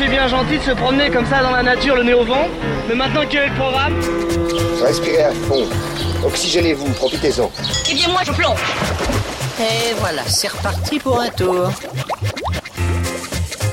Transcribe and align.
c'est 0.00 0.08
bien 0.08 0.28
gentil 0.28 0.56
de 0.56 0.62
se 0.62 0.70
promener 0.70 1.10
comme 1.10 1.26
ça 1.26 1.42
dans 1.42 1.50
la 1.50 1.62
nature, 1.62 1.94
le 1.94 2.02
nez 2.02 2.14
au 2.14 2.24
vent. 2.24 2.48
Mais 2.88 2.94
maintenant, 2.94 3.20
quel 3.28 3.42
est 3.44 3.48
le 3.48 3.54
programme 3.54 4.00
Respirez 4.82 5.24
à 5.24 5.32
fond. 5.32 5.66
Oxygénez-vous, 6.24 6.90
profitez-en. 6.94 7.50
Eh 7.90 7.94
bien, 7.94 8.08
moi, 8.08 8.22
je 8.24 8.32
plonge. 8.32 8.60
Et 9.60 9.92
voilà, 9.98 10.22
c'est 10.26 10.48
reparti 10.48 10.98
pour 10.98 11.20
un 11.20 11.28
tour. 11.28 11.70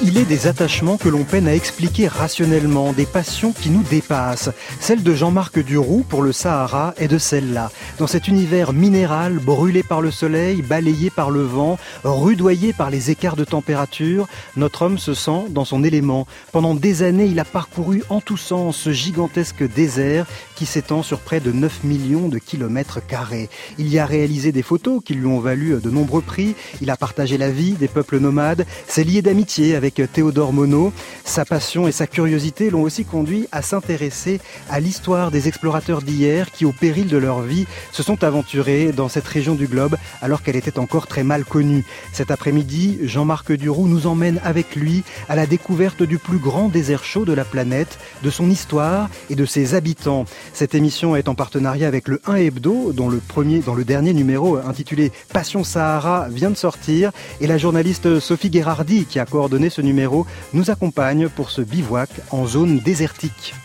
Il 0.10 0.18
est 0.18 0.24
des 0.24 0.48
attachements 0.48 0.96
que 0.96 1.10
l'on 1.10 1.26
peine 1.26 1.50
à 1.50 1.54
expliquer 1.54 2.08
rationnellement, 2.08 2.94
des 2.94 3.06
passions 3.06 3.52
qui 3.52 3.70
nous 3.70 3.84
dépassent. 3.84 4.52
Celle 4.80 5.04
de 5.04 5.14
Jean-Marc 5.14 5.60
Duroux 5.60 6.06
pour 6.08 6.22
le 6.22 6.32
Sahara 6.32 6.94
est 6.96 7.10
de 7.10 7.18
celle-là. 7.18 7.72
Dans 7.98 8.08
cet 8.08 8.30
univers 8.30 8.72
minéral, 8.72 9.40
brûlé 9.40 9.84
par 9.84 10.00
le 10.00 10.10
soleil, 10.10 10.62
balayé 10.62 11.10
par 11.10 11.30
le 11.30 11.42
vent, 11.42 11.78
rudoyé 12.06 12.72
par 12.72 12.90
les 12.90 13.12
écarts 13.12 13.36
de 13.36 13.44
température, 13.44 14.30
notre 14.56 14.84
homme 14.84 14.98
se 14.98 15.14
sent 15.14 15.50
dans 15.50 15.66
son 15.66 15.84
élément. 15.84 16.26
Pendant 16.54 16.74
des 16.74 17.04
années, 17.04 17.26
il 17.26 17.40
a 17.42 17.46
parcouru 17.46 18.02
en 18.08 18.22
tous 18.22 18.38
sens 18.38 18.78
ce 18.78 18.94
gigantesque 18.94 19.70
désert 19.70 20.26
qui 20.56 20.66
s'étend 20.66 21.04
sur 21.04 21.20
près 21.20 21.42
de 21.42 21.52
9 21.52 21.84
millions 21.84 22.30
de 22.30 22.38
kilomètres 22.38 23.06
carrés. 23.06 23.50
Il 23.78 23.90
y 23.90 24.00
a 24.00 24.06
réalisé 24.06 24.54
des 24.54 24.64
photos 24.64 25.02
qui 25.04 25.16
lui 25.16 25.26
ont 25.26 25.42
valu 25.42 25.76
de 25.84 25.90
nombreux 25.90 26.22
prix. 26.22 26.56
Il 26.82 26.90
a 26.92 26.96
partagé 26.96 27.38
la 27.38 27.50
vie 27.50 27.74
des 27.74 27.90
peuples 27.90 28.20
nomades, 28.20 28.66
s'est 28.88 29.04
lié 29.04 29.22
d'amitié 29.22 29.76
avec 29.76 29.97
Théodore 30.06 30.54
Monod. 30.54 30.92
Sa 31.24 31.46
passion 31.46 31.88
et 31.88 31.92
sa 31.92 32.08
curiosité 32.08 32.70
l'ont 32.70 32.84
aussi 32.84 33.06
conduit 33.06 33.48
à 33.52 33.62
s'intéresser 33.62 34.40
à 34.70 34.80
l'histoire 34.80 35.32
des 35.32 35.48
explorateurs 35.48 36.02
d'hier 36.02 36.52
qui, 36.52 36.66
au 36.66 36.72
péril 36.72 37.08
de 37.08 37.18
leur 37.18 37.42
vie, 37.42 37.66
se 37.92 38.04
sont 38.04 38.24
aventurés 38.24 38.92
dans 38.92 39.10
cette 39.10 39.28
région 39.28 39.56
du 39.56 39.68
globe 39.68 39.98
alors 40.22 40.42
qu'elle 40.42 40.56
était 40.56 40.80
encore 40.80 41.08
très 41.08 41.24
mal 41.24 41.46
connue. 41.46 41.86
Cet 42.14 42.32
après-midi, 42.32 43.00
Jean-Marc 43.04 43.52
Duroux 43.52 43.88
nous 43.88 44.08
emmène 44.08 44.40
avec 44.44 44.76
lui 44.76 45.04
à 45.30 45.36
la 45.36 45.46
découverte 45.46 46.04
du 46.04 46.18
plus 46.18 46.38
grand 46.38 46.70
désert 46.70 47.04
chaud 47.04 47.26
de 47.26 47.34
la 47.34 47.46
planète, 47.46 47.98
de 48.24 48.30
son 48.30 48.50
histoire 48.50 49.10
et 49.30 49.36
de 49.36 49.46
ses 49.46 49.76
habitants. 49.76 50.26
Cette 50.54 50.76
émission 50.76 51.16
est 51.16 51.30
en 51.30 51.36
partenariat 51.36 51.88
avec 51.88 52.08
le 52.08 52.22
1 52.26 52.36
Hebdo, 52.36 52.94
dont 52.94 53.10
le 53.10 53.18
premier, 53.18 53.60
dans 53.60 53.76
le 53.76 53.84
dernier 53.84 54.14
numéro 54.14 54.58
intitulé 54.58 55.12
Passion 55.34 55.64
Sahara 55.64 56.28
vient 56.30 56.52
de 56.52 56.58
sortir, 56.58 57.12
et 57.42 57.48
la 57.48 57.58
journaliste 57.58 58.20
Sophie 58.20 58.50
Guérardi, 58.50 59.06
qui 59.06 59.20
a 59.20 59.26
coordonné 59.26 59.70
ce 59.70 59.82
numéro, 59.88 60.26
nous 60.54 60.70
accompagne 60.70 61.30
pour 61.30 61.50
ce 61.50 61.62
bivouac 61.62 62.10
en 62.32 62.46
zone 62.46 62.80
désertique. 62.80 63.56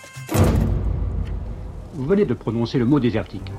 Vous 1.95 2.07
venez 2.07 2.25
de 2.25 2.35
prononcer 2.35 2.79
le 2.79 2.87
mot 2.87 3.01
désertique. 3.01 3.53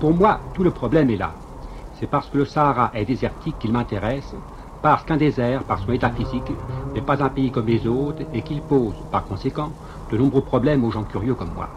Pour 0.00 0.12
moi, 0.12 0.40
tout 0.54 0.64
le 0.64 0.70
problème 0.70 1.10
est 1.10 1.16
là. 1.16 1.32
C'est 2.00 2.08
parce 2.08 2.28
que 2.28 2.38
le 2.38 2.44
Sahara 2.44 2.90
est 2.94 3.04
désertique 3.04 3.58
qu'il 3.58 3.72
m'intéresse, 3.72 4.34
parce 4.82 5.04
qu'un 5.04 5.16
désert, 5.16 5.64
par 5.64 5.78
son 5.80 5.92
état 5.92 6.10
physique, 6.10 6.52
n'est 6.94 7.00
pas 7.00 7.22
un 7.22 7.28
pays 7.28 7.50
comme 7.50 7.66
les 7.66 7.86
autres 7.86 8.22
et 8.32 8.42
qu'il 8.42 8.60
pose, 8.62 8.94
par 9.10 9.24
conséquent, 9.24 9.70
de 10.10 10.16
nombreux 10.16 10.42
problèmes 10.42 10.84
aux 10.84 10.90
gens 10.90 11.02
curieux 11.02 11.34
comme 11.34 11.54
moi. 11.54 11.68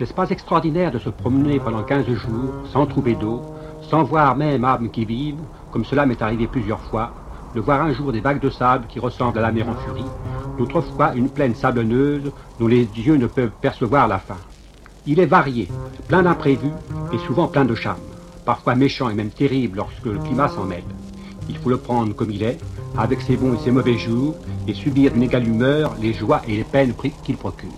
N'est-ce 0.00 0.14
pas 0.14 0.30
extraordinaire 0.30 0.90
de 0.90 0.98
se 0.98 1.10
promener 1.10 1.60
pendant 1.60 1.82
15 1.82 2.06
jours 2.06 2.52
sans 2.72 2.86
trouver 2.86 3.14
d'eau, 3.14 3.42
sans 3.82 4.02
voir 4.02 4.34
même 4.36 4.64
âmes 4.64 4.90
qui 4.90 5.04
vivent, 5.04 5.44
comme 5.70 5.84
cela 5.84 6.06
m'est 6.06 6.22
arrivé 6.22 6.46
plusieurs 6.46 6.80
fois, 6.80 7.12
de 7.54 7.60
voir 7.60 7.82
un 7.82 7.92
jour 7.92 8.12
des 8.12 8.20
vagues 8.20 8.40
de 8.40 8.50
sable 8.50 8.86
qui 8.88 8.98
ressemblent 8.98 9.38
à 9.38 9.42
la 9.42 9.52
mer 9.52 9.68
en 9.68 9.74
furie, 9.74 10.04
d'autres 10.58 10.80
fois 10.80 11.14
une 11.14 11.28
plaine 11.28 11.54
sablonneuse 11.54 12.32
dont 12.58 12.66
les 12.66 12.88
yeux 12.96 13.16
ne 13.16 13.26
peuvent 13.26 13.52
percevoir 13.60 14.08
la 14.08 14.18
fin. 14.18 14.36
Il 15.06 15.20
est 15.20 15.26
varié, 15.26 15.68
plein 16.08 16.22
d'imprévus 16.22 16.72
et 17.12 17.18
souvent 17.18 17.48
plein 17.48 17.64
de 17.64 17.74
charme, 17.74 18.00
parfois 18.44 18.74
méchant 18.74 19.08
et 19.08 19.14
même 19.14 19.30
terrible 19.30 19.78
lorsque 19.78 20.06
le 20.06 20.18
climat 20.18 20.48
s'en 20.48 20.64
mêle. 20.64 20.84
Il 21.48 21.56
faut 21.56 21.70
le 21.70 21.76
prendre 21.76 22.14
comme 22.14 22.30
il 22.30 22.42
est, 22.42 22.58
avec 22.96 23.20
ses 23.20 23.36
bons 23.36 23.54
et 23.54 23.58
ses 23.58 23.70
mauvais 23.70 23.98
jours, 23.98 24.34
et 24.68 24.74
subir 24.74 25.12
d'une 25.12 25.24
égale 25.24 25.46
humeur 25.46 25.94
les 26.00 26.12
joies 26.12 26.40
et 26.46 26.56
les 26.56 26.64
peines 26.64 26.94
qu'il 27.24 27.36
procure. 27.36 27.70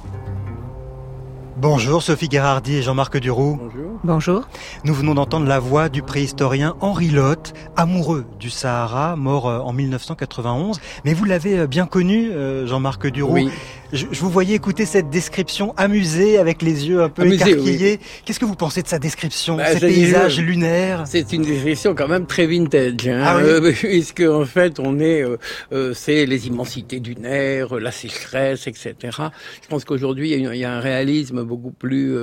Bonjour 1.56 2.02
Sophie 2.02 2.28
Gérardi 2.30 2.76
et 2.76 2.82
Jean-Marc 2.82 3.16
Duroux. 3.18 3.58
Bonjour. 3.62 3.83
Bonjour. 4.04 4.46
Nous 4.84 4.92
venons 4.92 5.14
d'entendre 5.14 5.46
la 5.46 5.58
voix 5.58 5.88
du 5.88 6.02
préhistorien 6.02 6.76
Henri 6.82 7.08
Lotte, 7.08 7.54
amoureux 7.74 8.26
du 8.38 8.50
Sahara, 8.50 9.16
mort 9.16 9.48
euh, 9.48 9.60
en 9.60 9.72
1991. 9.72 10.78
Mais 11.06 11.14
vous 11.14 11.24
l'avez 11.24 11.60
euh, 11.60 11.66
bien 11.66 11.86
connu, 11.86 12.30
euh, 12.30 12.66
Jean-Marc 12.66 13.06
Duroux. 13.06 13.32
Oui. 13.32 13.50
Je, 13.92 14.06
je, 14.10 14.20
vous 14.20 14.30
voyais 14.30 14.54
écouter 14.54 14.86
cette 14.86 15.10
description 15.10 15.74
amusée, 15.76 16.38
avec 16.38 16.62
les 16.62 16.88
yeux 16.88 17.02
un 17.02 17.08
peu 17.08 17.26
écarquillés. 17.32 17.98
Oui. 18.00 18.06
Qu'est-ce 18.24 18.40
que 18.40 18.44
vous 18.44 18.54
pensez 18.54 18.82
de 18.82 18.88
sa 18.88 18.98
description, 18.98 19.56
bah, 19.56 19.72
ces 19.72 19.80
paysages 19.80 20.40
lunaires 20.40 21.04
C'est 21.06 21.32
une 21.32 21.42
description 21.42 21.94
quand 21.94 22.08
même 22.08 22.26
très 22.26 22.46
vintage, 22.46 23.06
hein, 23.06 23.22
ah 23.24 23.36
oui 23.38 23.44
euh, 23.44 23.72
puisque 23.78 24.20
en 24.20 24.44
fait 24.44 24.80
on 24.80 24.98
est, 24.98 25.22
euh, 25.22 25.36
euh, 25.72 25.94
c'est 25.94 26.26
les 26.26 26.46
immensités 26.46 27.00
du 27.00 27.14
nerf, 27.16 27.74
la 27.78 27.92
sécheresse, 27.92 28.66
etc. 28.66 28.94
Je 29.62 29.68
pense 29.68 29.84
qu'aujourd'hui 29.84 30.32
il, 30.32 30.56
y, 30.56 30.64
a 30.64 30.72
un 30.72 30.80
réalisme 30.80 31.44
beaucoup 31.44 31.72
plus, 31.72 32.16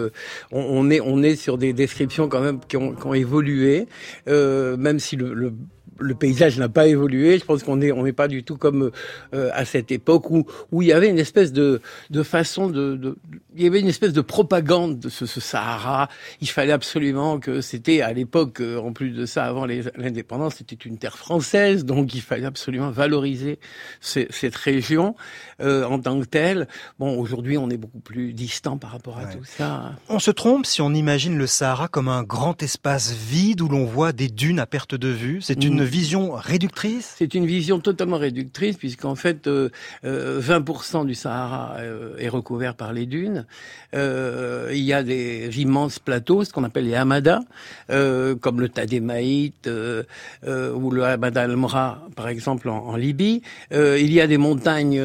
on, 0.52 0.60
on, 0.60 0.90
est 0.90 1.02
on 1.02 1.24
est 1.24 1.36
sur 1.36 1.58
des 1.58 1.74
descriptions 1.74 2.28
quand 2.28 2.42
même 2.42 2.60
qui 2.68 2.78
ont, 2.78 2.94
qui 2.94 3.06
ont 3.06 3.14
évolué, 3.14 3.88
même 4.28 5.00
si 5.00 5.16
le, 5.16 5.34
le 5.34 5.54
le 6.02 6.16
paysage 6.16 6.58
n'a 6.58 6.70
pas 6.70 6.88
évolué. 6.88 7.40
Je 7.40 7.46
pense 7.46 7.64
qu'on 7.64 7.82
est 7.82 7.92
on 7.92 8.04
n'est 8.04 8.14
pas 8.14 8.28
du 8.28 8.44
tout 8.44 8.58
comme 8.58 8.92
euh, 9.34 9.50
à 9.54 9.66
cette 9.66 9.92
époque 9.92 10.30
où 10.30 10.46
où 10.72 10.82
il 10.82 10.88
y 10.88 10.94
avait 10.94 11.10
une 11.10 11.20
espèce 11.20 11.54
de 11.54 11.82
de 12.10 12.24
façon 12.24 12.70
de, 12.70 12.96
de 12.96 13.18
il 13.56 13.64
y 13.64 13.68
avait 13.68 13.80
une 13.80 13.88
espèce 13.88 14.14
de 14.14 14.22
propagande 14.22 15.00
de 15.00 15.10
ce, 15.10 15.26
ce 15.26 15.40
Sahara. 15.40 16.10
Il 16.40 16.50
fallait 16.50 16.72
absolument 16.72 17.40
que 17.40 17.62
c'était 17.62 18.02
à 18.02 18.14
l'époque 18.14 18.62
euh, 18.62 18.78
en 18.80 18.94
plus 18.94 19.12
de 19.12 19.26
ça 19.26 19.46
avant 19.46 19.66
l'indépendance 19.66 20.56
c'était 20.56 20.76
une 20.76 20.98
terre 20.98 21.18
française 21.18 21.86
donc 21.86 22.14
il 22.14 22.22
fallait 22.22 22.46
absolument 22.46 22.92
valoriser 22.92 23.60
cette 24.00 24.56
région 24.56 25.16
euh, 25.62 25.86
en 25.86 26.00
tant 26.00 26.20
que 26.20 26.26
telle. 26.26 26.68
Bon 27.00 27.18
aujourd'hui 27.20 27.58
on 27.58 27.70
est 27.70 27.78
beaucoup 27.78 28.00
plus 28.00 28.34
distant 28.34 28.78
par 28.78 28.92
rapport 28.92 29.18
à 29.18 29.24
ouais. 29.24 29.36
tout 29.36 29.44
ça. 29.44 29.94
On 30.10 30.20
se 30.20 30.32
trompe 30.32 30.66
si 30.66 30.82
on 30.82 30.94
imagine 30.94 31.38
le 31.38 31.48
Sahara 31.48 31.88
comme 31.88 32.08
un 32.08 32.24
grand 32.24 32.62
espace 32.64 33.12
vide 33.12 33.62
où 33.62 33.68
l'on 33.68 33.86
voit 33.86 34.14
des 34.14 34.28
dunes 34.28 34.60
à 34.60 34.66
perte 34.66 34.96
de 34.96 35.08
vue. 35.08 35.42
C'est 35.42 35.64
une 35.64 35.82
mmh 35.82 35.91
vision 35.92 36.32
réductrice? 36.32 37.16
C'est 37.18 37.34
une 37.36 37.46
vision 37.46 37.80
totalement 37.80 38.18
réductrice, 38.18 38.78
puisqu'en 38.78 39.16
fait, 39.16 39.46
euh, 39.48 39.70
euh, 40.06 40.40
20% 40.42 41.06
du 41.06 41.14
Sahara 41.14 41.76
euh, 41.80 42.16
est 42.18 42.30
recouvert 42.30 42.74
par 42.76 42.94
les 42.94 43.06
dunes. 43.06 43.46
Euh, 43.94 44.72
il 44.72 44.84
y 44.84 44.94
a 44.94 45.04
des 45.04 45.62
immenses 45.62 46.00
plateaux, 46.00 46.44
ce 46.46 46.54
qu'on 46.54 46.64
appelle 46.64 46.86
les 46.86 46.96
hamadas, 46.96 47.42
euh, 47.90 48.36
comme 48.36 48.62
le 48.62 48.70
Tademaït 48.70 49.68
ou 49.68 50.92
le 50.92 51.04
Hamada 51.04 51.42
al-Mra, 51.42 52.08
par 52.16 52.30
exemple, 52.30 52.70
en, 52.70 52.80
en 52.88 52.96
Libye. 52.96 53.42
il 53.72 54.14
y 54.14 54.22
a 54.22 54.28
des 54.28 54.38
montagnes 54.38 55.02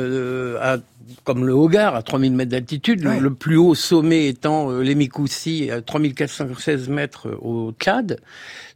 à 0.61 0.79
comme 1.25 1.45
le 1.47 1.53
Hogar 1.53 1.95
à 1.95 2.03
3000 2.03 2.33
mètres 2.33 2.51
d'altitude, 2.51 3.05
ouais. 3.05 3.21
le, 3.21 3.33
plus 3.33 3.57
haut 3.57 3.75
sommet 3.75 4.29
étant 4.29 4.71
euh, 4.71 4.83
l'Emikoussi 4.83 5.71
à 5.71 5.81
3416 5.81 6.89
mètres 6.89 7.29
euh, 7.29 7.39
au 7.41 7.73
Tchad. 7.79 8.21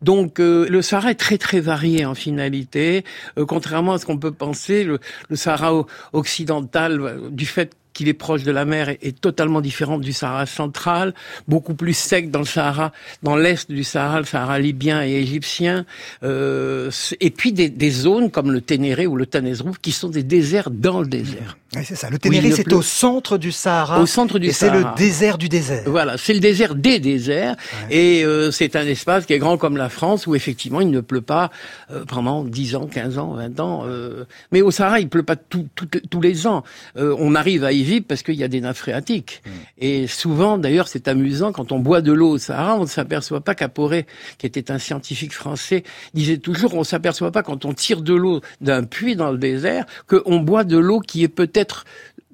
Donc 0.02 0.40
euh, 0.40 0.66
le 0.68 0.82
Sahara 0.82 1.10
est 1.10 1.14
très 1.14 1.38
très 1.38 1.60
varié 1.60 2.04
en 2.04 2.14
finalité, 2.14 3.04
euh, 3.38 3.46
contrairement 3.46 3.94
à 3.94 3.98
ce 3.98 4.06
qu'on 4.06 4.18
peut 4.18 4.32
penser. 4.32 4.84
Le, 4.84 4.98
le 5.28 5.36
Sahara 5.36 5.84
occidental, 6.12 7.20
du 7.30 7.46
fait 7.46 7.74
qu'il 7.92 8.08
est 8.08 8.14
proche 8.14 8.42
de 8.42 8.52
la 8.52 8.64
mer 8.64 8.90
est, 8.90 9.20
totalement 9.20 9.60
différent 9.60 9.98
du 9.98 10.12
Sahara 10.12 10.46
central, 10.46 11.14
beaucoup 11.48 11.74
plus 11.74 11.94
sec 11.94 12.30
dans 12.30 12.38
le 12.38 12.44
Sahara, 12.44 12.92
dans 13.22 13.36
l'est 13.36 13.70
du 13.70 13.84
Sahara, 13.84 14.20
le 14.20 14.26
Sahara 14.26 14.58
libyen 14.58 15.04
et 15.04 15.12
égyptien, 15.12 15.84
euh, 16.22 16.90
et 17.20 17.30
puis 17.30 17.52
des, 17.52 17.68
des, 17.68 17.90
zones 17.90 18.30
comme 18.30 18.50
le 18.52 18.60
Ténéré 18.60 19.06
ou 19.06 19.16
le 19.16 19.26
Tanezrouf 19.26 19.78
qui 19.78 19.92
sont 19.92 20.08
des 20.08 20.22
déserts 20.22 20.70
dans 20.70 21.00
le 21.00 21.06
désert. 21.06 21.58
Oui, 21.76 21.82
c'est 21.84 21.94
ça. 21.94 22.10
Le 22.10 22.18
Ténéré, 22.18 22.50
c'est 22.50 22.72
au 22.72 22.82
centre 22.82 23.38
du 23.38 23.52
Sahara. 23.52 24.00
Au 24.00 24.06
centre 24.06 24.38
du 24.38 24.48
et 24.48 24.52
Sahara. 24.52 24.78
c'est 24.78 24.84
le 24.84 25.08
désert 25.08 25.38
du 25.38 25.48
désert. 25.48 25.82
Voilà, 25.86 26.18
c'est 26.18 26.34
le 26.34 26.40
désert 26.40 26.74
des 26.74 26.98
déserts. 26.98 27.56
Ouais. 27.88 27.96
Et 27.96 28.24
euh, 28.24 28.50
c'est 28.50 28.74
un 28.74 28.86
espace 28.86 29.26
qui 29.26 29.34
est 29.34 29.38
grand 29.38 29.56
comme 29.56 29.76
la 29.76 29.88
France, 29.88 30.26
où 30.26 30.34
effectivement, 30.34 30.80
il 30.80 30.90
ne 30.90 31.00
pleut 31.00 31.20
pas 31.20 31.50
euh, 31.90 32.04
pendant 32.06 32.42
10 32.42 32.76
ans, 32.76 32.86
15 32.86 33.18
ans, 33.18 33.34
20 33.34 33.60
ans. 33.60 33.82
Euh, 33.86 34.24
mais 34.50 34.62
au 34.62 34.70
Sahara, 34.70 34.98
il 34.98 35.08
pleut 35.08 35.22
pas 35.22 35.36
tout, 35.36 35.68
tout, 35.74 35.86
tous 35.86 36.20
les 36.20 36.46
ans. 36.46 36.64
Euh, 36.96 37.14
on 37.18 37.34
arrive 37.34 37.64
à 37.64 37.72
y 37.72 37.79
parce 38.06 38.22
qu'il 38.22 38.34
y 38.34 38.44
a 38.44 38.48
des 38.48 38.60
nappes 38.60 38.76
phréatiques. 38.76 39.42
Mmh. 39.44 39.50
Et 39.78 40.06
souvent, 40.06 40.58
d'ailleurs, 40.58 40.88
c'est 40.88 41.08
amusant, 41.08 41.52
quand 41.52 41.72
on 41.72 41.78
boit 41.78 42.00
de 42.00 42.12
l'eau 42.12 42.30
au 42.30 42.38
Sahara, 42.38 42.76
on 42.76 42.82
ne 42.82 42.86
s'aperçoit 42.86 43.40
pas 43.40 43.54
qu'Aporé, 43.54 44.06
qui 44.38 44.46
était 44.46 44.70
un 44.70 44.78
scientifique 44.78 45.32
français, 45.32 45.84
disait 46.14 46.38
toujours, 46.38 46.74
on 46.74 46.84
s'aperçoit 46.84 47.32
pas 47.32 47.42
quand 47.42 47.64
on 47.64 47.72
tire 47.72 48.02
de 48.02 48.14
l'eau 48.14 48.40
d'un 48.60 48.84
puits 48.84 49.16
dans 49.16 49.30
le 49.30 49.38
désert, 49.38 49.86
qu'on 50.06 50.38
boit 50.40 50.64
de 50.64 50.78
l'eau 50.78 51.00
qui 51.00 51.22
est 51.22 51.28
peut-être 51.28 51.84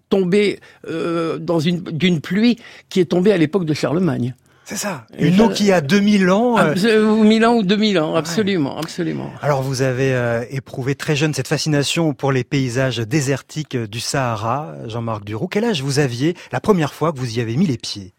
tombée 0.09 0.61
euh, 0.89 1.39
dans 1.39 1.59
une 1.59 1.81
d'une 1.83 2.21
pluie 2.21 2.59
qui 2.89 3.01
est 3.01 3.07
tombée 3.07 3.33
à 3.33 3.37
l'époque 3.37 3.65
de 3.65 3.75
Charlemagne. 3.75 4.35
C'est 4.69 4.77
ça. 4.77 5.07
Une 5.17 5.41
eau 5.41 5.49
qui 5.49 5.71
a 5.71 5.81
2000 5.81 6.29
ans. 6.29 6.59
Euh... 6.59 6.75
1000 7.23 7.47
ans 7.47 7.55
ou 7.55 7.63
2000 7.63 8.01
ans, 8.01 8.17
absolument, 8.17 8.75
ouais. 8.75 8.81
absolument. 8.81 9.31
Alors 9.41 9.63
vous 9.63 9.83
avez 9.83 10.13
euh, 10.13 10.45
éprouvé 10.51 10.97
très 10.97 11.15
jeune 11.15 11.33
cette 11.35 11.47
fascination 11.47 12.15
pour 12.15 12.33
les 12.33 12.43
paysages 12.43 12.99
désertiques 12.99 13.77
du 13.77 14.01
Sahara, 14.01 14.75
Jean-Marc 14.89 15.25
Duroux. 15.25 15.47
Quel 15.47 15.65
âge 15.65 15.83
vous 15.83 16.01
aviez 16.01 16.35
la 16.51 16.59
première 16.59 16.95
fois 16.95 17.13
que 17.13 17.19
vous 17.21 17.39
y 17.39 17.41
avez 17.41 17.57
mis 17.57 17.67
les 17.67 17.79
pieds? 17.79 18.16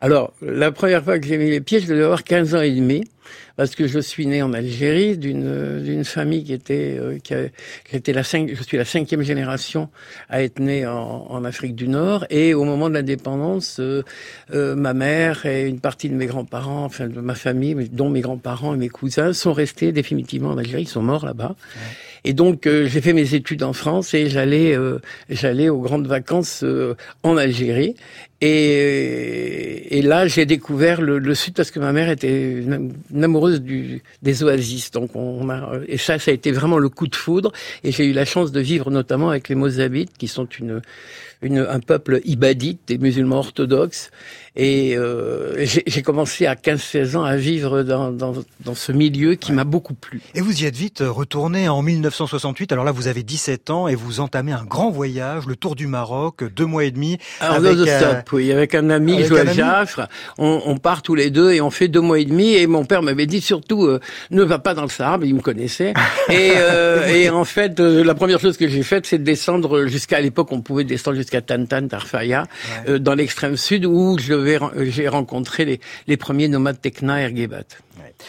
Alors, 0.00 0.32
la 0.40 0.72
première 0.72 1.04
fois 1.04 1.18
que 1.18 1.26
j'ai 1.26 1.36
mis 1.36 1.50
les 1.50 1.60
pieds, 1.60 1.80
je 1.80 1.86
devais 1.86 2.04
avoir 2.04 2.24
15 2.24 2.54
ans 2.54 2.62
et 2.62 2.72
demi. 2.72 3.04
parce 3.60 3.74
que 3.74 3.86
je 3.86 3.98
suis 3.98 4.26
né 4.26 4.40
en 4.42 4.54
Algérie 4.54 5.18
d'une 5.18 5.82
d'une 5.82 6.04
famille 6.04 6.44
qui 6.44 6.54
était 6.54 6.96
euh, 6.98 7.18
qui, 7.18 7.34
était 7.92 8.14
la 8.14 8.22
cinq, 8.22 8.50
je 8.54 8.62
suis 8.62 8.78
la 8.78 8.86
cinquième 8.86 9.20
génération 9.20 9.90
à 10.30 10.42
être 10.42 10.60
né 10.60 10.86
en, 10.86 11.26
en 11.28 11.44
Afrique 11.44 11.74
du 11.74 11.86
Nord 11.86 12.24
et 12.30 12.54
au 12.54 12.64
moment 12.64 12.88
de 12.88 12.94
l'indépendance, 12.94 13.78
euh, 13.78 14.02
euh, 14.54 14.74
ma 14.74 14.94
mère 14.94 15.44
et 15.44 15.68
une 15.68 15.80
partie 15.80 16.08
de 16.08 16.14
mes 16.14 16.24
grands-parents, 16.24 16.84
enfin 16.84 17.08
de 17.08 17.20
ma 17.20 17.34
famille, 17.34 17.74
dont 17.90 18.08
mes 18.08 18.22
grands-parents 18.22 18.74
et 18.74 18.78
mes 18.78 18.88
cousins, 18.88 19.34
sont 19.34 19.52
restés 19.52 19.92
définitivement 19.92 20.50
en 20.50 20.58
Algérie, 20.58 20.84
ils 20.84 20.88
sont 20.88 21.02
morts 21.02 21.26
là-bas. 21.26 21.54
Et 22.24 22.32
donc 22.32 22.66
j'ai 22.66 23.00
fait 23.00 23.12
mes 23.12 23.34
études 23.34 23.62
en 23.62 23.72
France 23.72 24.14
et 24.14 24.28
j'allais 24.28 24.76
j'allais 25.28 25.68
aux 25.68 25.80
grandes 25.80 26.06
vacances 26.06 26.64
en 27.22 27.36
Algérie 27.36 27.94
et, 28.42 29.98
et 29.98 30.02
là, 30.02 30.26
j'ai 30.26 30.46
découvert 30.46 31.02
le, 31.02 31.18
le, 31.18 31.34
Sud 31.34 31.54
parce 31.54 31.70
que 31.70 31.78
ma 31.78 31.92
mère 31.92 32.08
était 32.08 32.52
une, 32.52 32.90
amoureuse 33.22 33.60
du, 33.60 34.02
des 34.22 34.42
oasis. 34.42 34.90
Donc, 34.90 35.14
on 35.14 35.50
a, 35.50 35.78
et 35.86 35.98
ça, 35.98 36.18
ça 36.18 36.30
a 36.30 36.34
été 36.34 36.50
vraiment 36.50 36.78
le 36.78 36.88
coup 36.88 37.06
de 37.06 37.14
foudre. 37.14 37.52
Et 37.84 37.92
j'ai 37.92 38.06
eu 38.06 38.12
la 38.12 38.24
chance 38.24 38.50
de 38.50 38.60
vivre 38.60 38.90
notamment 38.90 39.28
avec 39.28 39.50
les 39.50 39.54
Mozabites, 39.54 40.16
qui 40.16 40.26
sont 40.26 40.46
une, 40.58 40.80
une, 41.42 41.58
un 41.58 41.80
peuple 41.80 42.20
ibadite, 42.24 42.80
des 42.86 42.98
musulmans 42.98 43.38
orthodoxes. 43.38 44.10
Et 44.56 44.96
euh, 44.96 45.64
j'ai 45.64 46.02
commencé 46.02 46.44
à 46.46 46.54
15-16 46.54 47.16
ans 47.16 47.22
à 47.22 47.36
vivre 47.36 47.82
dans, 47.82 48.10
dans, 48.10 48.34
dans 48.64 48.74
ce 48.74 48.90
milieu 48.90 49.36
qui 49.36 49.52
m'a 49.52 49.62
beaucoup 49.62 49.94
plu. 49.94 50.20
Et 50.34 50.40
vous 50.40 50.62
y 50.62 50.66
êtes 50.66 50.76
vite 50.76 51.04
retourné 51.06 51.68
en 51.68 51.82
1968. 51.82 52.72
Alors 52.72 52.84
là, 52.84 52.90
vous 52.90 53.06
avez 53.06 53.22
17 53.22 53.70
ans 53.70 53.86
et 53.86 53.94
vous 53.94 54.18
entamez 54.18 54.50
un 54.50 54.64
grand 54.64 54.90
voyage, 54.90 55.46
le 55.46 55.54
tour 55.54 55.76
du 55.76 55.86
Maroc, 55.86 56.42
deux 56.52 56.66
mois 56.66 56.84
et 56.84 56.90
demi. 56.90 57.18
Alors, 57.40 57.56
avec, 57.56 57.76
euh, 57.76 57.98
stop, 57.98 58.32
oui, 58.32 58.50
avec 58.50 58.74
un 58.74 58.90
ami, 58.90 59.22
Joël 59.22 59.52
Jaffre. 59.52 60.08
On, 60.36 60.62
on, 60.66 60.78
part 60.78 61.02
tous 61.02 61.14
les 61.14 61.30
deux 61.30 61.52
et 61.52 61.60
on 61.60 61.70
fait 61.70 61.86
deux 61.86 62.00
mois 62.00 62.18
et 62.18 62.24
demi. 62.24 62.54
Et 62.54 62.66
mon 62.66 62.84
père 62.84 63.02
m'avait 63.02 63.26
dit 63.26 63.40
surtout, 63.40 63.84
euh, 63.84 64.00
ne 64.32 64.42
va 64.42 64.58
pas 64.58 64.74
dans 64.74 64.82
le 64.82 64.88
Sahara, 64.88 65.18
mais 65.18 65.28
il 65.28 65.34
me 65.36 65.40
connaissait. 65.40 65.94
et, 66.28 66.52
euh, 66.56 67.06
et 67.06 67.30
en 67.30 67.44
fait, 67.44 67.78
euh, 67.78 68.02
la 68.02 68.16
première 68.16 68.40
chose 68.40 68.56
que 68.56 68.66
j'ai 68.66 68.82
faite, 68.82 69.06
c'est 69.06 69.18
de 69.18 69.24
descendre 69.24 69.86
jusqu'à 69.86 70.20
l'époque, 70.20 70.48
on 70.50 70.60
pouvait 70.60 70.84
descendre 70.84 71.16
jusqu'à 71.16 71.29
Tantan, 71.38 71.88
Tarfaya, 71.88 72.46
dans 72.98 73.14
l'extrême 73.14 73.56
sud, 73.56 73.86
où 73.86 74.18
je 74.18 74.58
j'ai 74.90 75.08
rencontré 75.08 75.64
les, 75.64 75.80
les, 76.06 76.16
premiers 76.16 76.48
nomades 76.48 76.80
Tekna 76.80 77.20
Ergebat. 77.20 77.64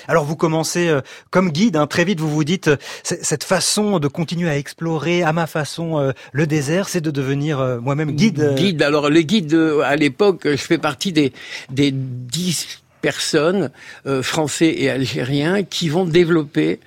Alors 0.08 0.26
vous 0.26 0.36
commencez 0.36 0.90
euh, 0.90 1.02
comme 1.30 1.52
guide, 1.52 1.76
hein, 1.76 1.88
très 1.88 2.06
vite 2.06 2.20
vous 2.20 2.30
vous 2.30 2.44
dites, 2.44 2.70
euh, 2.70 2.78
cette 3.04 3.44
façon 3.44 4.00
de 4.00 4.08
continuer 4.08 4.50
à 4.50 4.58
explorer 4.58 5.24
à 5.24 5.34
ma 5.34 5.48
façon 5.48 6.00
euh, 6.00 6.12
le 6.32 6.48
désert, 6.48 6.90
c'est 6.90 7.02
de 7.02 7.12
devenir 7.12 7.80
moi-même 7.82 8.12
guide. 8.12 8.56
Guide, 8.56 8.82
alors 8.82 9.10
le 9.10 9.22
guide 9.22 9.54
à 9.84 9.96
l'époque, 9.96 10.42
je 10.46 10.56
fais 10.56 10.78
partie 10.78 11.12
des, 11.12 11.34
des 11.70 11.92
dix 11.92 12.82
personnes, 13.02 13.72
français 14.22 14.76
et 14.78 14.90
algériens, 14.90 15.64
qui 15.64 15.90
vont 15.90 16.06
développer 16.06 16.80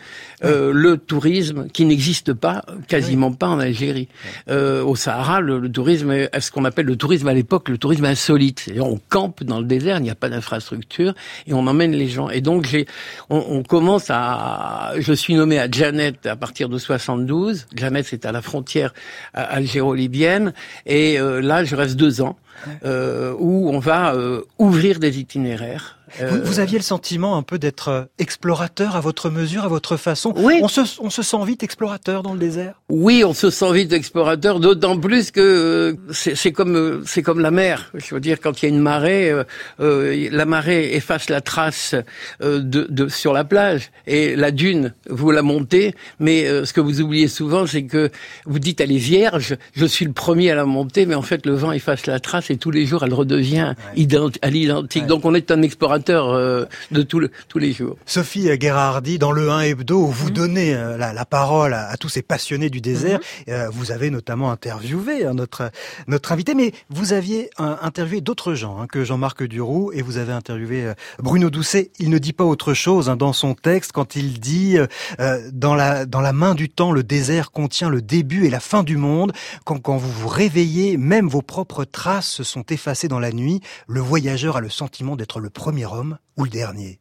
euh, 0.44 0.73
le 0.73 0.99
tourisme 0.99 1.69
qui 1.73 1.85
n'existe 1.85 2.32
pas, 2.32 2.64
quasiment 2.88 3.32
pas 3.32 3.49
en 3.49 3.58
Algérie. 3.58 4.08
Euh, 4.49 4.82
au 4.82 4.96
Sahara, 4.96 5.41
le, 5.41 5.70
tourisme 5.70 6.11
est 6.12 6.41
ce 6.41 6.50
qu'on 6.50 6.64
appelle 6.64 6.87
le 6.87 6.96
tourisme 6.96 7.29
à 7.29 7.35
l'époque, 7.35 7.69
le 7.69 7.79
tourisme 7.79 8.05
insolite. 8.05 8.61
C'est-à-dire 8.61 8.87
on 8.87 9.00
campe 9.08 9.43
dans 9.43 9.61
le 9.61 9.67
désert, 9.67 9.99
il 9.99 10.02
n'y 10.02 10.11
a 10.11 10.14
pas 10.14 10.29
d'infrastructure 10.29 11.14
et 11.46 11.55
on 11.55 11.67
emmène 11.67 11.93
les 11.93 12.08
gens. 12.08 12.29
Et 12.29 12.41
donc 12.41 12.67
j'ai, 12.67 12.87
on, 13.31 13.44
on, 13.49 13.62
commence 13.62 14.06
à, 14.11 14.93
je 14.99 15.12
suis 15.12 15.35
nommé 15.35 15.58
à 15.58 15.70
Janet 15.70 16.26
à 16.26 16.37
partir 16.37 16.69
de 16.69 16.79
72. 16.79 17.67
Janet 17.75 18.06
c'est 18.08 18.26
à 18.26 18.32
la 18.32 18.43
frontière 18.43 18.93
algéro-libyenne 19.32 20.52
et 20.87 21.19
euh, 21.19 21.40
là 21.40 21.64
je 21.64 21.75
reste 21.76 21.97
deux 21.97 22.20
ans. 22.20 22.37
Euh, 22.85 23.35
où 23.38 23.69
on 23.69 23.79
va 23.79 24.14
euh, 24.14 24.43
ouvrir 24.58 24.99
des 24.99 25.19
itinéraires 25.19 25.99
vous, 26.20 26.43
vous, 26.44 26.61
aviez 26.61 26.79
le 26.79 26.85
sentiment 26.85 27.37
un 27.37 27.43
peu 27.43 27.58
d'être 27.58 27.88
euh, 27.88 28.05
explorateur 28.19 28.94
à 28.94 29.00
votre 29.00 29.31
mesure, 29.31 29.64
à 29.64 29.69
votre 29.69 29.97
façon? 29.97 30.32
Oui. 30.37 30.61
On 30.63 30.69
se, 30.69 30.81
on 31.01 31.11
se 31.11 31.23
sent 31.23 31.45
vite 31.47 31.63
explorateur 31.63 32.23
dans 32.23 32.33
le 32.33 32.39
désert. 32.39 32.75
Oui, 32.89 33.25
on 33.25 33.35
se 33.35 33.51
sent 33.51 33.73
vite 33.73 33.93
explorateur, 33.93 34.61
d'autant 34.61 34.99
plus 34.99 35.31
que 35.31 35.41
euh, 35.41 35.97
c'est 36.13 36.53
comme 36.53 36.77
euh, 36.77 37.03
c'est 37.07 37.23
comme 37.23 37.41
la 37.41 37.51
mer. 37.51 37.93
Je 37.95 38.15
veux 38.15 38.21
dire, 38.21 38.39
quand 38.41 38.63
il 38.63 38.67
y 38.67 38.73
a 38.73 38.75
une 38.75 38.81
marée, 38.81 39.33
euh, 39.81 40.29
la 40.31 40.45
marée 40.45 40.95
efface 40.95 41.29
la 41.31 41.41
trace 41.41 41.95
de, 42.41 42.61
de, 42.61 43.09
sur 43.09 43.33
la 43.33 43.45
plage 43.45 43.91
et 44.07 44.37
la 44.37 44.51
dune, 44.51 44.93
vous 45.09 45.31
la 45.31 45.43
montez. 45.43 45.95
Mais 46.21 46.45
ce 46.65 46.73
que 46.73 46.81
vous 46.81 47.01
oubliez 47.01 47.29
souvent, 47.29 47.67
c'est 47.67 47.85
que 47.85 48.11
vous 48.45 48.59
dites 48.59 48.81
elle 48.81 48.93
est 48.93 48.97
vierge. 48.97 49.57
Je 49.75 49.87
suis 49.87 50.05
le 50.05 50.13
premier 50.13 50.51
à 50.51 50.55
la 50.55 50.65
monter, 50.65 51.07
mais 51.07 51.15
en 51.15 51.23
fait 51.23 51.47
le 51.47 51.55
vent 51.55 51.73
efface 51.73 52.07
la 52.07 52.21
trace 52.21 52.51
et 52.51 52.57
tous 52.57 52.71
les 52.71 52.87
jours 52.87 53.05
elle 53.05 53.15
redevient 53.15 53.75
à 54.43 54.51
l'identique. 54.51 55.07
Donc 55.07 55.25
on 55.25 55.35
est 55.35 55.51
un 55.51 55.63
explorateur 55.63 56.31
euh, 56.31 56.65
de 56.91 57.03
tous 57.03 57.21
les 57.59 57.73
jours. 57.73 57.97
Sophie 58.07 58.49
Gherardi, 58.59 59.19
dans 59.19 59.33
le 59.33 59.51
1 59.51 59.61
hebdo, 59.61 60.07
vous 60.14 60.28
mhm. 60.28 60.34
donnez 60.34 60.75
euh, 60.75 60.96
la, 60.96 61.25
parole 61.25 61.75
à, 61.75 61.96
tous 61.96 62.08
ces 62.08 62.22
passionnés 62.22 62.70
du 62.70 62.81
désert, 62.81 63.20
mhm. 63.46 63.55
euh, 63.55 63.70
vous 63.70 63.93
avez 63.93 64.11
notamment 64.11 64.50
interviewé 64.50 65.25
hein, 65.25 65.34
notre 65.34 65.70
notre 66.06 66.32
invité, 66.32 66.55
mais 66.55 66.72
vous 66.90 67.12
aviez 67.12 67.50
interviewé 67.58 68.20
d'autres 68.20 68.55
gens 68.55 68.78
hein, 68.78 68.87
que 68.87 69.05
Jean-Marc 69.05 69.44
Duroux, 69.44 69.93
et 69.93 70.02
vous 70.02 70.16
avez 70.16 70.32
interviewé 70.32 70.93
Bruno 71.19 71.50
Doucet. 71.50 71.90
Il 71.99 72.11
ne 72.11 72.19
dit 72.19 72.32
pas 72.32 72.44
autre 72.44 72.75
chose 72.75 73.08
hein, 73.08 73.16
dans 73.16 73.32
son 73.32 73.55
texte 73.55 73.93
quand 73.93 74.16
il 74.16 74.40
dit 74.40 74.78
dans 75.52 75.75
la 75.75 76.06
dans 76.06 76.20
la 76.20 76.32
main 76.32 76.55
du 76.55 76.69
temps, 76.69 76.93
le 76.93 77.02
désert 77.02 77.50
contient 77.50 77.88
le 77.88 78.02
début 78.02 78.46
et 78.46 78.50
la 78.50 78.61
fin 78.61 78.82
du 78.82 78.96
monde. 78.96 79.32
Quand, 79.64 79.78
quand 79.78 79.96
vous 79.96 80.11
vous 80.11 80.28
réveillez, 80.28 80.96
même 80.96 81.28
vos 81.28 81.43
propres 81.43 81.84
traces 81.84 82.28
se 82.28 82.44
sont 82.44 82.64
effacées 82.70 83.08
dans 83.08 83.20
la 83.20 83.32
nuit. 83.32 83.61
Le 83.87 84.00
voyageur 84.00 84.56
a 84.56 84.61
le 84.61 84.70
sentiment 84.70 85.16
d'être 85.16 85.40
le 85.40 85.50
premier 85.50 85.84
ou 86.37 86.44
le 86.44 86.50
dernier 86.50 87.00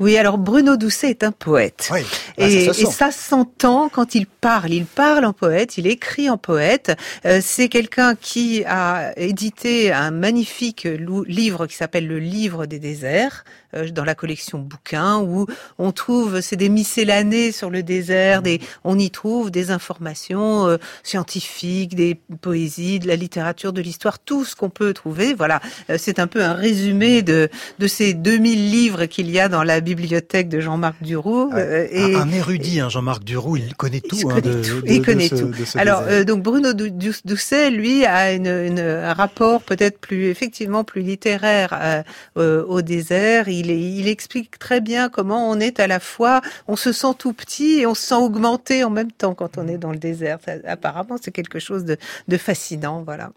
oui, 0.00 0.16
alors 0.18 0.38
Bruno 0.38 0.76
Doucet 0.76 1.10
est 1.10 1.24
un 1.24 1.32
poète. 1.32 1.88
Oui, 1.92 2.00
et, 2.36 2.72
ça 2.72 3.10
s'entend 3.10 3.88
quand 3.88 4.14
il 4.14 4.26
parle. 4.26 4.72
Il 4.72 4.86
parle 4.86 5.24
en 5.24 5.32
poète, 5.32 5.78
il 5.78 5.86
écrit 5.86 6.28
en 6.28 6.36
poète. 6.36 6.96
Euh, 7.24 7.40
c'est 7.42 7.68
quelqu'un 7.68 8.14
qui 8.14 8.64
a 8.64 9.12
édité 9.16 9.92
un 9.92 10.10
magnifique 10.10 10.86
livre 11.26 11.66
qui 11.66 11.76
s'appelle 11.76 12.06
Le 12.06 12.18
Livre 12.18 12.66
des 12.66 12.78
déserts, 12.78 13.44
dans 13.92 14.04
la 14.04 14.14
collection 14.14 14.58
bouquins 14.58 15.18
où 15.18 15.46
on 15.78 15.92
trouve, 15.92 16.40
c'est 16.40 16.56
des 16.56 16.68
miscellanées 16.68 17.52
sur 17.52 17.70
le 17.70 17.82
désert, 17.82 18.42
des, 18.42 18.60
on 18.84 18.98
y 18.98 19.10
trouve 19.10 19.50
des 19.50 19.70
informations 19.70 20.66
euh, 20.66 20.76
scientifiques, 21.02 21.94
des 21.94 22.18
poésies, 22.40 22.98
de 22.98 23.08
la 23.08 23.16
littérature, 23.16 23.72
de 23.72 23.80
l'histoire, 23.80 24.18
tout 24.18 24.44
ce 24.44 24.56
qu'on 24.56 24.70
peut 24.70 24.92
trouver. 24.92 25.34
Voilà, 25.34 25.60
euh, 25.90 25.96
c'est 25.98 26.18
un 26.18 26.26
peu 26.26 26.42
un 26.42 26.54
résumé 26.54 27.22
de, 27.22 27.48
de 27.78 27.86
ces 27.86 28.14
2000 28.14 28.70
livres 28.70 29.04
qu'il 29.06 29.30
y 29.30 29.40
a 29.40 29.48
dans 29.48 29.62
la 29.62 29.80
bibliothèque 29.80 30.48
de 30.48 30.60
Jean-Marc 30.60 31.02
Duroux. 31.02 31.50
et, 31.56 32.14
un 32.14 32.30
érudit, 32.30 32.80
hein, 32.80 32.88
Jean-Marc 32.88 33.24
Duroux, 33.24 33.56
il 33.56 33.74
connaît 33.74 34.00
tout. 34.00 34.16
Il 34.16 34.30
hein, 34.30 34.40
connaît 34.40 34.62
tout. 34.62 34.82
il 34.86 35.02
connaît 35.02 35.28
tout. 35.28 35.50
Alors, 35.74 36.02
donc 36.26 36.42
Bruno 36.42 36.72
Doucet, 36.72 37.70
lui, 37.70 38.04
a 38.04 38.32
une, 38.32 38.46
une, 38.46 38.80
un 38.80 39.12
rapport 39.12 39.62
peut-être 39.62 39.98
plus, 39.98 40.26
effectivement, 40.26 40.84
plus 40.84 41.02
littéraire 41.02 42.04
au 42.36 42.82
désert. 42.82 43.48
Il 43.48 43.63
il, 43.70 44.08
explique 44.08 44.58
très 44.58 44.80
bien 44.80 45.08
comment 45.08 45.48
on 45.50 45.60
est 45.60 45.80
à 45.80 45.86
la 45.86 46.00
fois, 46.00 46.40
on 46.68 46.76
se 46.76 46.92
sent 46.92 47.14
tout 47.18 47.32
petit 47.32 47.80
et 47.80 47.86
on 47.86 47.94
se 47.94 48.02
sent 48.02 48.14
augmenté 48.14 48.84
en 48.84 48.90
même 48.90 49.12
temps 49.12 49.34
quand 49.34 49.58
on 49.58 49.68
est 49.68 49.78
dans 49.78 49.92
le 49.92 49.98
désert. 49.98 50.38
apparemment, 50.66 51.16
c'est 51.20 51.32
quelque 51.32 51.58
chose 51.58 51.84
de, 51.84 51.96
fascinant, 52.36 53.02
voilà. 53.02 53.30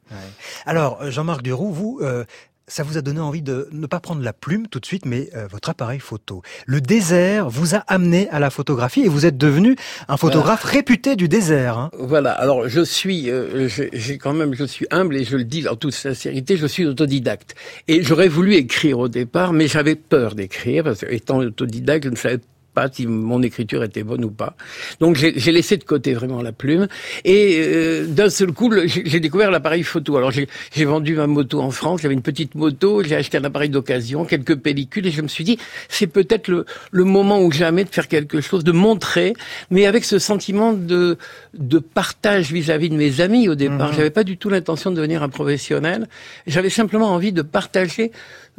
Alors, 0.65 1.01
euh, 1.01 1.12
Jean-Marc 1.12 1.41
Duroux, 1.41 1.72
vous, 1.72 2.00
euh, 2.01 2.25
ça 2.67 2.83
vous 2.83 2.97
a 2.97 3.01
donné 3.01 3.21
envie 3.21 3.41
de 3.41 3.69
ne 3.71 3.88
pas 3.88 4.01
prendre 4.01 4.21
la 4.21 4.33
plume 4.33 4.67
tout 4.67 4.79
de 4.79 4.86
suite, 4.86 5.05
mais 5.05 5.29
euh, 5.36 5.47
votre 5.47 5.69
appareil 5.69 6.00
photo. 6.00 6.41
Le 6.65 6.81
désert 6.81 7.50
vous 7.50 7.75
a 7.75 7.79
amené 7.88 8.29
à 8.29 8.39
la 8.39 8.50
photographie 8.50 9.01
et 9.01 9.07
vous 9.07 9.25
êtes 9.25 9.38
devenu 9.38 9.77
un 10.09 10.17
photographe 10.17 10.63
réputé 10.63 11.15
du 11.15 11.29
désert. 11.29 11.77
Hein. 11.77 11.91
Voilà. 11.97 12.31
Alors 12.31 12.67
je 12.67 12.81
suis, 12.81 13.29
euh, 13.29 13.69
j'ai 13.93 14.17
quand 14.17 14.33
même, 14.33 14.53
je 14.53 14.65
suis 14.65 14.86
humble 14.91 15.15
et 15.15 15.24
je 15.24 15.38
le 15.38 15.45
dis 15.45 15.67
en 15.67 15.77
toute 15.77 15.93
sincérité, 15.93 16.57
je 16.57 16.67
suis 16.67 16.86
autodidacte. 16.86 17.55
Et 17.88 18.03
j'aurais 18.03 18.27
voulu 18.27 18.55
écrire 18.55 19.00
au 19.00 19.07
départ, 19.07 19.53
mais 19.53 19.67
j'avais 19.67 19.95
peur 19.95 20.36
d'écrire 20.36 20.83
parce 20.83 21.00
que 21.01 21.12
étant 21.12 21.38
autodidacte, 21.38 22.03
je 22.03 22.09
ne 22.09 22.15
savais 22.15 22.39
pas 22.77 22.88
si 22.93 23.07
mon 23.07 23.41
écriture 23.41 23.81
était 23.84 24.03
bonne 24.03 24.24
ou 24.24 24.29
pas. 24.29 24.53
Donc 25.00 25.15
j'ai 25.15 25.51
laissé 25.51 25.77
de 25.77 25.84
côté 25.84 26.13
vraiment 26.13 26.43
la 26.43 26.51
plume. 26.51 26.88
Et 27.25 27.60
euh, 27.60 28.05
d'un 28.05 28.29
seul 28.29 28.51
coup, 28.51 28.72
j'ai 28.86 29.19
découvert 29.19 29.50
l'appareil 29.50 29.81
photo. 29.81 30.15
Alors 30.15 30.31
j'ai 30.31 30.86
vendu 30.86 31.15
ma 31.15 31.25
moto 31.25 31.60
en 31.60 31.72
France, 31.72 32.01
j'avais 32.01 32.13
une 32.13 32.22
petite 32.22 32.53
moto, 32.53 33.01
j'ai 33.03 33.15
acheté 33.15 33.36
un 33.39 33.43
appareil 33.43 33.69
d'occasion, 33.69 34.25
quelques 34.25 34.55
pellicules, 34.55 35.07
et 35.07 35.12
je 35.12 35.24
me 35.24 35.27
suis 35.27 35.43
dit, 35.43 35.57
c'est 35.89 36.05
peut-être 36.05 36.50
le, 36.50 36.65
le 36.91 37.03
moment 37.03 37.41
ou 37.41 37.51
jamais 37.51 37.84
de 37.84 37.89
faire 37.89 38.07
quelque 38.07 38.41
chose, 38.41 38.63
de 38.63 38.72
montrer, 38.72 39.34
mais 39.72 39.88
avec 39.88 40.03
ce 40.05 40.19
sentiment 40.19 40.74
de, 40.74 41.17
de 41.55 41.79
partage 41.79 42.51
vis-à-vis 42.51 42.89
de 42.89 42.96
mes 42.96 43.22
amis 43.22 43.50
au 43.50 43.55
départ. 43.55 43.91
Mmh. 43.91 43.96
J'avais 43.98 44.15
pas 44.19 44.24
du 44.24 44.38
tout 44.38 44.50
l'intention 44.50 44.91
de 44.91 44.98
devenir 44.98 45.24
un 45.24 45.29
professionnel. 45.29 46.07
J'avais 46.46 46.69
simplement 46.69 47.10
envie 47.10 47.34
de 47.34 47.41
partager 47.41 48.12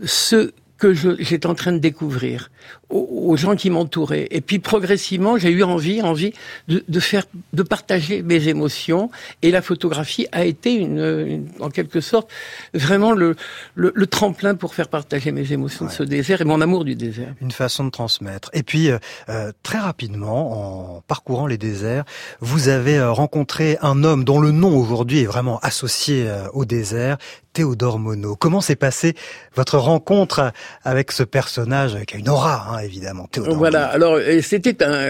ce 0.05 0.51
que 0.79 0.95
j'étais 0.95 1.47
en 1.47 1.55
train 1.55 1.73
de 1.73 1.79
découvrir 1.79 2.51
aux, 2.89 3.37
gens 3.37 3.57
qui 3.57 3.69
m'entouraient. 3.69 4.29
Et 4.31 4.41
puis 4.41 4.59
progressivement, 4.61 5.37
j'ai 5.37 5.51
eu 5.51 5.63
envie, 5.63 6.01
envie 6.01 6.33
de, 6.69 6.83
de, 6.89 7.01
faire, 7.01 7.25
de 7.53 7.63
partager 7.63 8.23
mes 8.23 8.49
émotions. 8.49 9.11
Et 9.43 9.51
la 9.51 9.61
photographie 9.61 10.27
a 10.33 10.45
été 10.45 10.73
une, 10.75 11.47
en 11.61 11.69
quelque 11.69 12.01
sorte, 12.01 12.31
vraiment 12.73 13.13
le, 13.13 13.37
le, 13.75 13.93
le, 13.95 14.07
tremplin 14.07 14.55
pour 14.55 14.75
faire 14.75 14.89
partager 14.89 15.33
mes 15.33 15.53
émotions 15.53 15.87
de 15.87 15.91
ce 15.91 16.03
désert 16.03 16.41
et 16.41 16.45
mon 16.45 16.61
amour 16.61 16.85
du 16.85 16.95
désert. 16.95 17.35
Une 17.41 17.51
façon 17.51 17.85
de 17.85 17.91
transmettre. 17.91 18.51
Et 18.55 18.63
puis 18.63 18.91
euh, 18.91 18.99
euh 19.29 19.53
très 19.63 19.79
rapidement, 19.79 20.97
en 20.97 21.01
parcourant 21.03 21.47
les 21.47 21.59
déserts, 21.59 22.05
vous 22.41 22.69
avez 22.69 22.99
euh, 22.99 23.13
rencontré 23.13 23.77
un 23.83 24.05
homme 24.05 24.25
dont 24.25 24.41
le 24.41 24.51
nom 24.51 24.79
aujourd'hui 24.79 25.21
est 25.21 25.27
vraiment 25.27 25.59
associé 25.61 26.27
euh, 26.27 26.49
au 26.53 26.65
désert, 26.65 27.19
Théodore 27.59 27.99
Monod. 27.99 28.39
Comment 28.39 28.61
s'est 28.61 28.77
passée 28.77 29.15
votre 29.57 29.79
rencontre 29.79 30.53
avec 30.85 31.11
ce 31.11 31.25
personnage 31.25 31.97
qui 32.07 32.15
a 32.15 32.19
une 32.21 32.29
aura, 32.29 32.69
hein, 32.71 32.79
évidemment, 32.79 33.27
Théodore 33.27 33.57
Voilà. 33.57 33.87
Alors, 33.87 34.17
c'était 34.43 34.85
un. 34.85 35.09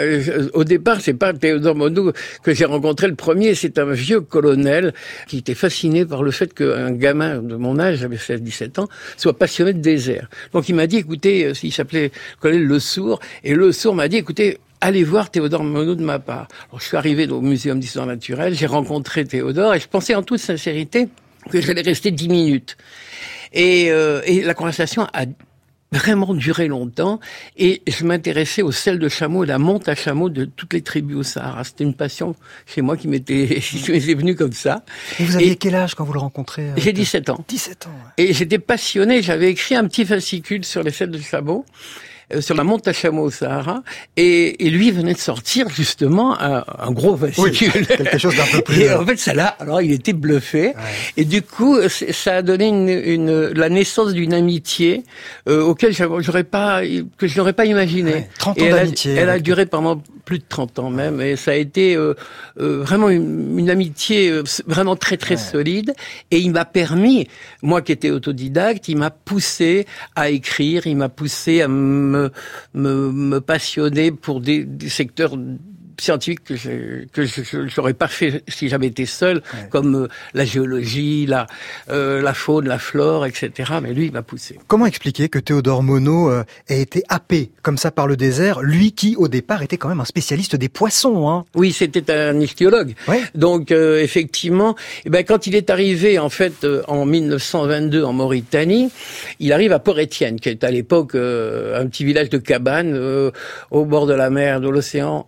Au 0.55 0.65
départ, 0.65 1.03
c'est 1.03 1.13
pas 1.13 1.35
Théodore 1.35 1.75
Monod 1.75 2.15
que 2.43 2.55
j'ai 2.55 2.65
rencontré 2.65 3.07
le 3.07 3.17
premier. 3.17 3.55
C'est 3.55 3.79
un 3.79 3.93
vieux 3.93 4.23
colonel 4.23 4.95
qui 5.27 5.37
était 5.37 5.55
fasciné 5.55 6.07
par 6.07 6.23
le 6.23 6.31
fait 6.31 6.55
qu'un 6.55 6.91
gamin 6.91 7.43
de 7.43 7.55
mon 7.55 7.79
âge, 7.79 7.99
j'avais 7.99 8.17
16-17 8.17 8.81
ans, 8.81 8.89
soit 9.19 9.37
passionné 9.37 9.75
de 9.75 9.81
désert. 9.81 10.31
Donc, 10.55 10.71
il 10.71 10.75
m'a 10.75 10.87
dit, 10.87 10.97
écoutez, 10.97 11.45
euh, 11.45 11.53
il 11.63 11.71
s'appelait 11.71 12.13
colonel 12.41 12.65
Le 12.65 12.79
Sourd, 12.79 13.21
et 13.45 13.53
Le 13.53 13.73
Sourd 13.73 13.95
m'a 13.95 14.09
dit, 14.09 14.17
écoutez, 14.17 14.59
allez 14.81 15.05
voir 15.05 15.31
Théodore 15.31 15.65
Monod 15.65 15.99
de 15.99 16.03
ma 16.03 16.19
part. 16.19 16.49
Je 16.79 16.83
suis 16.83 16.97
arrivé 16.97 17.29
au 17.29 17.43
Muséum 17.43 17.79
d'histoire 17.79 18.07
naturelle, 18.07 18.55
j'ai 18.55 18.65
rencontré 18.65 19.27
Théodore, 19.27 19.75
et 19.75 19.81
je 19.81 19.89
pensais 19.89 20.15
en 20.15 20.23
toute 20.23 20.41
sincérité 20.41 21.09
que 21.51 21.61
j'allais 21.61 21.83
rester 21.83 22.11
dix 22.11 22.29
minutes. 22.29 22.77
Et, 23.53 23.91
euh, 23.91 24.21
et 24.25 24.43
la 24.43 24.55
conversation 24.55 25.07
a 25.13 25.25
vraiment 25.93 26.35
duré 26.35 26.69
longtemps 26.69 27.19
et 27.57 27.83
je 27.87 28.05
m'intéressais 28.05 28.63
au 28.63 28.73
sel 28.73 28.99
de 28.99 29.09
chameau 29.09 29.45
la 29.45 29.59
monte 29.59 29.89
à 29.89 29.95
chameau 29.95 30.29
de 30.29 30.45
toutes 30.45 30.75
les 30.75 30.83
tribus 30.83 31.17
au 31.17 31.23
Sahara. 31.23 31.65
C'était 31.65 31.85
une 31.85 31.95
passion 31.95 32.35
chez 32.67 32.83
moi 32.83 32.97
qui 32.97 33.09
m'était 33.09 33.61
qui 33.63 33.91
m'était 33.91 34.15
venue 34.15 34.35
comme 34.35 34.53
ça. 34.53 34.85
Et 35.19 35.25
vous 35.25 35.37
aviez 35.37 35.57
quel 35.57 35.75
âge 35.75 35.95
quand 35.95 36.05
vous 36.05 36.13
le 36.13 36.21
rencontrez 36.21 36.71
J'ai 36.77 36.93
17 36.93 37.31
ans. 37.31 37.45
17 37.49 37.87
ans. 37.87 37.91
Et 38.19 38.33
j'étais 38.35 38.59
passionné, 38.59 39.23
j'avais 39.23 39.51
écrit 39.51 39.75
un 39.75 39.87
petit 39.87 40.05
fascicule 40.05 40.65
sur 40.65 40.83
les 40.83 40.91
sels 40.91 41.11
de 41.11 41.19
chameau 41.19 41.65
euh, 42.35 42.41
sur 42.41 42.55
la 42.55 42.65
monte 42.65 42.87
à 42.89 42.93
chameau 42.93 43.25
au 43.25 43.31
Sahara, 43.31 43.83
et, 44.17 44.67
et, 44.67 44.71
lui 44.71 44.91
venait 44.91 45.15
de 45.15 45.19
sortir 45.19 45.69
justement 45.69 46.41
un, 46.41 46.65
un 46.79 46.91
gros 46.91 47.17
fascicule. 47.17 47.71
Oui, 47.75 47.87
quelque 47.87 48.19
chose 48.19 48.37
d'un 48.37 48.47
peu 48.47 48.63
plus. 48.63 48.81
Et 48.83 48.93
en 48.93 49.05
fait, 49.05 49.17
ça 49.17 49.35
là, 49.35 49.57
alors 49.61 49.83
il 49.83 49.93
était 49.93 50.13
bluffé, 50.13 50.75
et 51.17 51.25
du 51.25 51.43
coup, 51.43 51.79
ça 51.89 52.37
a 52.37 52.43
donné 52.43 52.69
une, 52.69 52.89
une 52.89 53.49
la 53.49 53.69
naissance 53.69 54.13
d'une 54.13 54.35
amitié 54.35 55.05
euh, 55.49 55.63
auquel 55.63 55.93
j'aurais 55.93 56.45
pas, 56.45 56.83
que 57.17 57.27
je 57.27 57.37
n'aurais 57.39 57.53
pas 57.53 57.65
imaginé. 57.65 58.13
Ouais, 58.13 58.29
30 58.39 58.63
ans 58.63 58.71
d'amitié. 58.71 59.15
Elle, 59.15 59.31
a 59.31 59.39
duré 59.39 59.67
pendant 59.67 60.03
plus 60.29 60.41
de 60.41 60.45
30 60.47 60.79
ans 60.79 60.91
même, 60.91 61.23
et 61.23 61.37
ça 61.37 61.53
a 61.53 61.55
été 61.55 61.97
euh, 61.97 62.13
euh 62.61 62.83
vraiment 62.83 63.09
une, 63.09 63.59
une, 63.59 63.71
amitié 63.71 64.29
euh, 64.29 64.43
vraiment 64.67 64.95
très 64.95 65.17
très 65.17 65.37
ouais. 65.37 65.41
solide, 65.41 65.95
et 66.31 66.39
il 66.39 66.51
m'a 66.51 66.67
permis, 66.67 67.29
moi 67.63 67.81
qui 67.81 67.93
étais 67.93 68.11
autodidacte, 68.11 68.89
il 68.89 68.99
m'a 68.99 69.11
poussé 69.11 69.87
à 70.15 70.29
écrire, 70.29 70.87
il 70.87 70.99
m'a 70.99 71.09
poussé 71.09 71.63
à 71.63 71.69
me 71.69 72.31
me, 72.75 73.11
me, 73.11 73.41
passionner 73.41 74.13
pour 74.13 74.43
des, 74.43 74.65
des 74.65 74.91
secteurs 74.91 75.35
scientifiques 75.99 76.45
que 76.45 76.57
je 76.57 77.05
que 77.13 77.25
je 77.27 77.77
n'aurais 77.77 77.95
pas 77.95 78.09
fait 78.09 78.43
si 78.49 78.69
j'avais 78.69 78.87
été 78.87 79.07
seul, 79.07 79.37
ouais. 79.37 79.69
comme 79.71 79.95
euh, 79.95 80.09
la 80.35 80.45
géologie, 80.45 81.27
la 81.27 81.47
euh, 81.91 82.23
la 82.23 82.35
faune, 82.35 82.69
la 82.69 82.79
flore, 82.79 83.27
etc. 83.27 83.73
Mais 83.83 83.93
lui, 83.93 84.07
il 84.07 84.13
m'a 84.13 84.23
poussé. 84.23 84.59
Comment 84.67 84.87
expliquer 84.87 85.29
que 85.29 85.39
Théodore 85.39 85.83
Monod 85.83 86.33
euh, 86.33 86.45
ait 86.69 86.81
été 86.81 87.03
happé 87.09 87.51
comme 87.63 87.79
ça 87.79 87.91
par 87.91 88.07
le 88.07 88.17
désert, 88.17 88.61
lui 88.63 88.93
qui 88.93 89.17
au 89.17 89.29
départ 89.29 89.63
était 89.63 89.77
quand 89.77 89.89
même 89.89 90.01
un 90.01 90.05
spécialiste 90.05 90.57
des 90.57 90.69
poissons 90.69 91.29
hein? 91.29 91.45
Oui, 91.55 91.73
c'était 91.73 92.11
un 92.13 92.39
ichthyologue. 92.41 92.95
Ouais. 93.07 93.23
Donc 93.35 93.73
euh, 93.73 94.01
effectivement, 94.03 94.75
eh 95.05 95.11
ben 95.11 95.25
quand 95.25 95.47
il 95.47 95.55
est 95.55 95.71
arrivé 95.71 96.19
en 96.19 96.29
fait 96.29 96.65
euh, 96.65 96.83
en 96.89 97.05
1922 97.07 98.05
en 98.05 98.13
Mauritanie, 98.13 98.91
il 99.41 99.53
arrive 99.53 99.73
à 99.73 99.79
Port-Étienne, 99.79 100.41
qui 100.41 100.49
est 100.49 100.65
à 100.65 100.71
l'époque 100.71 101.15
euh, 101.15 101.81
un 101.81 101.87
petit 101.87 102.05
village 102.05 102.31
de 102.31 102.39
cabanes 102.39 102.99
au 103.71 103.85
bord 103.85 104.07
de 104.07 104.15
la 104.15 104.31
mer, 104.31 104.61
de 104.61 104.69
l'océan. 104.69 105.27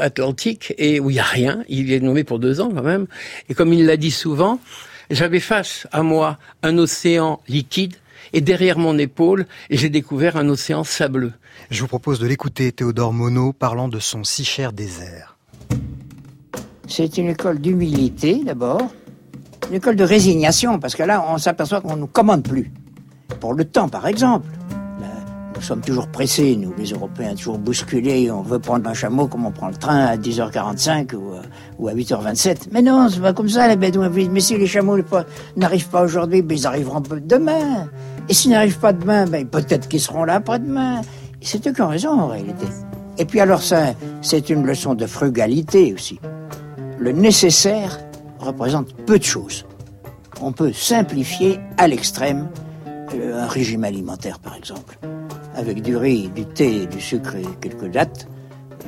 Atlantique 0.00 0.74
et 0.78 1.00
où 1.00 1.10
il 1.10 1.16
y 1.16 1.20
a 1.20 1.24
rien. 1.24 1.64
Il 1.68 1.92
est 1.92 2.00
nommé 2.00 2.24
pour 2.24 2.38
deux 2.38 2.60
ans 2.60 2.70
quand 2.74 2.82
même. 2.82 3.06
Et 3.48 3.54
comme 3.54 3.72
il 3.72 3.86
l'a 3.86 3.96
dit 3.96 4.10
souvent, 4.10 4.60
j'avais 5.10 5.40
face 5.40 5.86
à 5.92 6.02
moi 6.02 6.38
un 6.62 6.78
océan 6.78 7.40
liquide 7.48 7.94
et 8.32 8.40
derrière 8.40 8.78
mon 8.78 8.98
épaule, 8.98 9.46
j'ai 9.70 9.88
découvert 9.88 10.36
un 10.36 10.48
océan 10.48 10.84
sableux. 10.84 11.32
Je 11.70 11.80
vous 11.80 11.88
propose 11.88 12.18
de 12.18 12.26
l'écouter, 12.26 12.72
Théodore 12.72 13.12
Monod, 13.12 13.54
parlant 13.54 13.88
de 13.88 13.98
son 13.98 14.24
si 14.24 14.44
cher 14.44 14.72
désert. 14.72 15.36
C'est 16.86 17.18
une 17.18 17.28
école 17.28 17.58
d'humilité 17.58 18.42
d'abord, 18.44 18.90
une 19.68 19.76
école 19.76 19.96
de 19.96 20.04
résignation, 20.04 20.78
parce 20.78 20.94
que 20.94 21.02
là, 21.02 21.24
on 21.28 21.38
s'aperçoit 21.38 21.80
qu'on 21.80 21.96
ne 21.96 22.00
nous 22.00 22.06
commande 22.06 22.42
plus. 22.42 22.70
Pour 23.40 23.52
le 23.52 23.64
temps, 23.64 23.88
par 23.88 24.06
exemple. 24.06 24.48
Nous 25.58 25.64
sommes 25.64 25.80
toujours 25.80 26.06
pressés, 26.06 26.54
nous, 26.54 26.72
les 26.78 26.92
Européens, 26.92 27.34
toujours 27.34 27.58
bousculés. 27.58 28.30
On 28.30 28.42
veut 28.42 28.60
prendre 28.60 28.88
un 28.88 28.94
chameau 28.94 29.26
comme 29.26 29.44
on 29.44 29.50
prend 29.50 29.66
le 29.66 29.74
train 29.74 30.04
à 30.04 30.16
10h45 30.16 31.16
ou, 31.16 31.32
euh, 31.32 31.42
ou 31.80 31.88
à 31.88 31.94
8h27. 31.94 32.68
Mais 32.70 32.80
non, 32.80 33.08
c'est 33.08 33.18
pas 33.18 33.32
comme 33.32 33.48
ça, 33.48 33.66
les 33.66 33.74
Bédouins. 33.74 34.08
Mais 34.08 34.38
si 34.38 34.56
les 34.56 34.68
chameaux 34.68 34.96
n'arrivent 35.56 35.88
pas 35.88 36.04
aujourd'hui, 36.04 36.42
ben, 36.42 36.56
ils 36.56 36.64
arriveront 36.64 37.02
demain. 37.24 37.88
Et 38.28 38.34
s'ils 38.34 38.52
n'arrivent 38.52 38.78
pas 38.78 38.92
demain, 38.92 39.26
ben, 39.26 39.48
peut-être 39.48 39.88
qu'ils 39.88 40.00
seront 40.00 40.22
là 40.22 40.36
après-demain. 40.36 41.00
C'est 41.40 41.66
eux 41.66 41.72
qui 41.72 41.82
ont 41.82 41.88
raison, 41.88 42.10
en 42.10 42.28
réalité. 42.28 42.66
Et 43.18 43.24
puis 43.24 43.40
alors, 43.40 43.60
ça, 43.60 43.94
c'est 44.22 44.50
une 44.50 44.64
leçon 44.64 44.94
de 44.94 45.06
frugalité 45.06 45.92
aussi. 45.92 46.20
Le 47.00 47.10
nécessaire 47.10 47.98
représente 48.38 48.94
peu 49.06 49.18
de 49.18 49.24
choses. 49.24 49.66
On 50.40 50.52
peut 50.52 50.72
simplifier 50.72 51.58
à 51.78 51.88
l'extrême 51.88 52.48
un 53.12 53.46
régime 53.46 53.84
alimentaire, 53.84 54.38
par 54.38 54.56
exemple 54.56 54.98
avec 55.58 55.82
du 55.82 55.96
riz, 55.96 56.28
du 56.28 56.46
thé, 56.46 56.86
du 56.86 57.00
sucre 57.00 57.34
et 57.34 57.44
quelques 57.60 57.90
dattes, 57.90 58.28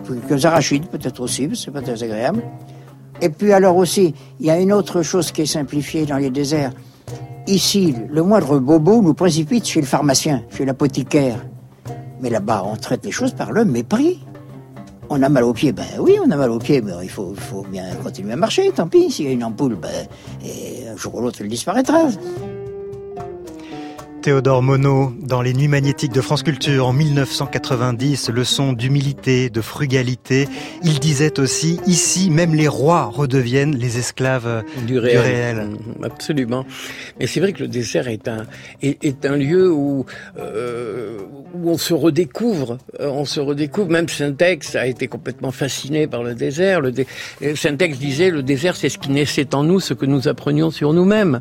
quelques 0.07 0.47
arachides 0.47 0.87
peut-être 0.87 1.21
aussi, 1.21 1.50
c'est 1.55 1.73
pas 1.73 1.83
très 1.83 2.03
agréable. 2.03 2.43
Et 3.21 3.29
puis 3.29 3.53
alors 3.53 3.77
aussi, 3.77 4.15
il 4.39 4.47
y 4.47 4.50
a 4.50 4.59
une 4.59 4.73
autre 4.73 5.03
chose 5.03 5.33
qui 5.33 5.43
est 5.43 5.47
simplifiée 5.47 6.07
dans 6.07 6.17
les 6.17 6.31
déserts. 6.31 6.73
Ici, 7.49 7.95
le 8.09 8.23
moindre 8.23 8.61
bobo 8.61 9.03
nous 9.03 9.15
précipite 9.15 9.67
chez 9.67 9.81
le 9.81 9.87
pharmacien, 9.87 10.45
chez 10.50 10.65
l'apothicaire. 10.65 11.45
Mais 12.21 12.31
là-bas, 12.31 12.62
on 12.65 12.77
traite 12.77 13.05
les 13.05 13.11
choses 13.11 13.33
par 13.33 13.50
le 13.50 13.65
mépris. 13.65 14.21
On 15.09 15.21
a 15.23 15.29
mal 15.29 15.43
aux 15.43 15.53
pieds, 15.53 15.73
ben 15.73 15.85
oui, 15.99 16.19
on 16.25 16.31
a 16.31 16.37
mal 16.37 16.50
aux 16.50 16.61
pieds, 16.61 16.81
mais 16.81 16.93
il 17.03 17.11
faut, 17.11 17.35
faut 17.35 17.67
bien 17.69 17.97
continuer 17.97 18.35
à 18.35 18.37
marcher, 18.37 18.71
tant 18.71 18.87
pis. 18.87 19.11
S'il 19.11 19.27
y 19.27 19.29
a 19.29 19.33
une 19.33 19.43
ampoule, 19.43 19.75
ben, 19.75 20.07
un 20.89 20.97
jour 20.97 21.17
ou 21.17 21.21
l'autre, 21.21 21.39
elle 21.41 21.49
disparaîtra. 21.49 22.07
Théodore 24.21 24.62
Monod, 24.62 25.15
dans 25.23 25.41
les 25.41 25.55
Nuits 25.55 25.69
magnétiques 25.69 26.12
de 26.12 26.21
France 26.21 26.43
Culture 26.43 26.87
en 26.87 26.93
1990, 26.93 28.29
leçon 28.29 28.75
d'humilité, 28.75 29.49
de 29.49 29.62
frugalité. 29.62 30.47
Il 30.83 30.99
disait 30.99 31.41
aussi, 31.41 31.81
ici, 31.87 32.29
même 32.29 32.55
les 32.55 32.69
rois 32.69 33.05
redeviennent 33.05 33.75
les 33.77 33.99
esclaves 33.99 34.62
du 34.87 34.99
réel. 34.99 35.17
Du 35.17 35.19
réel. 35.23 35.69
Absolument. 36.03 36.67
Mais 37.19 37.27
c'est 37.27 37.41
vrai 37.41 37.55
que 37.55 37.61
le 37.61 37.69
désert 37.69 38.09
est 38.09 38.29
un, 38.29 38.45
est, 38.83 39.03
est 39.03 39.25
un 39.25 39.37
lieu 39.37 39.73
où, 39.73 40.05
euh, 40.39 41.19
où 41.55 41.71
on 41.71 41.79
se 41.79 41.95
redécouvre. 41.95 42.77
On 42.99 43.25
se 43.25 43.41
redécouvre. 43.41 43.91
Même 43.91 44.09
Syntex 44.09 44.77
a 44.77 44.87
été 44.87 45.09
complètement 45.09 45.50
fasciné 45.50 46.07
par 46.07 46.23
le 46.23 46.35
désert. 46.35 46.83
Le 46.83 46.93
dé... 46.93 47.07
Syntex 47.55 47.99
disait, 47.99 48.31
le 48.31 48.43
désert, 48.43 48.77
c'est 48.77 48.91
ce 48.91 48.99
qui 48.99 49.11
naissait 49.11 49.55
en 49.55 49.65
nous, 49.65 49.81
ce 49.81 49.95
que 49.95 50.05
nous 50.05 50.29
apprenions 50.29 50.71
sur 50.71 50.93
nous-mêmes. 50.93 51.41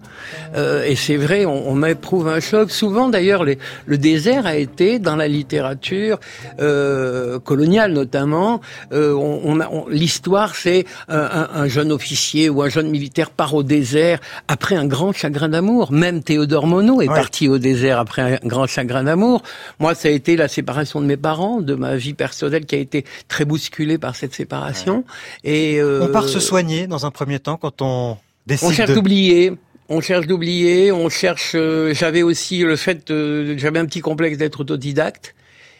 Euh, 0.55 0.85
et 0.85 0.95
c'est 0.95 1.17
vrai, 1.17 1.45
on, 1.45 1.69
on 1.69 1.83
éprouve 1.83 2.29
un 2.29 2.39
choc 2.39 2.68
souvent 2.69 3.09
d'ailleurs 3.09 3.43
le 3.43 3.97
désert 3.97 4.45
a 4.45 4.55
été 4.55 4.99
dans 4.99 5.15
la 5.15 5.27
littérature 5.27 6.19
euh, 6.59 7.39
coloniale 7.39 7.93
notamment. 7.93 8.61
Euh, 8.91 9.13
on, 9.13 9.59
on, 9.59 9.87
l'histoire 9.89 10.55
c'est 10.55 10.85
un, 11.07 11.49
un, 11.53 11.67
jeune 11.67 11.91
officier 11.91 12.49
ou 12.49 12.61
un 12.61 12.69
jeune 12.69 12.89
militaire 12.89 13.29
part 13.29 13.53
au 13.53 13.63
désert 13.63 14.19
après 14.47 14.75
un 14.75 14.85
grand 14.85 15.13
chagrin 15.13 15.49
d'amour. 15.49 15.91
Même 15.91 16.23
Théodore 16.23 16.67
Monod 16.67 17.01
est 17.01 17.09
ouais. 17.09 17.15
parti 17.15 17.47
au 17.47 17.57
désert 17.57 17.99
après 17.99 18.39
un 18.43 18.47
grand 18.47 18.67
chagrin 18.67 19.03
d'amour. 19.03 19.43
Moi, 19.79 19.95
ça 19.95 20.07
a 20.07 20.11
été 20.11 20.35
la 20.35 20.47
séparation 20.47 21.01
de 21.01 21.05
mes 21.05 21.17
parents, 21.17 21.61
de 21.61 21.75
ma 21.75 21.95
vie 21.95 22.13
personnelle 22.13 22.65
qui 22.65 22.75
a 22.75 22.79
été 22.79 23.05
très 23.27 23.45
bousculée 23.45 23.97
par 23.97 24.15
cette 24.15 24.33
séparation. 24.33 25.03
Ouais. 25.43 25.51
Et 25.51 25.81
euh, 25.81 26.01
on 26.03 26.07
part 26.07 26.27
se 26.27 26.39
soigner 26.39 26.87
dans 26.87 27.05
un 27.05 27.11
premier 27.11 27.39
temps 27.39 27.57
quand 27.57 27.81
on 27.81 28.17
décide 28.47 28.67
on 28.67 28.71
cherche 28.71 28.89
de... 28.89 28.95
d'oublier 28.95 29.53
on 29.89 30.01
cherche 30.01 30.27
d'oublier, 30.27 30.91
on 30.91 31.09
cherche. 31.09 31.53
Euh, 31.55 31.93
j'avais 31.93 32.21
aussi 32.21 32.59
le 32.59 32.75
fait, 32.75 33.09
euh, 33.11 33.55
j'avais 33.57 33.79
un 33.79 33.85
petit 33.85 34.01
complexe 34.01 34.37
d'être 34.37 34.61
autodidacte, 34.61 35.35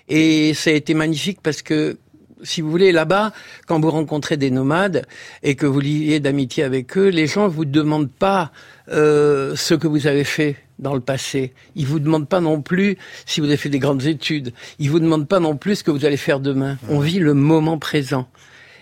et 0.09 0.53
ça 0.55 0.71
a 0.71 0.73
été 0.73 0.95
magnifique 0.95 1.39
parce 1.41 1.61
que, 1.61 1.97
si 2.41 2.61
vous 2.61 2.71
voulez, 2.71 2.91
là-bas, 2.91 3.31
quand 3.67 3.79
vous 3.79 3.91
rencontrez 3.91 4.37
des 4.37 4.49
nomades 4.49 5.05
et 5.43 5.55
que 5.55 5.65
vous 5.65 5.79
liez 5.79 6.19
d'amitié 6.19 6.63
avec 6.63 6.97
eux, 6.97 7.09
les 7.09 7.27
gens 7.27 7.47
vous 7.47 7.65
demandent 7.65 8.11
pas 8.11 8.51
euh, 8.89 9.55
ce 9.55 9.75
que 9.75 9.87
vous 9.87 10.07
avez 10.07 10.23
fait 10.23 10.55
dans 10.79 10.93
le 10.93 11.01
passé. 11.01 11.53
Ils 11.75 11.85
vous 11.85 11.99
demandent 11.99 12.29
pas 12.29 12.39
non 12.39 12.61
plus 12.61 12.97
si 13.25 13.41
vous 13.41 13.47
avez 13.47 13.57
fait 13.57 13.69
des 13.69 13.79
grandes 13.79 14.05
études. 14.05 14.53
Ils 14.79 14.89
vous 14.89 14.99
demandent 14.99 15.27
pas 15.27 15.41
non 15.41 15.57
plus 15.57 15.77
ce 15.77 15.83
que 15.83 15.91
vous 15.91 16.05
allez 16.05 16.17
faire 16.17 16.39
demain. 16.39 16.77
On 16.87 16.99
vit 16.99 17.19
le 17.19 17.33
moment 17.33 17.77
présent. 17.77 18.29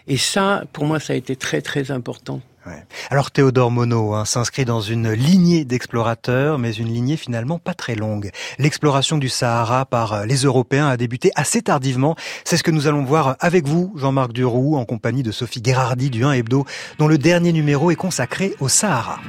Et 0.08 0.18
ça, 0.18 0.64
pour 0.72 0.86
moi, 0.86 1.00
ça 1.00 1.14
a 1.14 1.16
été 1.16 1.36
très 1.36 1.62
très 1.62 1.92
important. 1.92 2.42
Alors 3.10 3.32
Théodore 3.32 3.72
Monod 3.72 4.14
hein, 4.14 4.26
s'inscrit 4.26 4.66
dans 4.66 4.82
une 4.82 5.12
lignée 5.12 5.66
d'explorateurs, 5.66 6.60
mais 6.60 6.72
une 6.72 6.88
lignée 6.88 7.18
finalement 7.18 7.60
pas 7.60 7.74
très 7.74 7.96
longue. 7.96 8.32
L'exploration 8.60 9.18
du 9.18 9.30
Sahara 9.30 9.86
par 9.86 10.14
euh, 10.14 10.26
les 10.26 10.44
Européens 10.44 10.88
a 10.88 10.98
débuté 10.98 11.32
assez 11.36 11.62
tardivement. 11.62 12.16
C'est 12.44 12.58
ce 12.58 12.64
que 12.64 12.72
nous 12.72 12.88
allons 12.88 13.04
voir 13.04 13.36
avec 13.40 13.68
vous, 13.68 13.94
Jean-Marc 13.96 14.34
Duroux, 14.34 14.76
en 14.78 14.86
compagnie 14.86 15.24
de 15.24 15.32
Sophie 15.32 15.62
Guérardi 15.62 16.10
du 16.10 16.24
1 16.24 16.34
Hebdo, 16.34 16.66
dont 17.00 17.08
le 17.08 17.18
dernier 17.18 17.54
numéro 17.54 17.92
est 17.92 17.96
consacré 17.96 18.56
au 18.60 18.68
Sahara. 18.68 19.20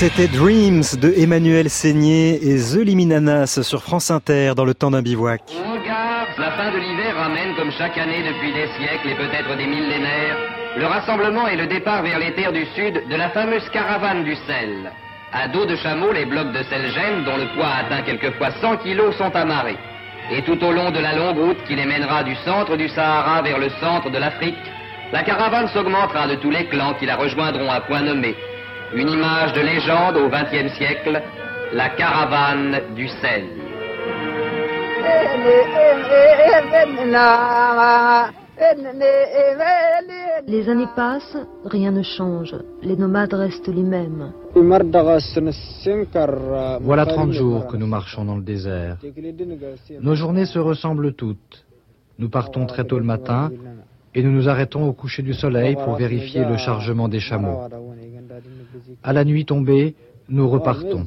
C'était 0.00 0.28
Dreams 0.28 0.84
de 1.02 1.12
Emmanuel 1.18 1.68
Seigné 1.68 2.38
et 2.40 2.54
The 2.54 2.86
Liminanas 2.86 3.64
sur 3.64 3.82
France 3.82 4.12
Inter 4.12 4.52
dans 4.54 4.64
le 4.64 4.72
temps 4.72 4.92
d'un 4.92 5.02
bivouac. 5.02 5.42
la 6.38 6.50
fin 6.52 6.70
de 6.70 6.78
l'hiver 6.78 7.16
ramène 7.16 7.56
comme 7.56 7.72
chaque 7.72 7.98
année 7.98 8.22
depuis 8.22 8.52
des 8.52 8.68
siècles 8.78 9.08
et 9.10 9.16
peut-être 9.16 9.56
des 9.56 9.66
millénaires 9.66 10.36
le 10.76 10.86
rassemblement 10.86 11.48
et 11.48 11.56
le 11.56 11.66
départ 11.66 12.04
vers 12.04 12.20
les 12.20 12.32
terres 12.36 12.52
du 12.52 12.64
sud 12.76 13.08
de 13.10 13.16
la 13.16 13.30
fameuse 13.30 13.68
caravane 13.70 14.22
du 14.22 14.36
sel. 14.46 14.92
À 15.32 15.48
dos 15.48 15.66
de 15.66 15.74
chameau, 15.74 16.12
les 16.12 16.26
blocs 16.26 16.52
de 16.52 16.62
sel 16.62 16.92
gêne, 16.92 17.24
dont 17.24 17.36
le 17.36 17.52
poids 17.56 17.72
atteint 17.80 18.02
quelquefois 18.02 18.52
100 18.60 18.76
kilos, 18.76 19.16
sont 19.16 19.34
amarrés. 19.34 19.78
Et 20.30 20.42
tout 20.42 20.62
au 20.62 20.70
long 20.70 20.92
de 20.92 21.00
la 21.00 21.16
longue 21.16 21.38
route 21.38 21.64
qui 21.66 21.74
les 21.74 21.86
mènera 21.86 22.22
du 22.22 22.36
centre 22.44 22.76
du 22.76 22.88
Sahara 22.88 23.42
vers 23.42 23.58
le 23.58 23.70
centre 23.80 24.10
de 24.10 24.18
l'Afrique, 24.18 24.62
la 25.10 25.24
caravane 25.24 25.66
s'augmentera 25.74 26.28
de 26.28 26.36
tous 26.36 26.52
les 26.52 26.66
clans 26.66 26.94
qui 27.00 27.06
la 27.06 27.16
rejoindront 27.16 27.68
à 27.68 27.80
point 27.80 28.02
nommé, 28.02 28.36
une 28.94 29.08
image 29.08 29.52
de 29.52 29.60
légende 29.60 30.16
au 30.16 30.28
XXe 30.28 30.72
siècle, 30.76 31.22
la 31.72 31.90
caravane 31.90 32.80
du 32.94 33.08
sel. 33.08 33.44
Les 40.46 40.68
années 40.68 40.86
passent, 40.96 41.36
rien 41.64 41.92
ne 41.92 42.02
change. 42.02 42.56
Les 42.82 42.96
nomades 42.96 43.34
restent 43.34 43.68
les 43.68 43.82
mêmes. 43.82 44.32
Voilà 46.80 47.06
30 47.06 47.32
jours 47.32 47.66
que 47.66 47.76
nous 47.76 47.86
marchons 47.86 48.24
dans 48.24 48.36
le 48.36 48.42
désert. 48.42 48.96
Nos 50.00 50.14
journées 50.14 50.46
se 50.46 50.58
ressemblent 50.58 51.12
toutes. 51.12 51.64
Nous 52.18 52.30
partons 52.30 52.66
très 52.66 52.84
tôt 52.84 52.98
le 52.98 53.04
matin 53.04 53.50
et 54.14 54.22
nous 54.22 54.32
nous 54.32 54.48
arrêtons 54.48 54.88
au 54.88 54.92
coucher 54.92 55.22
du 55.22 55.34
soleil 55.34 55.76
pour 55.76 55.94
vérifier 55.94 56.44
le 56.44 56.56
chargement 56.56 57.08
des 57.08 57.20
chameaux. 57.20 57.68
À 59.02 59.12
la 59.12 59.24
nuit 59.24 59.44
tombée, 59.44 59.94
nous 60.28 60.48
repartons. 60.48 61.06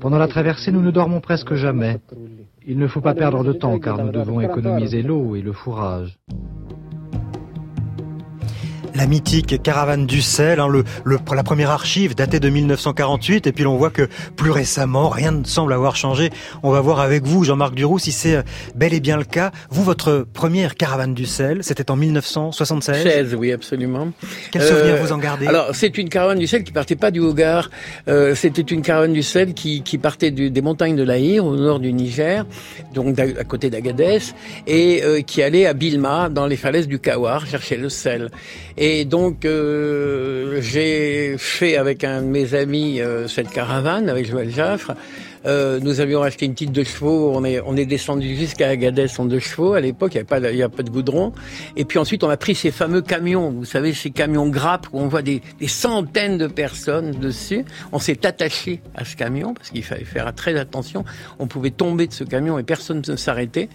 Pendant 0.00 0.18
la 0.18 0.28
traversée, 0.28 0.72
nous 0.72 0.82
ne 0.82 0.90
dormons 0.90 1.20
presque 1.20 1.54
jamais. 1.54 1.98
Il 2.66 2.78
ne 2.78 2.86
faut 2.86 3.00
pas 3.00 3.14
perdre 3.14 3.44
de 3.44 3.52
temps 3.52 3.78
car 3.78 4.02
nous 4.02 4.10
devons 4.10 4.40
économiser 4.40 5.02
l'eau 5.02 5.36
et 5.36 5.42
le 5.42 5.52
fourrage 5.52 6.18
la 8.94 9.06
mythique 9.06 9.62
caravane 9.62 10.06
du 10.06 10.22
sel, 10.22 10.60
hein, 10.60 10.68
le, 10.68 10.84
la 11.34 11.42
première 11.42 11.70
archive 11.70 12.14
datée 12.14 12.40
de 12.40 12.48
1948, 12.48 13.46
et 13.46 13.52
puis 13.52 13.64
l'on 13.64 13.76
voit 13.76 13.90
que 13.90 14.08
plus 14.36 14.50
récemment, 14.50 15.08
rien 15.08 15.32
ne 15.32 15.44
semble 15.44 15.72
avoir 15.72 15.96
changé. 15.96 16.30
On 16.62 16.70
va 16.70 16.80
voir 16.80 17.00
avec 17.00 17.24
vous, 17.24 17.44
Jean-Marc 17.44 17.74
Duroux, 17.74 17.98
si 17.98 18.12
c'est 18.12 18.36
euh, 18.36 18.42
bel 18.74 18.94
et 18.94 19.00
bien 19.00 19.16
le 19.16 19.24
cas. 19.24 19.50
Vous, 19.70 19.82
votre 19.82 20.26
première 20.32 20.74
caravane 20.74 21.14
du 21.14 21.26
sel, 21.26 21.58
c'était 21.62 21.90
en 21.90 21.96
1976 21.96 23.02
16, 23.02 23.34
oui, 23.34 23.52
absolument. 23.52 24.08
Quel 24.50 24.62
souvenir 24.62 24.94
euh, 24.94 25.02
vous 25.02 25.12
en 25.12 25.18
gardez? 25.18 25.46
Alors, 25.46 25.70
c'est 25.74 25.96
une 25.98 26.08
caravane 26.08 26.38
du 26.38 26.46
sel 26.46 26.64
qui 26.64 26.72
partait 26.72 26.96
pas 26.96 27.10
du 27.10 27.20
Hogar, 27.20 27.70
euh, 28.08 28.34
c'était 28.34 28.62
une 28.62 28.82
caravane 28.82 29.12
du 29.12 29.22
sel 29.22 29.54
qui, 29.54 29.82
qui 29.82 29.98
partait 29.98 30.30
des 30.30 30.62
montagnes 30.62 30.96
de 30.96 31.02
l'Aïr, 31.02 31.44
au 31.44 31.56
nord 31.56 31.80
du 31.80 31.92
Niger, 31.92 32.46
donc 32.94 33.18
à 33.18 33.44
côté 33.44 33.70
d'Agadez, 33.70 34.18
et 34.66 35.02
euh, 35.02 35.20
qui 35.22 35.42
allait 35.42 35.66
à 35.66 35.72
Bilma, 35.72 36.28
dans 36.28 36.46
les 36.46 36.56
falaises 36.56 36.88
du 36.88 36.98
Kawar, 36.98 37.46
chercher 37.46 37.76
le 37.76 37.88
sel. 37.88 38.30
Et 38.76 38.81
donc 39.04 39.44
euh, 39.44 40.60
j'ai 40.60 41.36
fait 41.38 41.76
avec 41.76 42.02
un 42.02 42.20
de 42.20 42.26
mes 42.26 42.54
amis 42.54 43.00
euh, 43.00 43.28
cette 43.28 43.48
caravane 43.48 44.08
avec 44.08 44.26
Joël 44.26 44.50
Jaffre. 44.50 44.96
Euh, 45.44 45.80
nous 45.82 46.00
avions 46.00 46.22
acheté 46.22 46.46
une 46.46 46.52
petite 46.52 46.72
deux 46.72 46.84
chevaux. 46.84 47.32
On 47.34 47.44
est, 47.44 47.60
on 47.66 47.76
est 47.76 47.84
descendu 47.86 48.36
jusqu'à 48.36 48.68
Agadez 48.68 49.06
en 49.18 49.24
deux 49.24 49.38
chevaux. 49.40 49.74
À 49.74 49.80
l'époque, 49.80 50.12
il 50.14 50.18
n'y 50.18 50.20
avait 50.20 50.26
pas, 50.28 50.40
de- 50.40 50.50
il 50.50 50.56
y 50.56 50.62
a 50.62 50.68
pas 50.68 50.82
de 50.82 50.90
goudron. 50.90 51.32
Et 51.76 51.84
puis 51.84 51.98
ensuite, 51.98 52.22
on 52.24 52.28
a 52.30 52.36
pris 52.36 52.54
ces 52.54 52.70
fameux 52.70 53.02
camions. 53.02 53.50
Vous 53.50 53.64
savez, 53.64 53.92
ces 53.92 54.10
camions 54.10 54.48
grappes 54.48 54.86
où 54.92 55.00
on 55.00 55.08
voit 55.08 55.22
des, 55.22 55.42
des 55.60 55.68
centaines 55.68 56.38
de 56.38 56.46
personnes 56.46 57.12
dessus. 57.12 57.64
On 57.92 57.98
s'est 57.98 58.24
attaché 58.26 58.80
à 58.94 59.04
ce 59.04 59.16
camion 59.16 59.54
parce 59.54 59.70
qu'il 59.70 59.82
fallait 59.82 60.04
faire 60.04 60.32
très 60.34 60.56
attention. 60.58 61.04
On 61.38 61.46
pouvait 61.46 61.70
tomber 61.70 62.06
de 62.06 62.12
ce 62.12 62.24
camion 62.24 62.58
et 62.58 62.62
personne 62.62 63.02
ne 63.06 63.16
s'arrêtait. 63.16 63.68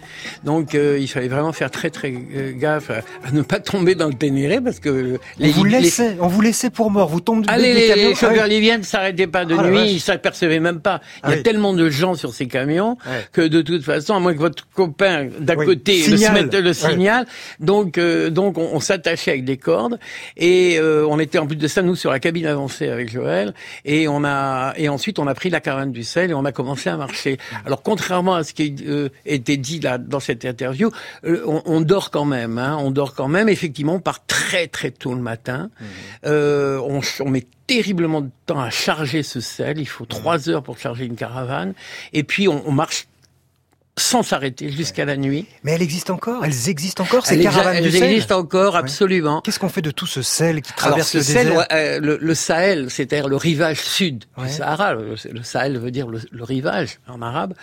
Donc, 0.44 0.74
euh, 0.74 0.96
il 0.98 1.08
fallait 1.08 1.28
vraiment 1.28 1.52
faire 1.52 1.70
très 1.70 1.90
très 1.90 2.12
euh, 2.34 2.52
gaffe 2.56 2.90
à, 2.90 3.02
à 3.26 3.30
ne 3.32 3.42
pas 3.42 3.60
tomber 3.60 3.94
dans 3.94 4.08
le 4.08 4.14
Ténéré 4.14 4.60
parce 4.60 4.80
que 4.80 5.18
On 5.40 5.46
vous, 5.48 5.64
les- 5.64 5.80
laissait, 5.80 6.16
on 6.20 6.28
vous 6.28 6.40
laissait 6.40 6.70
pour 6.70 6.90
mort. 6.90 7.08
Vous 7.08 7.20
tombez 7.20 7.46
Allez, 7.48 7.74
des 7.74 7.80
les, 7.80 7.88
camions. 7.88 8.08
les 8.08 8.14
chauffeurs 8.14 8.44
Ah 8.44 8.48
oui. 8.48 8.78
ne 8.78 8.82
s'arrêtaient 8.82 9.26
pas 9.26 9.44
de 9.44 9.54
Ah, 9.58 9.68
nuit, 9.68 9.92
ils 9.92 10.00
s'apercevaient 10.00 10.60
même 10.60 10.80
pas. 10.80 11.00
Il 11.16 11.20
Ah 11.24 11.30
y 11.30 11.32
a 11.32 11.36
oui. 11.36 11.42
tellement 11.42 11.57
de 11.74 11.90
gens 11.90 12.14
sur 12.14 12.32
ces 12.32 12.46
camions 12.46 12.96
Ouais. 13.06 13.24
que 13.32 13.40
de 13.42 13.62
toute 13.62 13.82
façon, 13.84 14.14
à 14.14 14.20
moins 14.20 14.32
que 14.34 14.38
votre 14.38 14.66
copain 14.74 15.28
d'à 15.38 15.54
Oui. 15.56 15.66
côté 15.66 15.96
le 15.98 16.16
Signale. 16.16 16.36
se 16.36 16.42
mette 16.42 16.54
le 16.54 16.66
Ouais. 16.68 16.72
signal, 16.74 17.26
donc 17.60 17.98
euh, 17.98 18.30
donc 18.30 18.58
on, 18.58 18.70
on 18.72 18.80
s'attachait 18.80 19.30
avec 19.32 19.44
des 19.44 19.56
cordes 19.56 19.98
et 20.36 20.78
euh, 20.78 21.06
on 21.08 21.18
était 21.18 21.38
en 21.38 21.46
plus 21.46 21.56
de 21.56 21.66
ça 21.68 21.82
nous 21.82 21.96
sur 21.96 22.10
la 22.10 22.20
cabine 22.20 22.46
avancée 22.46 22.88
avec 22.88 23.10
Joël 23.10 23.54
et 23.84 24.08
on 24.08 24.24
a 24.24 24.72
et 24.76 24.88
ensuite 24.88 25.18
on 25.18 25.26
a 25.26 25.34
pris 25.34 25.50
la 25.50 25.60
caravane 25.60 25.92
du 25.92 26.04
sel 26.04 26.30
et 26.30 26.34
on 26.34 26.44
a 26.44 26.52
commencé 26.52 26.88
à 26.90 26.96
marcher. 26.96 27.38
Alors 27.66 27.82
contrairement 27.82 28.34
à 28.34 28.44
ce 28.44 28.52
qui 28.54 28.74
euh, 28.86 29.08
était 29.26 29.56
dit 29.56 29.80
là 29.80 29.98
dans 29.98 30.20
cette 30.20 30.44
interview, 30.44 30.90
on, 31.24 31.62
on 31.66 31.80
dort 31.80 32.10
quand 32.10 32.24
même, 32.24 32.58
hein, 32.58 32.76
on 32.80 32.90
dort 32.90 33.14
quand 33.14 33.28
même. 33.28 33.48
Effectivement, 33.48 33.94
on 33.94 34.00
part 34.00 34.24
très 34.26 34.66
très 34.66 34.90
tôt 34.90 35.14
le 35.14 35.20
matin. 35.20 35.70
Euh, 36.26 36.78
on, 36.84 37.00
on 37.20 37.30
met 37.30 37.44
terriblement 37.68 38.22
de 38.22 38.30
temps 38.46 38.60
à 38.60 38.70
charger 38.70 39.22
ce 39.22 39.40
sel. 39.40 39.78
Il 39.78 39.86
faut 39.86 40.06
trois 40.06 40.48
heures 40.48 40.64
pour 40.64 40.78
charger 40.78 41.04
une 41.04 41.14
caravane. 41.14 41.74
Et 42.12 42.24
puis 42.24 42.48
on, 42.48 42.66
on 42.66 42.72
marche 42.72 43.06
sans 43.98 44.22
s'arrêter 44.22 44.70
jusqu'à 44.70 45.04
la 45.04 45.16
nuit. 45.16 45.46
Mais 45.64 45.72
elle 45.72 45.82
existe 45.82 46.10
encore 46.10 46.44
Elles 46.44 46.68
existent 46.68 47.02
encore, 47.04 47.26
ces 47.26 47.34
Elles, 47.34 47.42
caravanes 47.42 47.76
elles 47.76 47.84
du 47.84 47.90
sel 47.90 48.04
existent 48.10 48.38
encore, 48.38 48.76
absolument. 48.76 49.40
Qu'est-ce 49.42 49.58
qu'on 49.58 49.68
fait 49.68 49.82
de 49.82 49.90
tout 49.90 50.06
ce 50.06 50.22
sel 50.22 50.62
qui 50.62 50.72
Alors 50.78 50.90
traverse 50.98 51.10
ce 51.10 51.18
le 51.18 51.22
sel, 51.22 51.46
désert 51.48 51.66
euh, 51.72 52.00
le, 52.00 52.18
le 52.20 52.34
Sahel, 52.34 52.90
c'est-à-dire 52.90 53.28
le 53.28 53.36
rivage 53.36 53.80
sud 53.80 54.24
Ouais. 54.36 54.46
du 54.46 54.52
Sahara, 54.52 54.94
le, 54.94 55.14
le 55.30 55.42
Sahel 55.42 55.78
veut 55.78 55.90
dire 55.90 56.06
le, 56.08 56.20
le 56.30 56.44
rivage 56.44 56.98
en 57.08 57.20
arabe, 57.22 57.54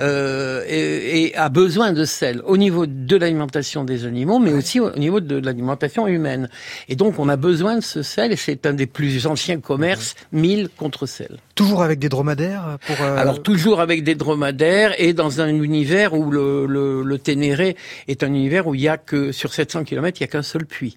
euh, 0.00 0.62
et, 0.68 1.24
et 1.24 1.36
a 1.36 1.48
besoin 1.48 1.92
de 1.92 2.04
sel 2.04 2.40
au 2.44 2.56
niveau 2.56 2.86
de 2.86 3.16
l'alimentation 3.16 3.84
des 3.84 4.04
animaux, 4.06 4.38
mais 4.38 4.52
aussi 4.52 4.78
au 4.80 4.90
niveau 4.96 5.20
de 5.20 5.36
l'alimentation 5.38 6.06
humaine. 6.06 6.48
Et 6.88 6.96
donc 6.96 7.18
on 7.18 7.28
a 7.28 7.36
besoin 7.36 7.76
de 7.76 7.80
ce 7.82 8.02
sel, 8.02 8.32
et 8.32 8.36
c'est 8.36 8.66
un 8.66 8.74
des 8.74 8.86
plus 8.86 9.26
anciens 9.26 9.58
commerces, 9.60 10.14
mille 10.32 10.68
contre 10.76 11.06
sel. 11.06 11.38
Toujours 11.54 11.82
avec 11.82 11.98
des 11.98 12.08
dromadaires 12.08 12.78
pour. 12.86 12.96
euh, 13.00 13.16
Alors 13.16 13.42
toujours 13.42 13.80
avec 13.80 14.04
des 14.04 14.14
dromadaires 14.14 14.94
et 15.00 15.12
dans 15.12 15.40
un 15.40 15.48
univers 15.48 15.77
où 16.14 16.30
le, 16.30 16.66
le, 16.66 17.02
le 17.02 17.18
Ténéré 17.18 17.76
est 18.08 18.22
un 18.22 18.28
univers 18.28 18.66
où 18.66 18.74
il 18.74 18.80
y 18.80 18.88
a 18.88 18.96
que 18.98 19.32
sur 19.32 19.52
700 19.52 19.84
km 19.84 20.18
il 20.20 20.22
y 20.22 20.24
a 20.24 20.28
qu'un 20.28 20.42
seul 20.42 20.66
puits. 20.66 20.96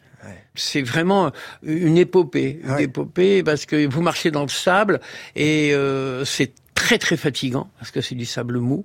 C'est 0.53 0.81
vraiment 0.81 1.31
une 1.63 1.97
épopée, 1.97 2.59
une 2.63 2.71
Ouais. 2.71 2.83
épopée 2.83 3.41
parce 3.41 3.65
que 3.65 3.87
vous 3.87 4.01
marchez 4.01 4.31
dans 4.31 4.41
le 4.43 4.49
sable 4.49 4.99
et 5.35 5.73
euh, 5.73 6.25
c'est 6.25 6.51
très 6.75 6.97
très 6.97 7.15
fatigant 7.15 7.69
parce 7.79 7.91
que 7.91 8.01
c'est 8.01 8.15
du 8.15 8.25
sable 8.25 8.59
mou 8.59 8.83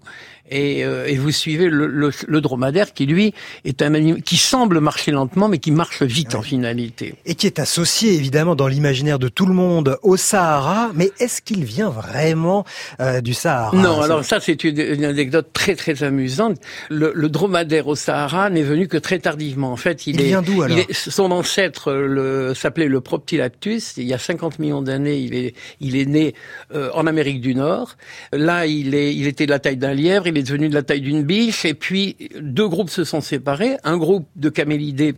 et, 0.50 0.84
euh, 0.84 1.06
et 1.06 1.16
vous 1.16 1.30
suivez 1.30 1.68
le, 1.68 1.86
le, 1.86 2.10
le 2.26 2.40
dromadaire 2.40 2.92
qui 2.94 3.06
lui 3.06 3.34
est 3.64 3.82
un 3.82 3.94
animal 3.94 4.22
qui 4.22 4.36
semble 4.36 4.80
marcher 4.80 5.10
lentement 5.10 5.48
mais 5.48 5.58
qui 5.58 5.70
marche 5.72 6.02
vite 6.02 6.34
en 6.34 6.42
finalité. 6.42 7.14
et 7.24 7.34
qui 7.34 7.46
est 7.46 7.58
associé 7.58 8.14
évidemment 8.14 8.54
dans 8.54 8.68
l'imaginaire 8.68 9.18
de 9.18 9.28
tout 9.28 9.46
le 9.46 9.54
monde 9.54 9.98
au 10.02 10.16
Sahara, 10.16 10.90
mais 10.94 11.10
est-ce 11.20 11.42
qu'il 11.42 11.64
vient 11.64 11.90
vraiment 11.90 12.64
euh, 13.00 13.20
du 13.20 13.34
Sahara 13.34 13.76
Non, 13.76 14.00
alors 14.00 14.24
ça 14.24 14.40
c'est 14.40 14.62
une, 14.64 14.78
une 14.78 15.04
anecdote 15.04 15.48
très 15.52 15.74
très 15.74 16.02
amusante. 16.02 16.58
Le, 16.90 17.12
le 17.14 17.28
dromadaire 17.28 17.86
au 17.88 17.94
Sahara 17.96 18.50
n'est 18.50 18.62
venu 18.62 18.88
que 18.88 18.96
très 18.96 19.18
tardivement. 19.18 19.72
En 19.72 19.76
fait, 19.76 20.06
il, 20.06 20.16
Il 20.16 20.20
est, 20.22 20.24
vient 20.26 20.42
d'où, 20.42 20.62
alors 20.62 20.78
est- 20.78 20.92
son 21.10 21.30
ancêtre 21.30 21.92
le, 21.92 22.54
s'appelait 22.54 22.86
le 22.88 23.00
Proptilactus. 23.00 23.94
Il 23.96 24.04
y 24.04 24.14
a 24.14 24.18
50 24.18 24.58
millions 24.58 24.82
d'années, 24.82 25.18
il 25.18 25.34
est 25.34 25.54
il 25.80 25.96
est 25.96 26.06
né 26.06 26.34
euh, 26.74 26.90
en 26.94 27.06
Amérique 27.06 27.40
du 27.40 27.54
Nord. 27.54 27.96
Là, 28.32 28.66
il 28.66 28.94
est 28.94 29.14
il 29.14 29.26
était 29.26 29.46
de 29.46 29.50
la 29.50 29.58
taille 29.58 29.76
d'un 29.76 29.94
lièvre, 29.94 30.26
il 30.26 30.35
est 30.36 30.42
devenu 30.42 30.68
de 30.68 30.74
la 30.74 30.82
taille 30.82 31.00
d'une 31.00 31.22
biche. 31.22 31.64
Et 31.64 31.74
puis 31.74 32.16
deux 32.40 32.68
groupes 32.68 32.90
se 32.90 33.04
sont 33.04 33.20
séparés. 33.20 33.76
Un 33.84 33.96
groupe 33.96 34.28
de 34.36 34.48
camélidés 34.48 35.14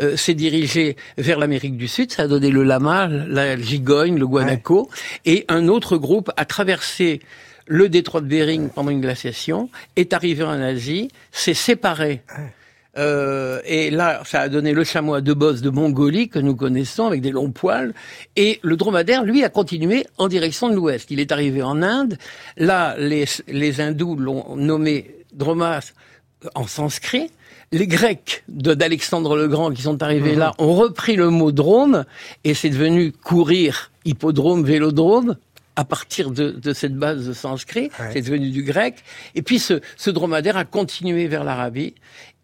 euh, 0.00 0.16
s'est 0.16 0.34
dirigé 0.34 0.96
vers 1.18 1.38
l'Amérique 1.38 1.76
du 1.76 1.88
Sud. 1.88 2.12
Ça 2.12 2.22
a 2.22 2.26
donné 2.26 2.50
le 2.50 2.62
lama, 2.62 3.08
la 3.08 3.56
gigogne, 3.56 4.18
le 4.18 4.26
guanaco. 4.26 4.88
Et 5.24 5.44
un 5.48 5.68
autre 5.68 5.96
groupe 5.96 6.30
a 6.36 6.44
traversé 6.44 7.20
le 7.66 7.88
détroit 7.88 8.20
de 8.20 8.26
Bering 8.26 8.68
pendant 8.68 8.90
une 8.90 9.00
glaciation, 9.00 9.70
est 9.94 10.12
arrivé 10.12 10.42
en 10.42 10.60
Asie, 10.60 11.08
s'est 11.30 11.54
séparé. 11.54 12.22
Euh, 13.00 13.60
et 13.64 13.90
là, 13.90 14.22
ça 14.24 14.40
a 14.42 14.48
donné 14.48 14.72
le 14.72 14.84
chameau 14.84 15.14
à 15.14 15.20
deux 15.20 15.34
bosses 15.34 15.62
de 15.62 15.70
Mongolie 15.70 16.28
que 16.28 16.38
nous 16.38 16.54
connaissons 16.54 17.06
avec 17.06 17.20
des 17.22 17.30
longs 17.30 17.50
poils. 17.50 17.94
Et 18.36 18.60
le 18.62 18.76
dromadaire, 18.76 19.24
lui, 19.24 19.42
a 19.42 19.48
continué 19.48 20.06
en 20.18 20.28
direction 20.28 20.68
de 20.68 20.74
l'ouest. 20.74 21.10
Il 21.10 21.18
est 21.18 21.32
arrivé 21.32 21.62
en 21.62 21.82
Inde. 21.82 22.18
Là, 22.56 22.94
les, 22.98 23.24
les 23.48 23.80
hindous 23.80 24.16
l'ont 24.16 24.54
nommé 24.56 25.16
dromas 25.32 25.80
en 26.54 26.66
sanskrit. 26.66 27.30
Les 27.72 27.86
Grecs 27.86 28.42
de- 28.48 28.74
d'Alexandre 28.74 29.36
le 29.36 29.46
Grand 29.48 29.70
qui 29.72 29.82
sont 29.82 30.02
arrivés 30.02 30.34
là 30.34 30.52
ont 30.58 30.74
repris 30.74 31.16
le 31.16 31.30
mot 31.30 31.52
drôme 31.52 32.04
et 32.44 32.52
c'est 32.54 32.70
devenu 32.70 33.12
courir, 33.12 33.92
hippodrome, 34.04 34.64
vélodrome 34.64 35.36
à 35.76 35.84
partir 35.84 36.30
de, 36.32 36.50
de 36.50 36.72
cette 36.72 36.96
base 36.96 37.26
de 37.28 37.32
sanskrit, 37.32 37.90
Ouais. 38.00 38.10
c'est 38.12 38.22
devenu 38.22 38.50
du 38.50 38.64
grec. 38.64 38.96
Et 39.36 39.42
puis 39.42 39.58
ce, 39.60 39.80
ce 39.96 40.10
dromadaire 40.10 40.56
a 40.56 40.64
continué 40.64 41.28
vers 41.28 41.44
l'Arabie. 41.44 41.94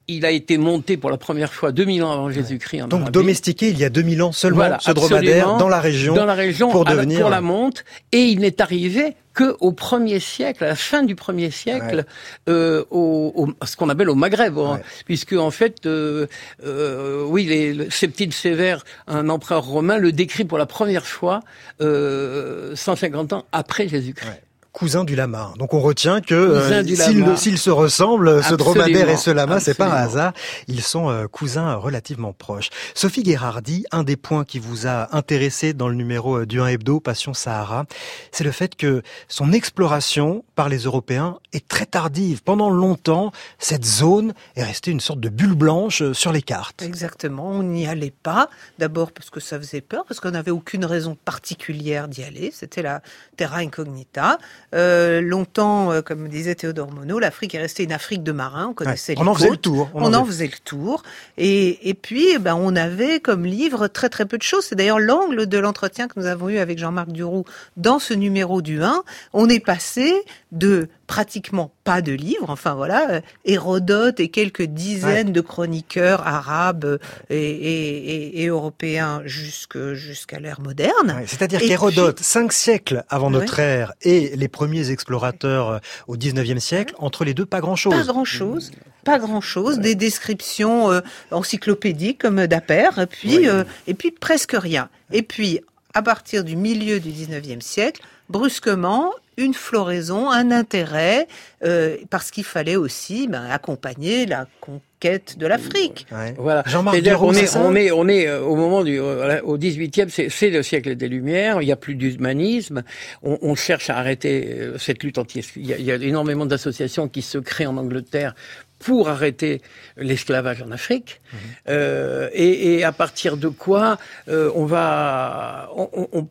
Il 0.09 0.25
a 0.25 0.31
été 0.31 0.57
monté 0.57 0.97
pour 0.97 1.11
la 1.11 1.17
première 1.17 1.53
fois 1.53 1.73
2000 1.73 2.05
ans 2.05 2.13
avant 2.13 2.31
Jésus-Christ 2.31 2.83
Donc 2.83 3.01
Arabie. 3.01 3.11
domestiqué 3.13 3.71
il 3.71 3.79
y 3.79 3.85
a 3.85 3.89
2000 3.91 4.23
ans 4.23 4.31
seulement, 4.33 4.59
Voilà, 4.59 4.79
ce 4.81 4.93
dromadaire 4.93 5.57
dans 5.57 5.69
la 5.69 5.81
région, 5.81 6.15
dans 6.15 6.25
la 6.27 6.35
région 6.35 6.71
pour 6.71 6.87
à 6.87 6.91
la- 6.91 6.97
devenir 6.97 7.21
pour 7.23 7.31
la 7.31 7.41
monte, 7.41 7.85
et 8.13 8.23
il 8.27 8.39
n'est 8.39 8.61
arrivé 8.63 9.17
que 9.35 9.57
au 9.61 9.73
premier 9.73 10.19
siècle, 10.21 10.63
à 10.65 10.69
la 10.69 10.77
fin 10.77 11.03
du 11.03 11.15
premier 11.17 11.51
siècle, 11.51 12.05
euh, 12.49 12.85
au, 12.91 13.33
au- 13.35 13.67
ce 13.67 13.77
qu'on 13.77 13.89
appelle 13.89 14.09
au 14.09 14.15
Maghreb, 14.15 14.57
hein, 14.59 14.75
Ouais. 14.75 14.83
puisque 15.07 15.33
en 15.35 15.51
fait, 15.51 15.85
euh, 15.87 16.27
euh, 16.65 17.25
oui, 17.27 17.45
les, 17.45 17.75
le 17.75 17.91
Septime 17.91 18.31
Sévère, 18.33 18.85
un 19.09 19.29
empereur 19.29 19.65
romain, 19.65 19.99
le 19.99 20.13
décrit 20.13 20.45
pour 20.45 20.57
la 20.57 20.67
première 20.67 21.05
fois 21.07 21.41
euh, 21.81 22.75
150 22.77 23.33
ans 23.33 23.45
après 23.53 23.89
Jésus-Christ. 23.89 24.41
Cousin 24.77 25.05
du 25.05 25.17
lama. 25.17 25.55
Donc 25.57 25.73
on 25.73 25.81
retient 25.81 26.21
que 26.21 26.35
euh, 26.35 27.37
s'ils 27.37 27.57
se 27.57 27.71
ressemblent, 27.71 28.45
ce 28.45 28.55
dromadaire 28.55 29.09
et 29.09 29.17
ce 29.17 29.31
lama, 29.31 29.59
c'est 29.59 29.73
pas 29.73 29.87
un 29.87 29.97
hasard. 29.97 30.35
Ils 30.69 30.83
sont 30.83 31.09
euh, 31.09 31.27
cousins 31.29 31.77
relativement 31.77 32.35
proches. 32.35 32.69
Sophie 32.93 33.23
Guérardi, 33.23 33.87
un 33.91 34.05
des 34.05 34.17
points 34.17 34.45
qui 34.45 34.59
vous 34.59 34.87
a 34.87 35.17
intéressé 35.17 35.73
dans 35.73 35.89
le 35.89 35.95
numéro 35.95 36.41
euh, 36.41 36.45
du 36.45 36.61
1 36.61 36.67
hebdo 36.67 37.01
Passion 37.01 37.33
Sahara, 37.33 37.87
c'est 38.33 38.45
le 38.45 38.51
fait 38.51 38.77
que 38.77 39.01
son 39.29 39.55
exploration 39.55 40.45
par 40.57 40.69
les 40.69 40.81
Européens 40.81 41.39
est 41.55 41.67
très 41.67 41.87
tardive. 41.87 42.43
Pendant 42.43 42.69
longtemps, 42.69 43.33
cette 43.59 43.87
zone 43.87 44.35
est 44.57 44.65
restée 44.65 44.91
une 44.91 45.01
sorte 45.01 45.21
de 45.21 45.31
bulle 45.31 45.55
blanche 45.55 46.13
sur 46.13 46.33
les 46.33 46.43
cartes. 46.43 46.83
Exactement, 46.83 47.49
on 47.49 47.63
n'y 47.63 47.87
allait 47.87 48.13
pas. 48.23 48.51
D'abord 48.79 49.13
parce 49.13 49.31
que 49.31 49.41
ça 49.41 49.59
faisait 49.59 49.81
peur, 49.81 50.05
parce 50.07 50.21
qu'on 50.21 50.33
n'avait 50.33 50.51
aucune 50.51 50.85
raison 50.85 51.17
particulière 51.25 52.09
d'y 52.09 52.25
aller. 52.25 52.51
C'était 52.53 52.83
la 52.83 53.01
terra 53.39 53.61
incognita. 53.61 54.37
Euh, 54.75 55.21
longtemps, 55.21 55.93
euh, 55.93 56.03
comme 56.03 56.29
disait 56.29 56.55
Théodore 56.55 56.91
Monod, 56.93 57.21
l'Afrique 57.21 57.55
est 57.55 57.61
restée 57.61 57.85
une 57.85 57.93
Afrique 57.93 58.23
de 58.23 58.33
marins. 58.33 58.69
On 58.71 58.75
connaissait 58.75 59.13
Ouais, 59.13 59.21
on 59.21 59.25
les 59.25 59.31
en 59.31 59.35
faisait 59.35 59.51
le 59.51 59.57
tour, 59.57 59.91
on 59.95 60.03
On, 60.03 60.07
en 60.07 60.15
en 60.15 60.25
faisait 60.25 60.47
le 60.47 60.59
tour. 60.65 61.03
Et, 61.39 61.89
et 61.89 61.95
puis, 61.95 62.27
eh 62.35 62.39
ben, 62.39 62.55
on 62.55 62.75
avait 62.75 63.21
comme 63.21 63.45
livre 63.45 63.89
très 63.89 64.09
très 64.09 64.27
peu 64.27 64.39
de 64.39 64.43
choses. 64.43 64.65
C'est 64.65 64.75
d'ailleurs 64.75 64.99
l'angle 64.99 65.47
de 65.47 65.59
l'entretien 65.59 66.09
que 66.09 66.19
nous 66.19 66.27
avons 66.27 66.49
eu 66.49 66.59
avec 66.59 66.79
Jean-Marc 66.79 67.13
Duroux 67.13 67.45
dans 67.77 67.99
ce 67.99 68.15
numéro 68.15 68.63
du 68.63 68.83
1. 68.83 69.05
On 69.33 69.49
est 69.49 69.61
passé 69.61 70.13
de 70.53 70.89
pratiquement 71.07 71.73
pas 71.85 72.03
de 72.03 72.13
livres, 72.13 72.51
enfin 72.51 72.75
voilà, 72.75 73.11
euh, 73.11 73.21
Hérodote 73.45 74.19
et 74.21 74.29
quelques 74.29 74.63
dizaines 74.65 75.33
de 75.33 75.41
chroniqueurs 75.41 76.27
arabes 76.27 76.99
et, 77.31 77.37
et- 77.37 78.15
et- 78.15 78.43
et 78.43 78.47
européens 78.49 79.23
jusqu'à 79.25 80.41
l'ère 80.41 80.61
moderne. 80.61 81.15
Ouais, 81.17 81.25
C'est-à-dire 81.27 81.61
qu'Hérodote, 81.61 82.21
cinq 82.21 82.53
siècles 82.53 83.05
avant 83.09 83.27
Ouais. 83.27 83.39
notre 83.41 83.59
ère, 83.61 83.93
et 84.03 84.35
les 84.37 84.49
premiers 84.49 84.91
explorateurs 84.91 85.69
euh, 85.71 85.79
au 86.09 86.17
19e 86.17 86.61
siècle, 86.61 86.95
entre 86.99 87.25
les 87.25 87.35
deux, 87.35 87.47
pas 87.47 87.61
grand-chose. 87.61 87.95
Pas 87.95 88.05
grand-chose, 88.05 88.73
pas 89.05 89.19
grand-chose, 89.19 89.79
des 89.79 89.95
descriptions 89.95 90.91
euh, 90.91 91.01
encyclopédiques 91.31 92.21
comme 92.21 92.47
Dapper, 92.47 92.91
et 93.01 93.07
puis, 93.07 93.49
euh, 93.49 93.65
et 93.87 93.95
puis 93.95 94.11
presque 94.11 94.57
rien. 94.59 94.89
Et 95.13 95.23
puis, 95.23 95.61
à 95.97 96.03
partir 96.03 96.45
du 96.45 96.57
milieu 96.57 97.01
du 97.01 97.09
19e 97.09 97.63
siècle, 97.63 98.03
brusquement, 98.29 99.15
une 99.39 99.55
floraison, 99.55 100.31
un 100.31 100.51
intérêt, 100.51 101.27
euh, 101.65 101.97
parce 102.11 102.31
qu'il 102.31 102.45
fallait 102.45 102.77
aussi 102.77 103.29
ben, 103.29 103.47
accompagner 103.51 104.27
la 104.27 104.47
conquête 104.61 105.39
de 105.39 105.47
l'Afrique. 105.47 106.07
Voilà. 106.37 106.65
Jean-Marc 106.67 106.99
on, 106.99 107.33
est, 107.33 107.57
on 107.57 107.75
est, 107.75 107.91
on 107.93 108.09
est 108.09 108.31
au 108.31 108.57
moment 108.57 108.85
du, 108.85 109.01
au 109.01 109.57
18e, 109.57 110.29
c'est 110.29 110.51
le 110.51 110.63
siècle 110.63 110.97
des 110.97 111.09
Lumières. 111.09 111.63
Il 111.63 111.65
n'y 111.65 111.73
a 111.73 111.77
plus 111.77 111.95
d'humanisme. 111.95 112.83
On, 113.23 113.39
on, 113.41 113.55
cherche 113.55 113.89
à 113.89 113.97
arrêter 113.97 114.73
cette 114.79 115.03
lutte 115.03 115.17
anti. 115.17 115.41
Il 115.57 115.67
y 115.67 115.73
a, 115.73 115.79
il 115.79 115.85
y 115.85 115.93
a 115.93 115.97
énormément 115.97 116.45
d'associations 116.45 117.09
qui 117.09 117.23
se 117.23 117.39
créent 117.39 117.67
en 117.67 117.79
Angleterre 117.79 118.35
pour 118.79 119.09
arrêter 119.09 119.63
l'esclavage 119.97 120.63
en 120.63 120.71
Afrique. 120.71 121.21
Mmh. 121.33 121.37
Euh, 121.69 122.29
et, 122.33 122.75
et, 122.75 122.85
à 122.85 122.93
partir 122.93 123.37
de 123.37 123.49
quoi 123.49 123.99
euh, 124.29 124.51
on 124.55 124.65
va, 124.65 125.71
on, 125.75 126.09
on, 126.13 126.29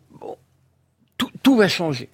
tout, 1.17 1.31
tout, 1.43 1.55
va 1.57 1.67
changer. 1.67 2.09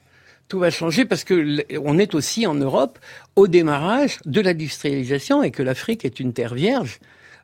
Tout 0.47 0.59
va 0.59 0.69
changer 0.69 1.05
parce 1.05 1.23
que 1.23 1.63
on 1.77 1.97
est 1.97 2.13
aussi 2.13 2.45
en 2.45 2.55
Europe 2.55 2.99
au 3.35 3.47
démarrage 3.47 4.19
de 4.25 4.41
l'industrialisation 4.41 5.43
et 5.43 5.51
que 5.51 5.63
l'Afrique 5.63 6.03
est 6.05 6.19
une 6.19 6.33
terre 6.33 6.53
vierge 6.53 6.99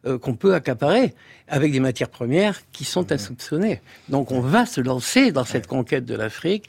euh, 0.06 0.20
qu'on 0.20 0.36
peut 0.36 0.54
accaparer 0.54 1.14
avec 1.48 1.72
des 1.72 1.80
matières 1.80 2.10
premières 2.10 2.62
qui 2.72 2.84
sont 2.84 3.12
insoupçonnées. 3.12 3.82
Donc 4.10 4.32
on 4.32 4.42
va 4.42 4.66
se 4.66 4.82
lancer 4.82 5.32
dans 5.32 5.46
cette 5.46 5.68
conquête 5.68 6.06
de 6.06 6.16
l'Afrique 6.16 6.66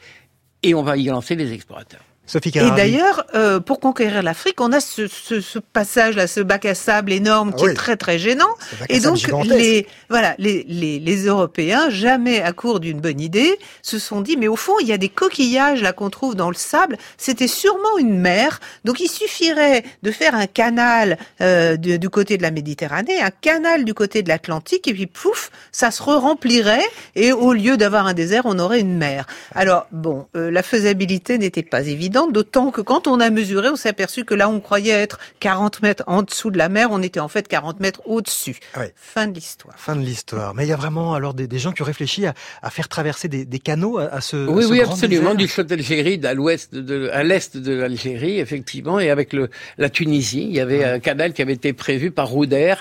et 0.63 0.75
on 0.75 0.83
va 0.83 0.97
y 0.97 1.05
lancer 1.05 1.35
les 1.35 1.53
explorateurs. 1.53 2.05
Et 2.35 2.71
d'ailleurs, 2.77 3.25
euh, 3.35 3.59
pour 3.59 3.81
conquérir 3.81 4.23
l'Afrique, 4.23 4.61
on 4.61 4.73
a 4.73 4.81
ce, 4.81 5.07
ce, 5.07 5.41
ce 5.41 5.59
passage-là, 5.59 6.27
ce 6.27 6.41
bac 6.41 6.67
à 6.67 6.75
sable 6.75 7.13
énorme 7.13 7.55
qui 7.55 7.65
ah 7.67 7.71
est 7.71 7.75
très 7.75 7.97
très 7.97 8.19
gênant. 8.19 8.49
Et 8.91 9.01
donc 9.01 9.19
les 9.45 9.87
voilà 10.11 10.35
les, 10.39 10.65
les, 10.69 10.99
les 10.99 11.27
Européens, 11.27 11.89
jamais 11.89 12.43
à 12.43 12.53
court 12.53 12.81
d'une 12.81 13.01
bonne 13.01 13.21
idée, 13.21 13.59
se 13.83 13.99
sont 13.99 14.21
dit 14.21 14.37
mais 14.37 14.49
au 14.49 14.57
fond 14.57 14.75
il 14.81 14.87
y 14.87 14.93
a 14.93 14.99
des 14.99 15.09
coquillages 15.09 15.81
là 15.83 15.93
qu'on 15.93 16.11
trouve 16.11 16.35
dans 16.35 16.51
le 16.51 16.57
sable. 16.57 16.99
C'était 17.17 17.49
sûrement 17.49 17.97
une 17.99 18.19
mer, 18.19 18.61
donc 18.85 19.01
il 19.01 19.09
suffirait 19.09 19.85
de 20.03 20.11
faire 20.11 20.35
un 20.35 20.47
canal 20.47 21.17
euh, 21.41 21.77
du, 21.77 21.99
du, 21.99 22.11
côté 22.11 22.37
de 22.37 22.43
la 22.43 22.51
Méditerranée, 22.51 23.21
un 23.21 23.31
canal 23.31 23.85
du 23.85 23.95
côté 23.95 24.23
de 24.23 24.29
l'Atlantique, 24.29 24.87
et 24.87 24.93
puis 24.93 25.07
pouf, 25.07 25.51
ça 25.73 25.91
se 25.91 26.03
remplirait 26.03 26.85
et 27.15 27.33
au 27.33 27.53
lieu 27.53 27.77
d'avoir 27.77 28.07
un 28.07 28.15
désert, 28.15 28.43
on 28.45 28.59
aurait 28.59 28.81
une 28.81 28.97
mer. 28.97 29.27
Alors 29.55 29.87
bon, 29.93 30.27
euh, 30.37 30.51
la 30.51 30.63
faisabilité 30.63 31.39
n'était 31.39 31.63
pas 31.63 31.87
évidente 31.87 32.18
d'autant 32.27 32.71
que 32.71 32.81
quand 32.81 33.07
on 33.07 33.21
a 33.21 33.31
mesuré, 33.31 33.69
on 33.69 33.77
s'est 33.77 33.89
aperçu 33.89 34.25
que 34.25 34.35
là, 34.35 34.49
on 34.49 34.61
croyait 34.61 34.93
être 34.93 35.19
40 35.41 35.83
mètres 35.83 36.05
en 36.07 36.23
dessous 36.23 36.51
de 36.51 36.59
la 36.59 36.69
mer, 36.69 36.89
on 36.91 37.03
était 37.03 37.21
en 37.21 37.29
fait 37.29 37.47
40 37.47 37.81
mètres 37.81 38.03
au-dessus. 38.07 38.59
Ah 38.75 38.81
fin 38.97 39.27
de 39.27 39.35
l'histoire. 39.35 39.75
Fin 39.79 39.97
de 39.97 40.01
l'histoire. 40.01 40.55
Mais 40.55 40.65
il 40.65 40.69
y 40.69 40.73
a 40.73 40.77
vraiment 40.77 41.15
alors 41.15 41.35
des, 41.35 41.59
gens 41.59 41.73
qui 41.73 41.83
ont 41.83 41.87
réfléchi 41.87 42.27
à, 42.27 42.71
faire 42.71 42.89
traverser 42.89 43.29
des, 43.29 43.59
canaux 43.59 43.99
à, 43.99 44.21
ce 44.21 44.37
Oui, 44.49 44.65
à 44.65 44.69
oui, 44.69 44.81
absolument. 44.81 45.35
Du 45.35 45.49
fleuve 45.49 45.67
d'Algérie, 45.67 46.21
à 46.25 46.35
l'ouest, 46.35 46.75
de, 46.75 47.09
à 47.13 47.23
l'est 47.23 47.57
de 47.57 47.73
l'Algérie, 47.73 48.39
effectivement, 48.39 49.01
et 49.01 49.11
avec 49.11 49.33
le, 49.33 49.51
la 49.77 49.91
Tunisie, 49.91 50.45
il 50.49 50.55
y 50.55 50.61
avait 50.61 50.85
un 50.85 50.99
canal 50.99 51.33
qui 51.33 51.43
avait 51.43 51.53
été 51.53 51.73
prévu 51.73 52.11
par 52.11 52.29
Rouder, 52.29 52.75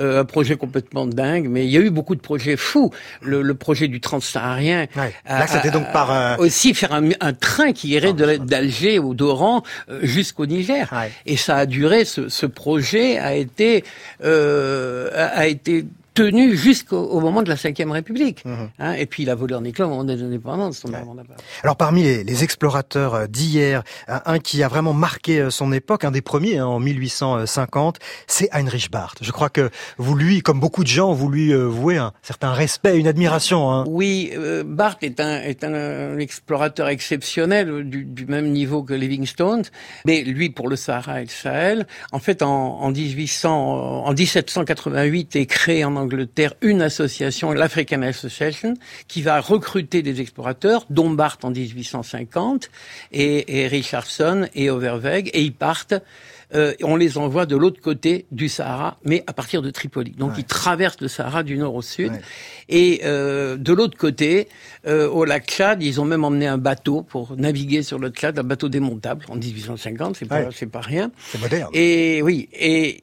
euh, 0.00 0.20
un 0.20 0.24
projet 0.24 0.56
complètement 0.56 1.06
dingue, 1.06 1.48
mais 1.48 1.64
il 1.64 1.70
y 1.70 1.76
a 1.76 1.80
eu 1.80 1.90
beaucoup 1.90 2.14
de 2.14 2.20
projets 2.20 2.56
fous. 2.56 2.90
Le, 3.20 3.52
projet 3.54 3.86
du 3.86 4.00
transsaharien. 4.00 4.86
Ouais. 4.96 5.12
Là, 5.28 5.46
c'était 5.46 5.70
donc 5.70 5.92
par 5.92 6.10
euh, 6.10 6.36
aussi 6.38 6.72
faire 6.74 6.92
un, 6.92 7.10
un 7.20 7.32
train 7.32 7.72
qui 7.72 7.88
irait 7.88 8.14
d'Alger 8.82 8.98
au 8.98 9.14
Doran 9.14 9.62
euh, 9.88 10.00
jusqu'au 10.02 10.46
Niger. 10.46 10.92
Et 11.26 11.36
ça 11.36 11.56
a 11.56 11.66
duré, 11.66 12.04
ce, 12.04 12.28
ce 12.28 12.46
projet 12.46 13.18
a 13.18 13.34
été, 13.34 13.84
euh, 14.24 15.10
a 15.12 15.46
été 15.46 15.84
tenu 16.14 16.56
jusqu'au 16.56 17.20
moment 17.20 17.42
de 17.42 17.48
la 17.48 17.54
Ve 17.54 17.90
République. 17.90 18.44
Mhm. 18.44 18.70
Hein, 18.78 18.92
et 18.92 19.06
puis 19.06 19.22
il 19.22 19.30
a 19.30 19.34
volé 19.34 19.54
en 19.54 19.64
éclat 19.64 19.86
au 19.86 19.90
moment 19.90 20.04
des 20.04 20.22
indépendances. 20.22 20.84
Ouais. 20.84 20.92
Alors 21.62 21.76
parmi 21.76 22.02
les, 22.02 22.24
les 22.24 22.44
explorateurs 22.44 23.14
euh, 23.14 23.26
d'hier, 23.26 23.82
un 24.08 24.38
qui 24.38 24.62
a 24.62 24.68
vraiment 24.68 24.92
marqué 24.92 25.40
euh, 25.40 25.50
son 25.50 25.72
époque, 25.72 26.04
un 26.04 26.10
des 26.10 26.22
premiers 26.22 26.58
hein, 26.58 26.66
en 26.66 26.80
1850, 26.80 27.98
c'est 28.26 28.48
Heinrich 28.52 28.90
Barth. 28.90 29.18
Je 29.20 29.30
crois 29.32 29.48
que 29.48 29.70
vous 29.98 30.14
lui, 30.14 30.42
comme 30.42 30.60
beaucoup 30.60 30.82
de 30.82 30.88
gens, 30.88 31.12
vous 31.12 31.28
lui 31.28 31.52
euh, 31.52 31.64
vouez 31.64 31.96
un 31.96 32.12
certain 32.22 32.52
respect, 32.52 32.98
une 32.98 33.06
admiration. 33.06 33.70
Hein. 33.70 33.84
Oui, 33.88 34.30
euh, 34.34 34.64
Barth 34.64 35.02
est 35.02 35.20
un, 35.20 35.40
est 35.40 35.64
un 35.64 36.18
explorateur 36.18 36.88
exceptionnel 36.88 37.88
du, 37.88 38.04
du, 38.04 38.26
même 38.26 38.50
niveau 38.50 38.82
que 38.82 38.94
Livingstone, 38.94 39.62
mais 40.04 40.22
lui 40.22 40.50
pour 40.50 40.68
le 40.68 40.76
Sahara 40.76 41.20
et 41.20 41.24
le 41.24 41.30
Sahel. 41.30 41.86
En 42.12 42.18
fait, 42.18 42.42
en, 42.42 42.80
en 42.80 42.90
1800, 42.90 44.04
en 44.04 44.12
1788 44.12 45.36
est 45.36 45.46
créé 45.46 45.84
en 45.84 45.96
Angleterre 46.02 46.54
une 46.60 46.82
association, 46.82 47.52
l'African 47.52 48.02
Association, 48.02 48.74
qui 49.08 49.22
va 49.22 49.40
recruter 49.40 50.02
des 50.02 50.20
explorateurs, 50.20 50.86
dont 50.90 51.10
Barth 51.10 51.44
en 51.44 51.50
1850 51.50 52.70
et, 53.12 53.62
et 53.62 53.66
Richardson 53.66 54.48
et 54.54 54.70
Overweg, 54.70 55.30
et 55.32 55.42
ils 55.42 55.54
partent. 55.54 55.94
Euh, 56.54 56.74
on 56.82 56.96
les 56.96 57.16
envoie 57.16 57.46
de 57.46 57.56
l'autre 57.56 57.80
côté 57.80 58.26
du 58.30 58.48
Sahara, 58.48 58.98
mais 59.04 59.24
à 59.26 59.32
partir 59.32 59.62
de 59.62 59.70
Tripoli. 59.70 60.10
Donc 60.10 60.32
ils 60.36 60.44
traversent 60.44 61.00
le 61.00 61.08
Sahara 61.08 61.42
du 61.42 61.56
nord 61.56 61.74
au 61.74 61.82
sud. 61.82 62.12
Et 62.68 63.00
euh, 63.04 63.56
de 63.56 63.72
l'autre 63.72 63.96
côté, 63.96 64.48
euh, 64.86 65.08
au 65.08 65.24
lac 65.24 65.46
Tchad, 65.46 65.82
ils 65.82 66.00
ont 66.00 66.04
même 66.04 66.24
emmené 66.24 66.46
un 66.46 66.58
bateau 66.58 67.02
pour 67.02 67.36
naviguer 67.36 67.82
sur 67.82 67.98
le 67.98 68.10
Tchad, 68.10 68.38
un 68.38 68.42
bateau 68.42 68.68
démontable 68.68 69.24
en 69.30 69.36
1850. 69.36 70.16
C'est 70.16 70.26
pas, 70.26 70.50
c'est 70.50 70.66
pas 70.66 70.80
rien. 70.80 71.10
C'est 71.30 71.40
moderne. 71.40 71.70
Et 71.72 72.20
oui. 72.22 72.48
Et 72.52 73.00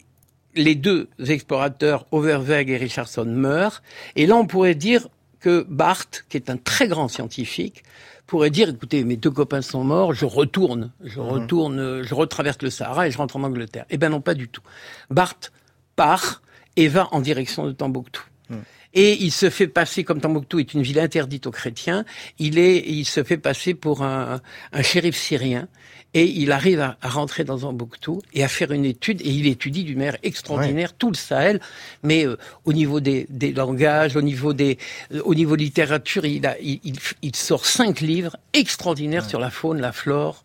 les 0.55 0.75
deux 0.75 1.07
explorateurs, 1.27 2.05
Overweg 2.11 2.69
et 2.69 2.77
Richardson, 2.77 3.25
meurent. 3.25 3.81
Et 4.15 4.25
là, 4.25 4.35
on 4.35 4.45
pourrait 4.45 4.75
dire 4.75 5.07
que 5.39 5.65
Barth, 5.69 6.25
qui 6.29 6.37
est 6.37 6.49
un 6.49 6.57
très 6.57 6.87
grand 6.87 7.07
scientifique, 7.07 7.83
pourrait 8.27 8.49
dire, 8.51 8.69
écoutez, 8.69 9.03
mes 9.03 9.17
deux 9.17 9.31
copains 9.31 9.61
sont 9.61 9.83
morts, 9.83 10.13
je 10.13 10.25
retourne, 10.25 10.91
je 11.03 11.19
mhm. 11.19 11.27
retourne, 11.27 12.03
je 12.03 12.13
retraverse 12.13 12.61
le 12.61 12.69
Sahara 12.69 13.07
et 13.07 13.11
je 13.11 13.17
rentre 13.17 13.37
en 13.37 13.43
Angleterre. 13.43 13.85
Eh 13.89 13.97
ben 13.97 14.09
non, 14.09 14.21
pas 14.21 14.35
du 14.35 14.47
tout. 14.47 14.61
Barth 15.09 15.51
part 15.95 16.41
et 16.75 16.87
va 16.87 17.07
en 17.11 17.21
direction 17.21 17.65
de 17.65 17.71
Tombouctou. 17.71 18.23
Mhm. 18.49 18.63
Et 18.93 19.23
il 19.23 19.31
se 19.31 19.49
fait 19.49 19.67
passer, 19.67 20.03
comme 20.03 20.19
Tombouctou 20.19 20.59
est 20.59 20.73
une 20.73 20.81
ville 20.81 20.99
interdite 20.99 21.45
aux 21.45 21.51
chrétiens, 21.51 22.05
il 22.39 22.57
est, 22.57 22.79
il 22.87 23.05
se 23.05 23.23
fait 23.23 23.37
passer 23.37 23.73
pour 23.73 24.01
un, 24.01 24.41
un 24.73 24.81
shérif 24.81 25.15
syrien. 25.15 25.67
Et 26.15 26.25
il 26.25 26.51
arrive 26.51 26.79
à, 26.79 26.97
rentrer 27.03 27.43
dans 27.43 27.59
Tombouctou 27.59 28.19
et 28.33 28.43
à 28.43 28.47
faire 28.47 28.71
une 28.71 28.85
étude, 28.85 29.21
et 29.21 29.29
il 29.29 29.45
étudie 29.45 29.83
d'une 29.83 29.99
manière 29.99 30.17
extraordinaire 30.23 30.93
tout 30.93 31.11
le 31.11 31.15
Sahel, 31.15 31.59
mais 32.01 32.25
euh, 32.25 32.35
au 32.65 32.73
niveau 32.73 32.99
des, 32.99 33.27
des, 33.29 33.53
langages, 33.53 34.15
au 34.15 34.23
niveau 34.23 34.53
des, 34.53 34.79
euh, 35.13 35.21
au 35.23 35.35
niveau 35.35 35.53
littérature, 35.53 36.25
il, 36.25 36.47
a, 36.47 36.57
il, 36.59 36.79
il, 37.21 37.35
sort 37.35 37.63
cinq 37.63 38.01
livres 38.01 38.37
extraordinaires 38.53 39.29
sur 39.29 39.39
la 39.39 39.51
faune, 39.51 39.79
la 39.81 39.91
flore. 39.91 40.43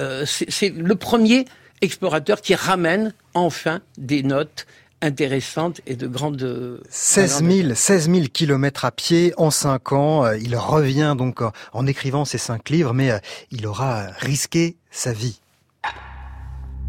Euh, 0.00 0.24
C'est 0.26 0.70
le 0.70 0.96
premier 0.96 1.44
explorateur 1.80 2.40
qui 2.40 2.56
ramène 2.56 3.14
enfin 3.34 3.82
des 3.96 4.24
notes 4.24 4.66
intéressante 5.04 5.80
et 5.86 5.96
de 5.96 6.06
grande... 6.06 6.80
16 6.88 7.44
000, 7.44 7.74
16 7.74 8.10
000 8.10 8.26
kilomètres 8.32 8.84
à 8.84 8.90
pied 8.90 9.32
en 9.36 9.50
5 9.50 9.92
ans. 9.92 10.24
Euh, 10.24 10.36
il 10.38 10.56
revient 10.56 11.14
donc 11.16 11.42
en 11.72 11.86
écrivant 11.86 12.24
ces 12.24 12.38
cinq 12.38 12.70
livres, 12.70 12.92
mais 12.92 13.10
euh, 13.10 13.18
il 13.50 13.66
aura 13.66 14.06
risqué 14.18 14.76
sa 14.90 15.12
vie. 15.12 15.40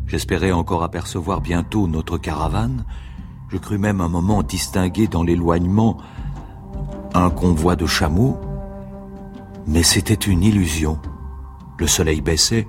J'espérais 0.08 0.52
encore 0.52 0.84
apercevoir 0.84 1.42
bientôt 1.42 1.88
notre 1.88 2.18
caravane. 2.18 2.86
Je 3.50 3.58
crus 3.58 3.80
même 3.80 4.02
un 4.02 4.08
moment 4.08 4.44
distinguer 4.44 5.08
dans 5.08 5.24
l'éloignement 5.24 5.98
un 7.14 7.30
convoi 7.30 7.76
de 7.76 7.86
chameaux. 7.86 8.40
Mais 9.68 9.84
c'était 9.84 10.14
une 10.14 10.44
illusion. 10.44 11.00
Le 11.78 11.88
soleil 11.88 12.22
baissait 12.22 12.68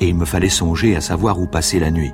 et 0.00 0.08
il 0.08 0.14
me 0.14 0.24
fallait 0.24 0.48
songer 0.48 0.96
à 0.96 1.00
savoir 1.00 1.40
où 1.40 1.46
passer 1.46 1.80
la 1.80 1.90
nuit. 1.90 2.12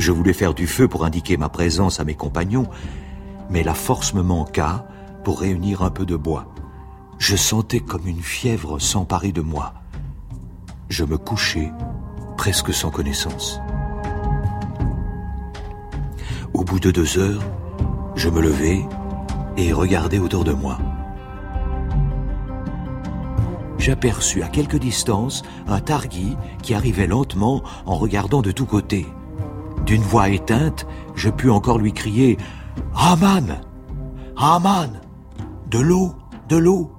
Je 0.00 0.12
voulais 0.12 0.32
faire 0.32 0.54
du 0.54 0.66
feu 0.66 0.88
pour 0.88 1.04
indiquer 1.04 1.36
ma 1.36 1.50
présence 1.50 2.00
à 2.00 2.04
mes 2.04 2.14
compagnons, 2.14 2.66
mais 3.50 3.62
la 3.62 3.74
force 3.74 4.14
me 4.14 4.22
manqua 4.22 4.88
pour 5.24 5.40
réunir 5.40 5.82
un 5.82 5.90
peu 5.90 6.06
de 6.06 6.16
bois. 6.16 6.54
Je 7.18 7.36
sentais 7.36 7.80
comme 7.80 8.06
une 8.06 8.22
fièvre 8.22 8.78
s'emparer 8.78 9.30
de 9.30 9.42
moi. 9.42 9.74
Je 10.88 11.04
me 11.04 11.18
couchais 11.18 11.70
presque 12.38 12.72
sans 12.72 12.90
connaissance. 12.90 13.60
Au 16.54 16.64
bout 16.64 16.80
de 16.80 16.90
deux 16.90 17.18
heures, 17.18 17.42
je 18.16 18.30
me 18.30 18.40
levai 18.40 18.82
et 19.58 19.74
regardai 19.74 20.18
autour 20.18 20.44
de 20.44 20.54
moi. 20.54 20.78
J'aperçus 23.76 24.42
à 24.42 24.48
quelque 24.48 24.78
distance 24.78 25.42
un 25.68 25.80
targui 25.80 26.38
qui 26.62 26.72
arrivait 26.72 27.06
lentement 27.06 27.62
en 27.84 27.96
regardant 27.96 28.40
de 28.40 28.50
tous 28.50 28.64
côtés. 28.64 29.06
D'une 29.86 30.02
voix 30.02 30.28
éteinte, 30.28 30.86
je 31.14 31.30
pus 31.30 31.50
encore 31.50 31.78
lui 31.78 31.92
crier 31.92 32.38
Aman! 32.94 33.60
Aman! 34.36 35.00
De 35.68 35.78
l'eau 35.78 36.14
De 36.48 36.56
l'eau! 36.56 36.92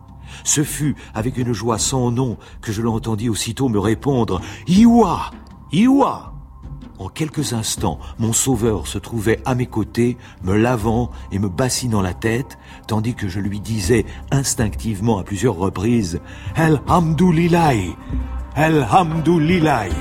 Ce 0.43 0.63
fut 0.63 0.95
avec 1.13 1.37
une 1.37 1.53
joie 1.53 1.77
sans 1.77 2.11
nom 2.11 2.37
que 2.61 2.71
je 2.71 2.81
l'entendis 2.81 3.29
aussitôt 3.29 3.69
me 3.69 3.79
répondre 3.79 4.41
Iwa 4.67 5.31
Iwa! 5.71 6.33
En 6.99 7.09
quelques 7.09 7.53
instants, 7.53 7.97
mon 8.19 8.31
sauveur 8.31 8.85
se 8.85 8.99
trouvait 8.99 9.41
à 9.45 9.55
mes 9.55 9.65
côtés, 9.65 10.17
me 10.43 10.55
lavant 10.55 11.09
et 11.31 11.39
me 11.39 11.49
bassinant 11.49 12.01
la 12.01 12.13
tête, 12.13 12.59
tandis 12.85 13.15
que 13.15 13.27
je 13.27 13.39
lui 13.39 13.59
disais 13.59 14.05
instinctivement 14.29 15.17
à 15.17 15.23
plusieurs 15.23 15.55
reprises 15.55 16.21
El 16.55 16.79
Hamdoulilaï 16.87 17.95
El 18.55 18.87
Hamdoulilaï 18.91 19.91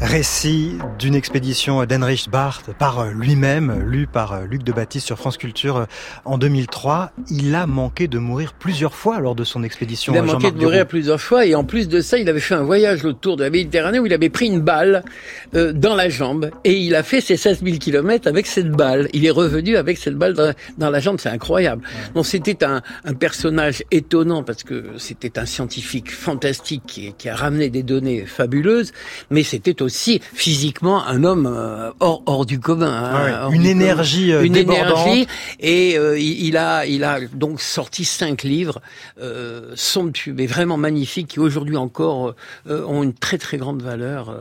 Récit 0.00 0.72
d'une 0.98 1.14
expédition 1.14 1.82
d'Henrich 1.86 2.28
Barth 2.28 2.70
par 2.78 3.06
lui-même, 3.12 3.82
lu 3.88 4.06
par 4.06 4.42
Luc 4.42 4.62
de 4.62 4.70
Baptiste 4.70 5.06
sur 5.06 5.16
France 5.16 5.38
Culture 5.38 5.78
euh, 5.78 5.84
en 6.26 6.36
2003. 6.36 7.12
Il 7.30 7.54
a 7.54 7.66
manqué 7.66 8.06
de 8.06 8.18
mourir 8.18 8.52
plusieurs 8.52 8.94
fois 8.94 9.20
lors 9.20 9.34
de 9.34 9.42
son 9.42 9.62
expédition. 9.62 10.12
Il 10.12 10.18
a 10.18 10.22
manqué 10.22 10.50
de 10.50 10.58
mourir 10.58 10.86
plusieurs 10.86 11.20
fois 11.20 11.46
et 11.46 11.54
en 11.54 11.64
plus 11.64 11.88
de 11.88 12.02
ça, 12.02 12.18
il 12.18 12.28
avait 12.28 12.40
fait 12.40 12.54
un 12.54 12.62
voyage 12.62 13.06
autour 13.06 13.38
de 13.38 13.44
la 13.44 13.48
Méditerranée 13.48 13.98
où 13.98 14.04
il 14.04 14.12
avait 14.12 14.28
pris 14.28 14.46
une 14.46 14.60
balle 14.60 15.02
euh, 15.54 15.72
dans 15.72 15.94
la 15.94 16.10
jambe 16.10 16.50
et 16.64 16.74
il 16.74 16.94
a 16.94 17.02
fait 17.02 17.22
ses 17.22 17.38
16 17.38 17.62
000 17.64 17.78
kilomètres 17.78 18.28
avec 18.28 18.46
cette 18.46 18.70
balle. 18.70 19.08
Il 19.14 19.24
est 19.24 19.30
revenu 19.30 19.76
avec 19.76 19.96
cette 19.96 20.16
balle 20.16 20.34
dans, 20.34 20.90
la 20.90 21.00
jambe, 21.00 21.18
c'est 21.20 21.30
incroyable. 21.30 21.82
Donc 22.14 22.26
c'était 22.26 22.64
un, 22.64 22.82
un, 23.06 23.14
personnage 23.14 23.82
étonnant 23.90 24.42
parce 24.42 24.62
que 24.62 24.84
c'était 24.98 25.38
un 25.38 25.46
scientifique 25.46 26.12
fantastique 26.12 26.82
qui, 26.86 27.14
qui 27.14 27.30
a 27.30 27.34
ramené 27.34 27.70
des 27.70 27.82
données 27.82 28.26
fabuleuses, 28.26 28.92
mais 29.30 29.42
c'était 29.42 29.82
aussi 29.86 30.20
physiquement 30.34 31.06
un 31.06 31.24
homme 31.24 31.46
euh, 31.46 31.90
hors, 32.00 32.22
hors 32.26 32.44
du 32.44 32.58
commun. 32.60 32.92
Hein, 32.92 33.50
une 33.52 33.64
énergie 33.64 34.32
euh, 34.32 34.44
Une 34.44 34.56
énergie. 34.56 35.26
Et 35.60 35.96
euh, 35.96 36.18
il, 36.18 36.56
a, 36.56 36.84
il 36.86 37.04
a 37.04 37.20
donc 37.32 37.60
sorti 37.60 38.04
cinq 38.04 38.42
livres 38.42 38.80
euh, 39.20 39.72
somptueux, 39.74 40.34
mais 40.36 40.46
vraiment 40.46 40.76
magnifiques, 40.76 41.28
qui 41.28 41.40
aujourd'hui 41.40 41.76
encore 41.76 42.34
ont 42.68 43.02
une 43.02 43.14
très 43.14 43.38
très 43.38 43.56
grande 43.56 43.82
valeur. 43.82 44.36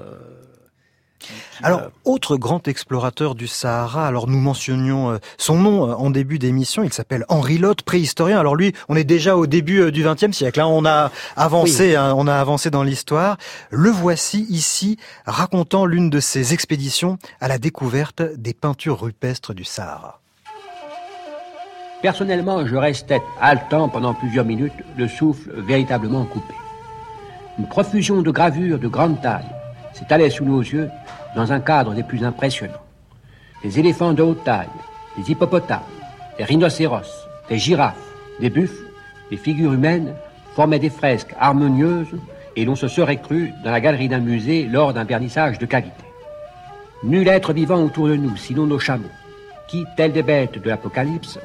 Alors, 1.63 1.83
autre 2.03 2.38
grand 2.38 2.67
explorateur 2.67 3.35
du 3.35 3.47
Sahara, 3.47 4.07
alors 4.07 4.27
nous 4.27 4.39
mentionnions 4.39 5.11
euh, 5.11 5.17
son 5.38 5.57
nom 5.57 5.89
euh, 5.89 5.93
en 5.93 6.09
début 6.09 6.39
d'émission, 6.39 6.83
il 6.83 6.91
s'appelle 6.93 7.25
Henri 7.29 7.57
Lotte, 7.57 7.81
préhistorien. 7.81 8.39
Alors 8.39 8.55
lui, 8.55 8.73
on 8.89 8.95
est 8.95 9.03
déjà 9.03 9.38
au 9.38 9.47
début 9.47 9.81
euh, 9.81 9.91
du 9.91 10.03
XXe 10.03 10.35
siècle, 10.35 10.59
là 10.59 10.65
hein. 10.65 10.69
on 10.71 10.85
a 10.85 11.11
avancé, 11.35 11.95
hein, 11.95 12.13
on 12.17 12.27
a 12.27 12.35
avancé 12.35 12.69
dans 12.69 12.83
l'histoire. 12.83 13.38
Le 13.69 13.89
voici 13.89 14.45
ici 14.49 14.97
racontant 15.25 15.85
l'une 15.85 16.09
de 16.09 16.19
ses 16.19 16.53
expéditions 16.53 17.17
à 17.39 17.47
la 17.47 17.57
découverte 17.57 18.21
des 18.21 18.53
peintures 18.53 19.01
rupestres 19.01 19.53
du 19.53 19.63
Sahara. 19.63 20.21
Personnellement, 22.01 22.67
je 22.67 22.75
restais 22.75 23.21
haletant 23.41 23.89
pendant 23.89 24.13
plusieurs 24.13 24.45
minutes, 24.45 24.73
le 24.97 25.07
souffle 25.07 25.51
véritablement 25.61 26.25
coupé. 26.25 26.53
Une 27.57 27.67
profusion 27.67 28.21
de 28.21 28.29
gravures 28.31 28.77
de 28.77 28.88
grande 28.88 29.21
taille 29.21 29.49
s'étalait 29.93 30.29
sous 30.29 30.45
nos 30.45 30.59
yeux 30.59 30.89
dans 31.36 31.52
un 31.52 31.60
cadre 31.60 31.93
des 31.93 32.04
plus 32.04 32.24
impressionnants. 32.24 32.74
Des 33.63 33.80
éléphants 33.80 34.13
de 34.13 34.24
haute 34.24 34.43
taille, 34.43 34.67
des 35.17 35.32
hippopotames, 35.32 35.82
des 36.38 36.43
rhinocéros, 36.43 37.28
des 37.50 37.58
girafes, 37.58 37.95
des 38.39 38.50
buffles, 38.50 38.89
des 39.30 39.38
figures 39.38 39.74
humaines 39.74 40.13
formaient 40.56 40.80
des 40.80 40.89
fresques 40.89 41.36
harmonieuses 41.39 42.15
et 42.56 42.65
l'on 42.65 42.76
se 42.76 42.88
serait 42.88 43.17
cru 43.17 43.54
dans 43.63 43.71
la 43.71 43.82
galerie 43.82 44.08
d'un 44.08 44.19
musée 44.19 44.65
lors 44.65 44.93
d'un 44.93 45.04
vernissage 45.04 45.60
de 45.60 45.65
qualité. 45.65 46.04
Nul 47.04 47.28
être 47.28 47.54
vivant 47.54 47.84
autour 47.84 48.08
de 48.08 48.15
nous, 48.15 48.36
sinon 48.38 48.65
nos 48.65 48.80
chameaux, 48.80 49.04
qui, 49.67 49.86
tels 49.98 50.13
des 50.13 50.24
bêtes 50.24 50.62
de 50.62 50.69
l'Apocalypse, 50.69 51.39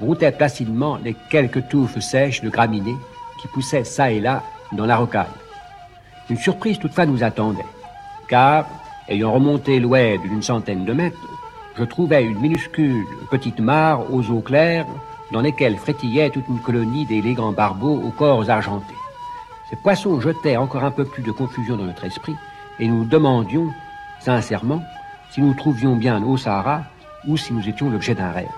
routaient 0.00 0.32
placidement 0.32 0.98
les 1.02 1.14
quelques 1.30 1.68
touffes 1.68 1.98
sèches 1.98 2.42
de 2.42 2.48
graminées 2.48 2.96
qui 3.40 3.48
poussaient 3.48 3.84
çà 3.84 4.10
et 4.10 4.20
là 4.20 4.42
dans 4.72 4.86
la 4.86 4.96
rocaille. 4.96 5.26
Une 6.30 6.36
surprise 6.36 6.78
toutefois 6.78 7.06
nous 7.06 7.22
attendait, 7.22 7.66
car 8.28 8.66
Ayant 9.06 9.32
remonté 9.32 9.80
l'oued 9.80 10.22
d'une 10.22 10.42
centaine 10.42 10.86
de 10.86 10.92
mètres, 10.94 11.28
je 11.76 11.84
trouvais 11.84 12.24
une 12.24 12.38
minuscule 12.38 13.04
petite 13.30 13.60
mare 13.60 14.12
aux 14.12 14.30
eaux 14.30 14.40
claires 14.40 14.86
dans 15.30 15.42
lesquelles 15.42 15.76
frétillait 15.76 16.30
toute 16.30 16.48
une 16.48 16.60
colonie 16.60 17.04
d'élégants 17.04 17.52
barbeaux 17.52 18.00
aux 18.02 18.10
corps 18.10 18.48
argentés. 18.48 18.94
Ces 19.68 19.76
poissons 19.76 20.20
jetaient 20.20 20.56
encore 20.56 20.84
un 20.84 20.90
peu 20.90 21.04
plus 21.04 21.22
de 21.22 21.32
confusion 21.32 21.76
dans 21.76 21.84
notre 21.84 22.04
esprit 22.04 22.36
et 22.78 22.88
nous 22.88 23.04
demandions, 23.04 23.68
sincèrement, 24.20 24.82
si 25.30 25.42
nous 25.42 25.52
trouvions 25.54 25.96
bien 25.96 26.22
au 26.22 26.36
Sahara 26.36 26.82
ou 27.26 27.36
si 27.36 27.52
nous 27.52 27.68
étions 27.68 27.90
l'objet 27.90 28.14
d'un 28.14 28.30
rêve. 28.30 28.48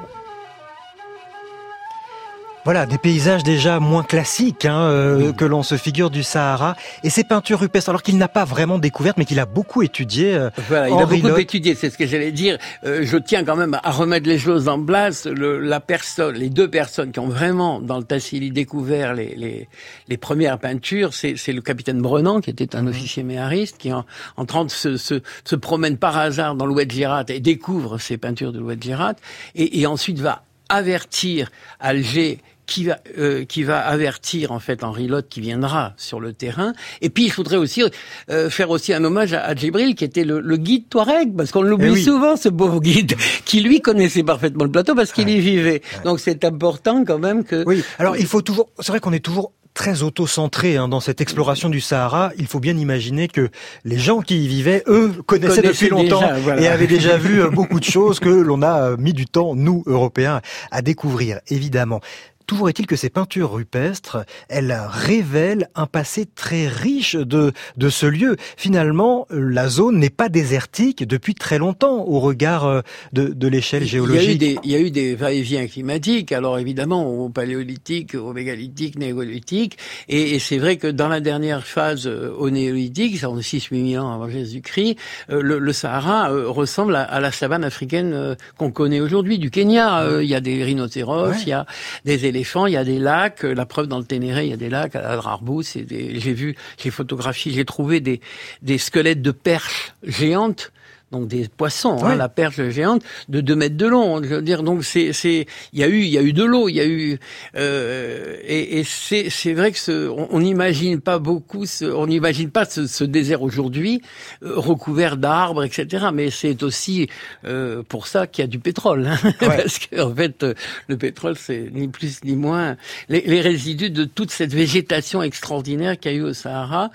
Voilà, 2.67 2.85
des 2.85 2.99
paysages 2.99 3.45
déjà 3.45 3.79
moins 3.79 4.03
classiques 4.03 4.65
hein, 4.65 4.91
euh, 4.91 5.33
que 5.33 5.45
l'on 5.45 5.63
se 5.63 5.77
figure 5.77 6.11
du 6.11 6.25
Sahara. 6.25 6.75
Et 7.05 7.11
ces 7.11 7.23
peintures 7.23 7.61
rupestres, 7.61 7.91
alors 7.91 8.03
qu'il 8.03 8.19
n'a 8.19 8.27
pas 8.27 8.45
vraiment 8.45 8.81
découvertes, 8.81 9.19
mais 9.19 9.25
qu'il 9.25 9.39
a 9.39 9.47
beaucoup 9.47 9.83
étudié. 9.83 10.35
Euh, 10.35 10.51
voilà, 10.69 10.89
il 10.89 10.99
a 10.99 11.07
beaucoup 11.07 11.39
étudié, 11.39 11.77
c'est 11.77 11.91
ce 11.91 11.97
que 11.97 12.09
j'allais 12.09 12.33
dire. 12.33 12.59
Euh, 12.85 13.03
je 13.05 13.19
tiens 13.19 13.45
quand 13.45 13.55
même 13.55 13.79
à 13.81 13.91
remettre 13.93 14.29
les 14.29 14.41
choses 14.41 14.67
en 14.67 14.85
place. 14.85 15.27
Le, 15.27 15.61
la 15.61 15.79
personne, 15.79 16.35
les 16.35 16.51
deux 16.51 16.69
personnes 16.69 17.13
qui 17.13 17.21
ont 17.21 17.29
vraiment, 17.29 17.81
dans 17.81 17.99
le 17.99 18.03
Tassili, 18.03 18.51
découvert 18.51 19.15
les, 19.15 19.37
les, 19.37 19.69
les 20.09 20.17
premières 20.17 20.59
peintures, 20.59 21.15
c'est 21.15 21.37
le 21.53 21.61
capitaine 21.61 22.03
Brennan, 22.03 22.41
qui 22.41 22.51
était 22.51 22.75
un 22.75 22.89
officier 22.89 23.23
méhariste, 23.23 23.79
qui 23.79 23.93
en, 23.93 24.05
en 24.37 24.45
train 24.45 24.65
de 24.65 24.73
se, 24.73 24.97
se, 24.97 25.23
se, 25.45 25.55
promène 25.55 25.99
par 25.99 26.19
hasard 26.19 26.57
dans 26.57 26.67
l'Oued 26.67 26.91
Girat 26.91 27.27
et 27.29 27.39
découvre 27.39 27.99
ces 27.99 28.17
peintures 28.17 28.51
de 28.51 28.59
l'Oued 28.59 28.83
Girat, 28.83 29.15
et, 29.55 29.79
et 29.79 29.87
ensuite 29.87 30.19
va 30.19 30.43
avertir 30.69 31.53
Alger 31.79 32.41
qui 32.67 32.85
va 32.85 32.99
euh, 33.19 33.45
qui 33.45 33.63
va 33.63 33.79
avertir 33.81 34.53
en 34.53 34.59
fait 34.59 34.85
Henri 34.85 35.07
Lotte 35.07 35.29
qui 35.29 35.41
viendra 35.41 35.95
sur 35.97 36.21
le 36.21 36.33
terrain. 36.33 36.73
Et 37.01 37.11
puis 37.11 37.25
il 37.25 37.31
faudrait 37.31 37.57
aussi 37.57 37.83
euh, 38.31 38.51
faire 38.51 38.71
aussi 38.71 38.93
un 38.93 39.05
hommage 39.05 39.33
à, 39.33 39.45
à 39.45 39.55
Djibril 39.55 39.95
qui 39.95 40.05
était 40.05 40.25
le, 40.25 40.41
le 40.41 40.57
guide 40.57 40.89
Touareg 40.89 41.37
parce 41.37 41.53
qu'on 41.53 41.63
l'oublie 41.63 41.95
eh 41.97 42.03
souvent 42.03 42.37
ce 42.37 42.49
beau 42.49 42.81
guide 42.81 43.15
qui 43.45 43.61
lui 43.61 43.81
connaissait 43.81 44.23
parfaitement 44.23 44.65
le 44.65 44.71
plateau 44.71 44.95
parce 44.95 45.13
qu'il 45.13 45.29
y 45.29 45.39
vivait. 45.41 45.83
Donc 46.05 46.21
c'est 46.21 46.45
important 46.45 47.05
quand 47.05 47.19
même 47.19 47.45
que. 47.45 47.65
Oui. 47.67 47.83
Alors 47.99 48.17
il 48.17 48.27
faut 48.27 48.43
toujours. 48.43 48.69
C'est 48.81 48.93
vrai 48.93 49.01
qu'on 49.01 49.13
est 49.13 49.25
toujours 49.25 49.53
très 49.77 50.03
auto-centré 50.03 50.77
hein, 50.77 50.89
dans 50.89 51.01
cette 51.01 51.21
exploration 51.21 51.69
du 51.69 51.81
Sahara. 51.81 52.33
Il 52.39 52.47
faut 52.47 52.61
bien 52.61 52.77
imaginer 52.77 53.29
que 53.29 53.51
les 53.85 53.99
gens 53.99 54.23
qui 54.23 54.43
y 54.45 54.49
vivaient, 54.49 54.83
eux, 54.89 55.13
connaissaient, 55.27 55.63
depuis 55.63 55.91
longtemps 55.91 56.23
et 56.59 56.67
avaient 56.67 56.87
déjà 56.87 57.19
vu 57.19 57.43
euh, 57.43 57.51
beaucoup 57.51 57.79
de 57.79 57.85
choses 57.97 58.19
que 58.19 58.31
l'on 58.31 58.63
a 58.63 58.97
mis 58.97 59.13
du 59.13 59.27
temps, 59.27 59.55
nous, 59.55 59.85
Européens, 59.87 60.41
à 60.71 60.81
découvrir, 60.81 61.41
évidemment. 61.49 62.01
Toujours 62.47 62.69
est-il 62.69 62.87
que 62.87 62.95
ces 62.95 63.11
peintures 63.11 63.53
rupestres, 63.53 64.19
elles 64.49 64.77
révèlent 64.89 65.69
un 65.75 65.87
passé 65.87 66.27
très 66.27 66.69
riche 66.69 67.17
de, 67.17 67.53
de 67.77 67.89
ce 67.89 68.07
lieu. 68.07 68.37
Finalement, 68.57 69.27
la 69.31 69.69
zone 69.69 69.99
n'est 69.99 70.11
pas 70.11 70.29
désertique 70.29 71.05
depuis 71.05 71.35
très 71.35 71.59
longtemps 71.59 72.05
au 72.07 72.21
regard 72.21 72.65
euh, 72.67 72.83
de, 73.13 73.29
de 73.29 73.49
l'échelle 73.49 73.85
géologique. 73.85 74.41
Il 74.63 74.71
y 74.71 74.77
a 74.77 74.81
eu 74.81 74.93
des, 74.93 75.17
va-et-vient 75.17 75.67
climatiques, 75.67 76.31
alors 76.31 76.61
évidemment 76.61 77.09
au 77.09 77.29
paléolithique, 77.31 78.15
au 78.15 78.33
mégalithique, 78.33 78.97
néolithique, 78.97 79.77
et, 80.09 80.37
et 80.37 80.39
c'est 80.39 80.59
vrai 80.59 80.77
que 80.77 80.87
dans 80.87 81.09
la 81.09 81.21
dernière 81.21 81.67
phase 81.67 82.07
euh, 82.07 82.33
au 82.39 82.51
néolithique, 82.51 83.19
ça 83.19 83.29
en 83.29 83.43
6 83.43 83.71
000 83.73 84.05
ans 84.05 84.15
avant 84.15 84.29
Jésus-Christ, 84.29 84.97
euh, 85.31 85.43
le, 85.43 85.59
le, 85.59 85.73
Sahara 85.73 86.29
ressemble 86.29 86.95
à, 86.95 87.21
la 87.21 87.33
savane 87.33 87.65
africaine 87.65 88.37
qu'on 88.57 88.71
connaît 88.71 89.01
aujourd'hui, 89.01 89.39
du 89.39 89.51
Kenya. 89.51 90.21
Il 90.21 90.27
y 90.29 90.35
a 90.35 90.41
des 90.41 90.63
rhinocéros, 90.65 91.35
il 91.43 91.49
y 91.49 91.53
a 91.53 91.67
des 92.05 92.25
éléphants 92.25 92.36
il 92.41 92.73
y 92.73 92.77
a 92.77 92.85
des 92.85 92.99
lacs. 92.99 93.45
Euh, 93.45 93.55
la 93.55 93.67
preuve 93.67 93.87
dans 93.87 93.99
le 93.99 94.05
Ténéré, 94.05 94.45
il 94.45 94.51
y 94.51 94.55
a 94.55 94.57
des 94.57 94.71
lacs 94.71 94.97
à 94.97 95.17
Drarbous. 95.17 95.63
J'ai 95.63 96.33
vu, 96.33 96.57
j'ai 96.79 96.91
photographié, 96.91 97.53
j'ai 97.53 97.65
trouvé 97.65 98.01
des, 98.01 98.21
des 98.63 98.79
squelettes 98.79 99.23
de 99.23 99.31
perches 99.31 99.95
géantes 100.03 100.73
donc 101.13 101.29
des 101.29 101.49
poissons, 101.49 102.03
hein, 102.05 102.17
la 102.17 102.29
perche 102.29 102.61
géante 102.71 103.03
de 103.29 103.41
2 103.41 103.55
mètres 103.55 103.77
de 103.77 103.87
long. 103.87 104.23
Je 104.23 104.35
veux 104.35 104.43
dire, 104.43 104.65
donc 104.65 104.85
c'est, 104.85 105.13
c'est, 105.13 105.47
il 105.73 105.79
y 105.79 105.85
a 105.85 105.89
eu, 105.89 106.01
il 106.01 106.09
y 106.09 106.19
a 106.19 106.23
eu 106.23 106.33
de 106.33 106.43
l'eau, 106.43 106.69
il 106.69 106.75
y 106.75 106.81
a 106.81 106.87
eu, 106.87 107.19
euh, 107.57 108.37
et, 108.43 108.81
et 108.81 108.85
c'est, 108.85 109.31
c'est 109.31 109.53
vrai 109.53 109.71
que 109.71 109.79
ce, 109.79 110.09
on 110.09 110.41
n'imagine 110.41 111.01
pas 111.01 111.21
beaucoup, 111.21 111.65
ce, 111.65 111.85
on 111.85 112.09
n'imagine 112.09 112.51
pas 112.51 112.65
ce, 112.65 112.89
ce 112.89 113.05
désert 113.05 113.43
aujourd'hui 113.43 114.03
euh, 114.43 114.55
recouvert 114.57 115.17
d'arbres, 115.17 115.63
etc. 115.63 116.07
Mais 116.13 116.31
c'est 116.31 116.65
aussi 116.65 117.09
euh, 117.45 117.85
pour 117.89 118.09
ça 118.09 118.27
qu'il 118.27 118.43
y 118.43 118.45
a 118.45 118.49
du 118.49 118.59
pétrole, 118.59 119.07
hein, 119.07 119.33
parce 119.39 119.79
qu'en 119.79 120.13
fait, 120.13 120.43
euh, 120.43 120.55
le 120.89 120.97
pétrole, 120.97 121.37
c'est 121.37 121.71
ni 121.73 121.87
plus 121.87 122.25
ni 122.25 122.35
moins 122.35 122.77
les, 123.09 123.21
les 123.21 123.41
résidus 123.41 123.91
de 123.91 124.05
toute 124.05 124.33
cette 124.33 124.53
végétation 124.53 125.23
extraordinaire 125.23 125.99
qu'il 125.99 126.13
y 126.13 126.15
a 126.17 126.19
eu 126.19 126.23
au 126.23 126.33
Sahara. 126.33 126.91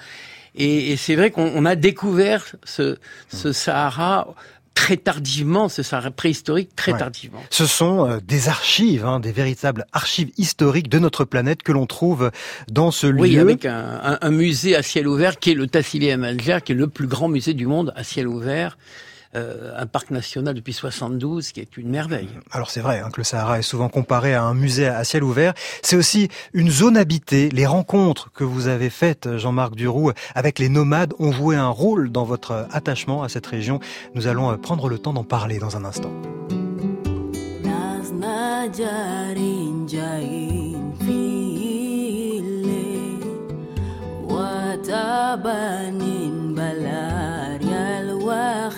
Et, 0.56 0.92
et 0.92 0.98
c'est 0.98 1.16
vrai 1.16 1.32
qu'on 1.32 1.66
a 1.66 1.76
découvert 1.76 2.56
ce, 2.64 2.98
ce 3.34 3.54
Sahara 3.54 4.36
très 4.74 4.98
tardivement, 4.98 5.70
ce 5.70 5.84
Sahara 5.84 6.12
préhistorique 6.12 6.76
très 6.76 6.94
tardivement. 6.98 7.42
Ce 7.50 7.66
sont 7.66 8.10
euh, 8.10 8.20
des 8.26 8.50
archives, 8.50 9.06
hein, 9.06 9.20
des 9.20 9.32
véritables 9.32 9.86
archives 9.94 10.32
historiques 10.38 10.90
de 10.90 11.00
notre 11.00 11.26
planète 11.26 11.62
que 11.64 11.72
l'on 11.72 11.86
trouve 11.86 12.32
dans 12.70 12.92
ce 12.92 13.08
lieu. 13.08 13.22
Oui, 13.22 13.40
avec 13.40 13.66
un, 13.66 14.00
un, 14.04 14.18
un, 14.22 14.32
musée 14.32 14.76
à 14.76 14.82
ciel 14.82 15.08
ouvert 15.08 15.40
qui 15.40 15.52
est 15.52 15.56
le 15.56 15.68
Tassili 15.68 16.12
Alger, 16.12 16.60
qui 16.64 16.72
est 16.72 16.76
le 16.76 16.88
plus 16.88 17.08
grand 17.08 17.28
musée 17.28 17.54
du 17.54 17.68
monde 17.68 17.94
à 17.96 18.04
ciel 18.04 18.28
ouvert. 18.28 18.78
Euh, 19.34 19.72
un 19.78 19.86
parc 19.86 20.12
national 20.12 20.54
depuis 20.54 20.74
72, 20.74 21.54
qui 21.54 21.62
est 21.62 21.78
une 21.78 21.90
merveille. 21.90 22.28
Alors 22.52 22.70
c'est 22.70 22.82
vrai 22.82 23.00
hein, 23.00 23.10
que 23.12 23.22
le 23.22 23.24
Sahara 23.24 23.60
est 23.60 23.62
souvent 23.62 23.88
comparé 23.88 24.34
à 24.34 24.44
un 24.44 24.54
musée 24.54 24.88
à 24.88 25.04
ciel 25.06 25.24
ouvert. 25.24 25.54
C'est 25.82 25.96
aussi 25.96 26.28
une 26.52 26.70
zone 26.70 26.98
habitée. 26.98 27.50
Les 27.50 27.66
rencontres 27.66 28.30
que 28.34 28.44
vous 28.44 28.68
avez 28.68 28.90
faites, 28.90 29.38
Jean-Marc 29.38 29.76
Duroux, 29.76 30.12
avec 30.36 30.60
les 30.60 30.68
nomades 30.68 31.14
ont 31.18 31.32
joué 31.32 31.56
un 31.56 31.70
rôle 31.70 32.12
dans 32.12 32.26
votre 32.26 32.68
attachement 32.72 33.24
à 33.24 33.30
cette 33.30 33.48
région. 33.48 33.80
Nous 34.16 34.28
allons 34.28 34.52
euh, 34.52 34.58
prendre 34.58 34.90
le 34.90 35.00
temps 35.00 35.14
d'en 35.14 35.24
parler 35.24 35.60
dans 35.60 35.78
un 35.78 35.86
instant. 35.86 36.12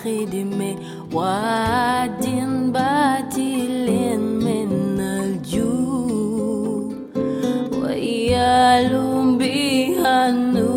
خدمة 0.03 0.75
وعد 1.13 2.25
باطل 2.73 3.87
من 4.45 4.99
الجوع 4.99 6.93
ويالهم 7.83 9.37
بها 9.37 10.29
النونوني 10.29 10.72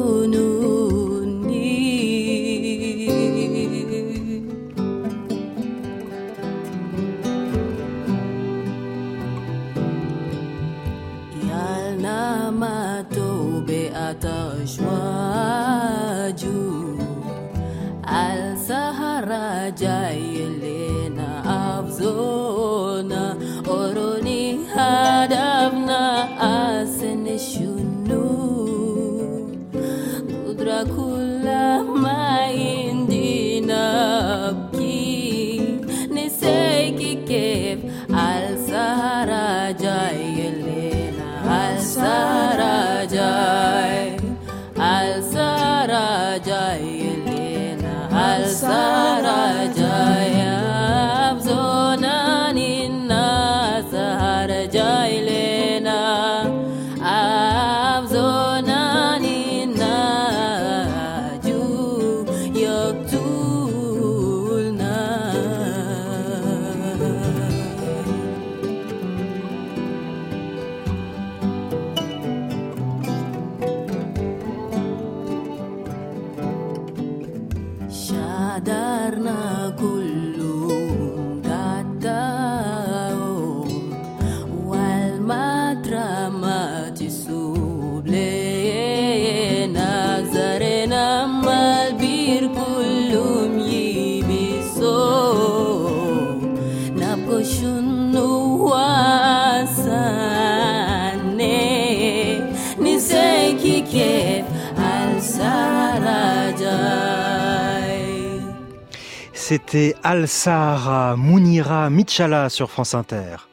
Al-Sahara 110.09 111.17
Mounira 111.17 111.89
Michala 111.89 112.47
sur 112.47 112.71
France 112.71 112.95
Inter. 112.95 113.49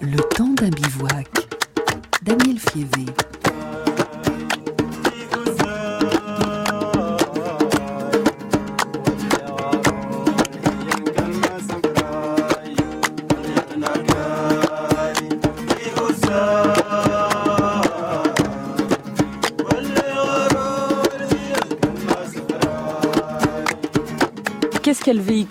Le 0.00 0.16
temps 0.34 0.52
d'un 0.56 0.68
bivouac. 0.68 1.28
Daniel 2.24 2.58
Fievé. 2.58 3.06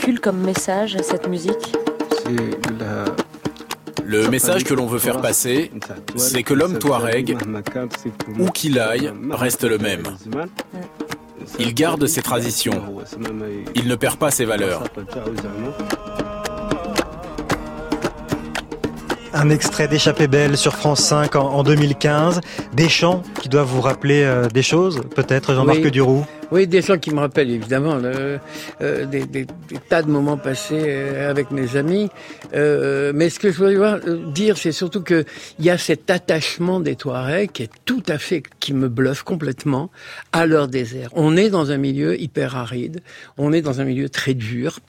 Véhicule 0.10 0.20
comme 0.20 0.40
message, 0.40 0.98
cette 1.04 1.28
musique 1.28 1.76
Le 4.04 4.28
message 4.30 4.64
que 4.64 4.74
l'on 4.74 4.88
veut 4.88 5.00
faire 5.00 5.22
passer, 5.22 5.72
c'est 6.16 6.44
que 6.44 6.54
l'homme 6.54 6.80
touareg, 6.80 7.38
où 8.40 8.50
qu'il 8.50 8.80
aille, 8.80 9.12
reste 9.32 9.64
le 9.64 9.78
même. 9.78 10.04
Il 11.60 11.74
garde 11.74 12.08
ses 12.08 12.22
traditions. 12.22 12.82
Il 13.76 13.88
ne 13.88 13.96
perd 13.96 14.18
pas 14.18 14.32
ses 14.32 14.46
valeurs. 14.46 14.84
Un 19.32 19.50
extrait 19.52 19.88
d'Échappée 19.88 20.28
belle 20.28 20.58
sur 20.58 20.76
France 20.76 21.02
5 21.02 21.36
en, 21.36 21.50
en 21.50 21.64
2015. 21.64 22.42
Des 22.74 22.90
chants 22.90 23.22
qui 23.42 23.48
doivent 23.48 23.68
vous 23.68 23.82
rappeler 23.82 24.24
euh, 24.24 24.48
des 24.48 24.64
choses, 24.64 25.02
peut-être, 25.16 25.54
Jean-Marc 25.54 25.82
Oui. 25.84 25.92
Duroux? 25.92 26.26
Oui, 26.52 26.66
des 26.68 26.82
gens 26.82 26.98
qui 26.98 27.12
me 27.14 27.20
rappellent 27.20 27.52
évidemment 27.52 27.96
le- 27.96 28.40
euh, 28.82 29.06
des, 29.06 29.26
des- 29.26 29.46
des 29.46 29.78
tas 29.88 30.02
de 30.02 30.10
moments 30.10 30.38
passés 30.38 30.82
euh, 30.88 31.30
avec 31.30 31.52
mes 31.52 31.76
amis. 31.76 32.10
Euh, 32.56 33.12
mais 33.14 33.30
ce 33.30 33.40
que 33.40 33.52
je 33.52 33.58
voulais 33.58 33.76
voir- 33.76 34.00
euh, 34.08 34.26
dire, 34.32 34.58
c'est 34.58 34.72
surtout 34.72 35.02
que 35.02 35.26
il 35.60 35.66
y 35.66 35.70
a 35.70 35.78
cet 35.78 36.10
attachement 36.10 36.80
des 36.80 36.96
Touaregs 36.96 37.52
qui 37.52 37.64
est 37.64 37.70
tout 37.86 38.04
à 38.08 38.18
fait, 38.18 38.42
qui 38.60 38.74
me 38.74 38.90
bluffe 38.90 39.24
complètement 39.24 39.92
à 40.32 40.46
leur 40.46 40.68
désert. 40.68 41.10
On 41.14 41.38
est 41.38 41.50
dans 41.50 41.72
un 41.72 41.78
milieu 41.78 42.20
hyper 42.20 42.56
aride, 42.56 43.02
on 43.38 43.54
est 43.54 43.62
dans 43.62 43.80
un 43.82 43.86
milieu 43.86 44.10
très 44.10 44.34
dur 44.34 44.80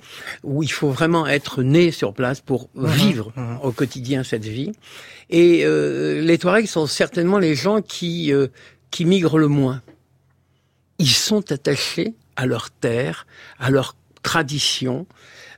où 0.43 0.63
il 0.63 0.73
faut 0.73 0.91
vraiment 0.91 1.27
être 1.27 1.63
né 1.63 1.91
sur 1.91 2.15
place 2.15 2.41
pour 2.41 2.69
Mhm, 2.75 2.87
vivre 2.89 3.33
au 3.63 3.71
quotidien 3.73 4.23
cette 4.25 4.45
vie. 4.47 4.73
Et 5.29 5.63
euh, 5.65 6.21
les 6.23 6.39
Touaregs 6.39 6.67
sont 6.67 6.87
certainement 6.87 7.39
les 7.39 7.55
gens 7.55 7.83
qui 7.83 8.33
euh, 8.33 8.47
qui 8.91 9.05
migrent 9.05 9.39
le 9.39 9.47
moins 9.49 9.83
ils 11.01 11.09
sont 11.09 11.51
attachés 11.51 12.15
à 12.37 12.45
leur 12.45 12.71
terre, 12.71 13.27
à 13.59 13.71
leur 13.71 13.97
tradition, 14.23 15.07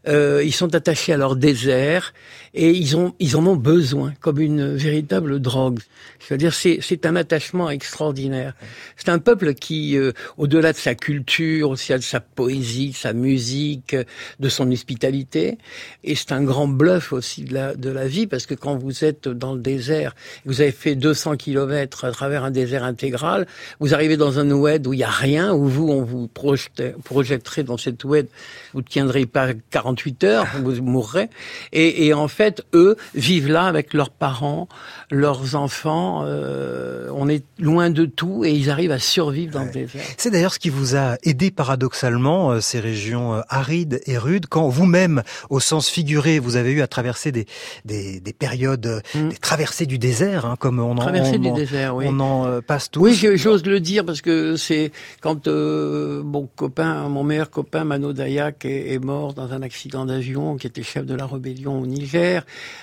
euh, 0.09 0.43
ils 0.45 0.55
sont 0.55 0.75
attachés 0.75 1.13
à 1.13 1.17
leur 1.17 1.35
désert 1.35 2.15
et 2.55 2.71
ils 2.71 2.97
ont 2.97 3.15
ils 3.19 3.37
en 3.37 3.47
ont 3.47 3.57
besoin 3.57 4.13
comme 4.21 4.41
une 4.41 4.75
véritable 4.77 5.41
drogue. 5.41 5.81
C'est-à-dire 6.21 6.53
c'est 6.55 6.79
c'est 6.81 7.07
un 7.07 7.17
attachement 7.17 7.71
extraordinaire. 7.71 8.55
C'est 8.97 9.09
un 9.09 9.19
peuple 9.19 9.55
qui 9.55 9.97
euh, 9.97 10.13
au-delà 10.37 10.73
de 10.73 10.79
sa 10.79 10.95
culture, 10.95 11.71
aussi 11.71 11.93
de 11.93 11.99
sa 11.99 12.21
poésie, 12.21 12.91
de 12.91 12.97
sa 12.97 13.13
musique, 13.13 13.97
de 14.41 14.49
son 14.49 14.71
hospitalité 14.71 15.59
et 16.05 16.15
c'est 16.15 16.33
un 16.33 16.43
grand 16.43 16.69
bluff 16.69 17.13
aussi 17.13 17.45
de 17.45 17.55
la 17.55 17.75
de 17.75 17.91
la 17.91 18.07
vie 18.07 18.27
parce 18.27 18.47
que 18.47 18.55
quand 18.55 18.77
vous 18.77 19.05
êtes 19.05 19.29
dans 19.29 19.55
le 19.55 19.61
désert, 19.61 20.15
vous 20.45 20.61
avez 20.61 20.73
fait 20.73 20.95
200 20.95 21.37
kilomètres 21.37 22.05
à 22.05 22.11
travers 22.13 22.45
un 22.45 22.51
désert 22.51 22.85
intégral, 22.85 23.47
vous 23.81 23.95
arrivez 23.95 24.17
dans 24.17 24.39
un 24.39 24.51
oued 24.51 24.87
où 24.87 24.93
il 24.93 25.01
y 25.01 25.05
a 25.05 25.11
rien, 25.11 25.55
où 25.55 25.67
vous 25.67 25.89
on 25.89 26.03
vous 26.03 26.29
projette- 26.29 26.97
projetterait 27.03 27.63
dans 27.63 27.77
cette 27.79 28.05
oued, 28.05 28.29
vous 28.73 28.81
ne 28.81 28.87
tiendrez 28.87 29.27
pas 29.27 29.55
48 29.71 30.25
heures, 30.25 30.47
vous 30.63 30.83
mourrez. 30.83 31.29
Et, 31.73 32.07
et 32.07 32.15
en 32.15 32.29
fait, 32.29 32.42
eux 32.75 32.97
vivent 33.15 33.49
là 33.51 33.65
avec 33.65 33.95
leurs 33.95 34.11
parents, 34.11 34.69
leurs 35.11 35.55
enfants. 35.55 36.23
euh, 36.25 37.09
on 37.15 37.29
est 37.29 37.45
loin 37.59 37.91
de 37.91 38.05
tout 38.05 38.45
et 38.45 38.53
ils 38.53 38.71
arrivent 38.71 38.91
à 38.93 38.99
survivre 38.99 39.53
dans 39.53 39.65
le 39.65 39.71
désert. 39.71 40.03
C'est 40.17 40.31
d'ailleurs 40.31 40.55
ce 40.55 40.59
qui 40.59 40.71
vous 40.71 40.97
a 40.97 41.17
aidé 41.25 41.51
paradoxalement, 41.51 42.51
euh, 42.53 42.61
ces 42.61 42.81
régions 42.81 43.35
euh, 43.35 43.41
arides 43.49 44.01
et 44.07 44.17
rudes, 44.19 44.47
quand 44.49 44.69
vous-même, 44.69 45.23
au 45.51 45.61
sens 45.61 45.89
figuré, 45.89 46.39
vous 46.39 46.57
avez 46.57 46.73
eu 46.73 46.81
à 46.83 46.87
traverser 46.87 47.33
des, 47.33 47.47
des, 47.85 48.21
des 48.21 48.33
périodes, 48.33 48.87
euh, 48.87 49.29
des 49.29 49.37
traversées 49.37 49.87
du 49.87 49.99
désert, 49.99 50.47
hein, 50.47 50.57
comme 50.59 50.79
on 50.81 50.97
en, 50.99 51.07
on 51.15 51.39
du 51.39 51.49
en- 51.49 51.55
désert, 51.55 51.95
oui. 51.97 52.07
on 52.09 52.19
en 52.21 52.61
passe 52.63 52.91
tous. 52.91 53.01
Oui, 53.01 53.15
j'ose 53.37 53.65
le 53.67 53.79
dire 53.81 54.05
parce 54.05 54.23
que 54.23 54.57
c'est 54.57 54.91
quand 55.21 55.47
euh, 55.49 56.23
mon 56.23 56.47
copain, 56.47 57.09
mon 57.09 57.25
meilleur 57.25 57.51
copain 57.51 57.85
Mano 57.85 58.13
Dayak 58.13 58.65
est, 58.65 58.95
est 58.95 58.99
mort 58.99 59.35
dans 59.35 59.53
un 59.53 59.61
accident 59.63 60.07
d'avion, 60.07 60.57
qui 60.57 60.67
était 60.67 60.83
chef 60.83 61.05
de 61.05 61.15
la 61.15 61.27
rébellion 61.27 61.79
au 61.81 61.87
Niger. 61.87 62.32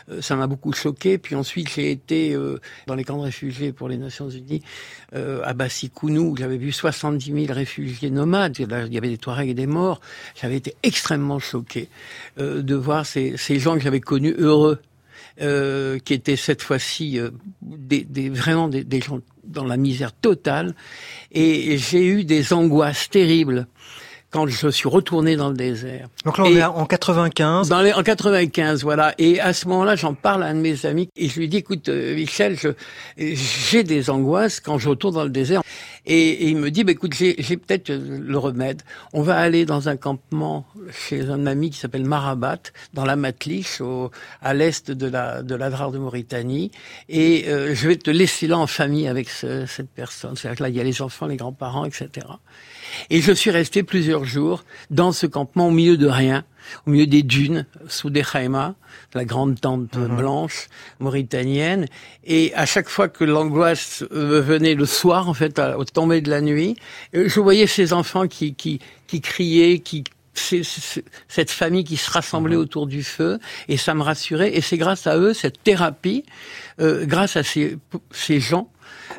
Euh, 0.10 0.22
ça 0.22 0.36
m'a 0.36 0.48
beaucoup 0.48 0.74
choqué. 0.74 1.18
Puis 1.18 1.36
ensuite, 1.36 1.70
j'ai 1.70 1.92
été 1.92 2.34
euh, 2.34 2.60
dans 2.88 2.96
les 2.96 3.04
camps 3.04 3.18
de 3.18 3.24
réfugiés 3.24 3.72
pour 3.72 3.90
les 3.90 3.98
Nations 3.98 4.30
Unies 4.30 4.62
euh, 5.16 5.42
à 5.44 5.54
Bassikounou. 5.54 6.32
où 6.32 6.38
J'avais 6.38 6.58
vu 6.58 6.72
70 6.72 7.46
000 7.46 7.54
réfugiés 7.54 8.10
nomades. 8.10 8.58
Il 8.60 8.94
y 8.94 8.98
avait 8.98 9.10
des 9.10 9.18
Touaregs 9.18 9.50
et 9.50 9.54
des 9.54 9.68
morts. 9.68 10.02
J'avais 10.40 10.58
été 10.58 10.76
extrêmement 10.84 11.40
choqué 11.40 11.90
de 12.38 12.76
voir 12.76 13.06
ces, 13.06 13.38
gens 13.60 13.76
que 13.76 13.82
j'avais 13.82 14.00
connus 14.00 14.36
heureux 14.38 14.80
qui 15.38 16.14
étaient 16.14 16.36
cette 16.36 16.62
fois-ci 16.62 17.20
vraiment 17.62 18.68
des 18.68 19.02
gens 19.02 19.20
dans 19.44 19.66
la 19.66 19.78
misère 19.78 20.14
totale. 20.14 20.76
Et 21.32 21.78
j'ai 21.78 22.06
eu 22.06 22.24
des 22.24 22.54
angoisses 22.54 23.10
terribles 23.10 23.68
quand 24.32 24.48
je 24.48 24.70
suis 24.70 24.88
retourné 24.88 25.36
dans 25.36 25.50
le 25.50 25.56
désert. 25.56 26.08
Donc 26.24 26.38
là, 26.38 26.44
on 26.46 26.56
est 26.56 26.64
en 26.64 26.86
95. 26.86 27.70
Dans 27.70 27.82
les, 27.82 27.94
en 27.94 28.04
95, 28.04 28.84
voilà. 28.84 29.14
Et 29.18 29.40
à 29.40 29.54
ce 29.54 29.68
moment-là, 29.68 29.96
j'en 29.96 30.14
parle 30.14 30.44
à 30.44 30.48
un 30.48 30.54
de 30.54 30.60
mes 30.60 30.86
amis 30.86 31.10
et 31.16 31.28
je 31.28 31.40
lui 31.40 31.48
dis, 31.48 31.58
écoute, 31.58 31.90
euh, 31.90 32.16
Michel, 32.16 32.58
j'ai 33.18 33.84
des 33.84 34.10
angoisses 34.10 34.60
quand 34.60 34.78
je 34.78 34.90
retourne 34.90 35.16
dans 35.16 35.24
le 35.24 35.30
désert. 35.30 35.62
Et, 36.06 36.50
il 36.50 36.58
me 36.58 36.72
dit, 36.72 36.84
bah, 36.84 36.92
écoute, 36.92 37.14
j'ai 37.14 37.36
peut-être 37.58 37.92
le 37.92 38.38
remède. 38.38 38.82
On 39.14 39.22
va 39.22 39.38
aller 39.38 39.66
dans 39.66 39.90
un 39.90 39.98
campement 39.98 40.66
chez 40.92 41.30
un 41.30 41.46
ami 41.46 41.72
qui 41.72 41.80
s'appelle 41.80 42.06
Marabat, 42.06 42.60
dans 42.94 43.06
la 43.06 43.16
Matliche, 43.16 43.82
au, 43.82 44.12
à 44.42 44.54
l'est 44.54 44.92
de 44.92 45.08
la 45.08 45.44
de 45.44 45.56
l'Adrar 45.56 45.92
de 45.92 45.98
Mauritanie. 45.98 46.72
Et 47.10 47.46
euh, 47.48 47.74
je 47.76 47.88
vais 47.88 47.96
te 47.96 48.10
laisser 48.10 48.48
là 48.48 48.58
en 48.58 48.68
famille 48.68 49.08
avec 49.08 49.30
cette 49.30 49.90
personne. 49.90 50.36
C'est-à-dire 50.36 50.58
que 50.58 50.64
là, 50.64 50.70
il 50.70 50.76
y 50.76 50.80
a 50.80 50.84
les 50.84 51.02
enfants, 51.02 51.28
les 51.28 51.38
grands-parents, 51.38 51.86
etc. 51.86 52.26
Et 53.10 53.22
je 53.22 53.32
suis 53.32 53.52
resté 53.52 53.84
plusieurs 53.84 54.26
jours 54.26 54.64
dans 54.90 55.12
ce 55.12 55.26
campement 55.28 55.68
au 55.68 55.72
milieu 55.72 55.98
de 55.98 56.08
rien, 56.08 56.44
au 56.86 56.92
milieu 56.92 57.08
des 57.08 57.24
dunes, 57.24 57.66
sous 57.88 58.10
des 58.10 58.24
khaïmas, 58.24 58.76
la 59.14 59.26
grande 59.26 59.60
tente 59.60 59.96
mhm. 59.96 60.16
blanche 60.16 60.68
mauritanienne. 61.00 61.86
Et 62.24 62.54
à 62.56 62.66
chaque 62.66 62.90
fois 62.90 63.08
que 63.10 63.24
l'angoisse 63.24 64.04
euh, 64.12 64.42
venait 64.42 64.76
le 64.76 64.86
soir, 64.86 65.30
en 65.30 65.34
fait, 65.34 65.60
au 65.78 65.84
tomber 65.86 66.22
de 66.22 66.30
la 66.30 66.42
nuit, 66.42 66.76
euh, 67.16 67.28
je 67.28 67.40
voyais 67.40 67.68
ces 67.68 67.94
enfants 67.94 68.28
qui, 68.28 68.54
qui, 68.54 68.80
qui 69.08 69.22
criaient, 69.22 69.80
qui 69.80 70.04
cette 70.34 71.52
famille 71.52 71.84
qui 71.84 71.98
se 71.98 72.10
rassemblait 72.10 72.56
mhm. 72.56 72.62
autour 72.62 72.88
du 72.88 73.04
feu 73.04 73.40
et 73.68 73.76
ça 73.76 73.94
me 73.94 74.02
rassurait 74.02 74.56
et 74.56 74.62
c'est 74.62 74.78
grâce 74.78 75.06
à 75.06 75.18
eux 75.18 75.34
cette 75.34 75.62
thérapie 75.64 76.24
euh, 76.80 77.06
grâce 77.06 77.36
à 77.36 77.44
ces, 77.44 77.78
ces 78.12 78.40
gens 78.40 78.70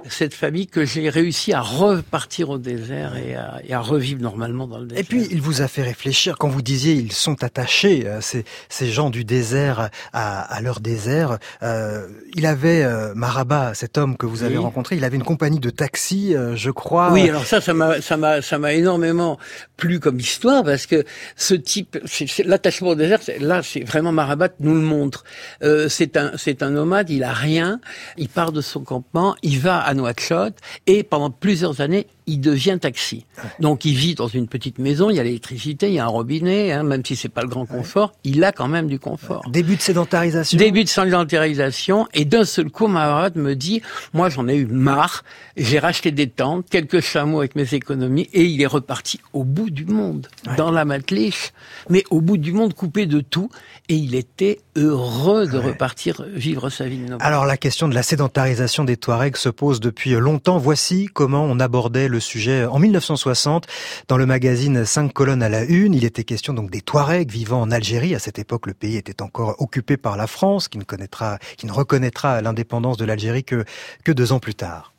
cette 0.09 0.35
famille 0.35 0.67
que 0.67 0.85
j'ai 0.85 1.09
réussi 1.09 1.53
à 1.53 1.61
repartir 1.61 2.51
au 2.51 2.59
désert 2.59 3.17
et 3.17 3.35
à, 3.35 3.61
et 3.67 3.75
à, 3.75 3.81
revivre 3.81 4.23
normalement 4.23 4.67
dans 4.67 4.79
le 4.79 4.87
désert. 4.87 5.05
Et 5.05 5.07
puis, 5.07 5.27
il 5.31 5.41
vous 5.41 5.63
a 5.63 5.69
fait 5.69 5.83
réfléchir 5.83 6.37
quand 6.39 6.49
vous 6.49 6.63
disiez 6.63 6.95
ils 6.95 7.13
sont 7.13 7.43
attachés, 7.43 8.07
euh, 8.07 8.21
ces, 8.21 8.45
ces 8.69 8.91
gens 8.91 9.11
du 9.11 9.25
désert 9.25 9.91
à, 10.13 10.41
à 10.41 10.61
leur 10.61 10.81
désert. 10.81 11.39
Euh, 11.63 12.07
il 12.35 12.47
avait 12.47 12.83
euh, 12.83 13.15
Maraba, 13.15 13.75
cet 13.75 13.99
homme 13.99 14.17
que 14.17 14.27
vous 14.27 14.43
avez 14.43 14.59
rencontré, 14.59 14.97
il 14.97 15.05
avait 15.05 15.17
une 15.17 15.25
compagnie 15.25 15.61
de 15.61 15.71
taxi, 15.71 16.35
euh, 16.35 16.57
je 16.57 16.71
crois. 16.71 17.13
Oui, 17.13 17.29
alors 17.29 17.45
ça, 17.45 17.61
ça 17.61 17.75
m'a, 17.75 18.01
ça 18.01 18.17
m'a, 18.17 18.43
ça 18.43 18.59
m'a 18.59 18.73
énormément 18.73 19.39
plu 19.77 20.01
comme 20.01 20.19
histoire 20.19 20.65
parce 20.65 20.87
que 20.87 21.05
ce 21.37 21.55
type, 21.55 21.99
l'attachement 22.45 22.91
au 22.91 22.95
désert, 22.95 23.21
là, 23.41 23.63
c'est 23.63 23.81
vraiment 23.85 24.13
Marabat 24.13 24.51
nous 24.61 24.75
le 24.75 24.81
montre. 24.81 25.25
Euh, 25.63 25.89
c'est 25.89 26.17
un, 26.17 26.33
c'est 26.37 26.63
un 26.63 26.71
nomade, 26.71 27.11
il 27.11 27.25
a 27.25 27.33
rien, 27.33 27.81
il 28.17 28.29
part 28.29 28.53
de 28.53 28.61
son 28.61 28.81
campement, 28.81 29.37
il 29.43 29.59
va 29.59 29.80
à 29.81 29.95
Nouakchott 29.95 30.55
et 30.87 31.03
pendant 31.03 31.31
plusieurs 31.31 31.81
années, 31.81 32.07
il 32.31 32.41
devient 32.41 32.79
taxi. 32.81 33.27
Donc 33.59 33.85
il 33.85 33.95
vit 33.95 34.15
dans 34.15 34.29
une 34.29 34.47
petite 34.47 34.79
maison, 34.79 35.11
il 35.11 35.17
y 35.17 35.21
a 35.21 35.25
l'électricité, 35.25 35.89
il 35.89 35.95
y 35.95 35.99
a 35.99 36.05
un 36.05 36.09
robinet, 36.09 36.73
hein, 36.73 36.85
même 36.85 37.05
si 37.05 37.17
c'est 37.17 37.29
pas 37.29 37.43
le 37.43 37.49
grand 37.49 37.67
confort, 37.67 38.13
il 38.23 38.45
a 38.45 38.53
quand 38.53 38.69
même 38.69 38.87
du 38.87 38.99
confort. 38.99 39.43
Début 39.51 39.77
de 39.77 39.81
sédentarisation. 39.81 40.57
Début 40.57 40.85
de 40.85 40.89
sédentarisation 40.89 42.07
et 42.15 42.25
d'un 42.25 42.45
seul 42.45 42.71
coup, 42.71 42.87
Maharat 42.87 43.31
me 43.35 43.55
dit, 43.55 43.83
moi 44.13 44.29
j'en 44.29 44.47
ai 44.47 44.57
eu 44.57 44.67
marre, 44.67 45.25
j'ai 45.57 45.81
racheté 45.81 46.13
des 46.13 46.29
tentes, 46.29 46.67
quelques 46.71 47.01
chameaux 47.01 47.41
avec 47.41 47.57
mes 47.57 47.75
économies 47.75 48.29
et 48.33 48.45
il 48.45 48.63
est 48.63 48.67
reparti 48.67 49.21
au 49.33 49.43
bout 49.43 49.71
du 49.71 49.87
monde, 49.87 50.29
dans 50.57 50.71
la 50.71 50.85
Matliche, 50.85 51.53
mais 51.89 52.05
au 52.11 52.21
bout 52.21 52.37
du 52.37 52.53
monde 52.53 52.75
coupé 52.75 53.07
de 53.07 53.21
tout 53.21 53.51
et 53.89 53.95
il 53.95 54.15
était 54.15 54.61
heureux 54.77 55.49
de 55.49 55.59
repartir 55.59 56.25
vivre 56.33 56.71
sa 56.71 56.87
vie 56.87 56.99
de 56.99 57.17
Alors 57.19 57.45
la 57.45 57.57
question 57.57 57.89
de 57.89 57.95
la 57.95 58.05
sédentarisation 58.05 58.85
des 58.85 58.97
Touaregs 58.97 59.37
se 59.37 59.49
pose 59.49 59.81
depuis 59.81 60.13
longtemps. 60.13 60.59
Voici 60.59 61.09
comment 61.13 61.45
on 61.45 61.59
abordait 61.59 62.07
le 62.07 62.20
sujet 62.21 62.65
en 62.65 62.79
1960 62.79 63.67
dans 64.09 64.17
le 64.17 64.27
magazine 64.27 64.85
5 64.85 65.13
colonnes 65.13 65.43
à 65.43 65.49
la 65.49 65.65
une. 65.65 65.95
Il 65.95 66.05
était 66.05 66.25
question 66.25 66.55
donc 66.55 66.71
des 66.71 66.81
Touaregs 66.81 67.31
vivant 67.31 67.61
en 67.61 67.71
Algérie. 67.71 68.15
À 68.15 68.19
cette 68.19 68.39
époque, 68.39 68.67
le 68.67 68.75
pays 68.75 68.97
était 68.97 69.23
encore 69.23 69.57
occupé 69.61 69.97
par 69.97 70.17
la 70.17 70.27
France, 70.27 70.69
qui 70.69 70.79
ne 70.79 70.85
connaîtra, 70.85 71.39
qui 71.57 71.67
ne 71.67 71.73
reconnaîtra 71.73 72.41
l'indépendance 72.41 72.97
de 72.97 73.05
l'Algérie 73.05 73.45
que, 73.45 73.65
que 74.05 74.13
deux 74.13 74.33
ans 74.33 74.39
plus 74.39 74.55
tard. 74.55 74.93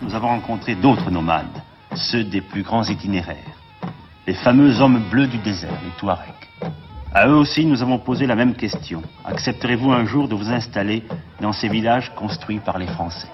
Nous 0.00 0.14
avons 0.14 0.28
rencontré 0.28 0.74
d'autres 0.74 1.10
nomades, 1.10 1.62
ceux 1.94 2.24
des 2.24 2.40
plus 2.40 2.62
grands 2.62 2.84
itinéraires, 2.84 3.36
les 4.26 4.34
fameux 4.34 4.80
hommes 4.80 5.02
bleus 5.10 5.28
du 5.28 5.38
désert, 5.38 5.80
les 5.84 5.90
Touaregs. 5.98 6.42
À 7.14 7.28
eux 7.28 7.34
aussi, 7.34 7.66
nous 7.66 7.82
avons 7.82 7.98
posé 7.98 8.26
la 8.26 8.34
même 8.34 8.54
question. 8.54 9.02
Accepterez-vous 9.26 9.92
un 9.92 10.06
jour 10.06 10.28
de 10.28 10.34
vous 10.34 10.50
installer 10.50 11.02
dans 11.42 11.52
ces 11.52 11.68
villages 11.68 12.10
construits 12.16 12.58
par 12.58 12.78
les 12.78 12.86
Français? 12.86 13.28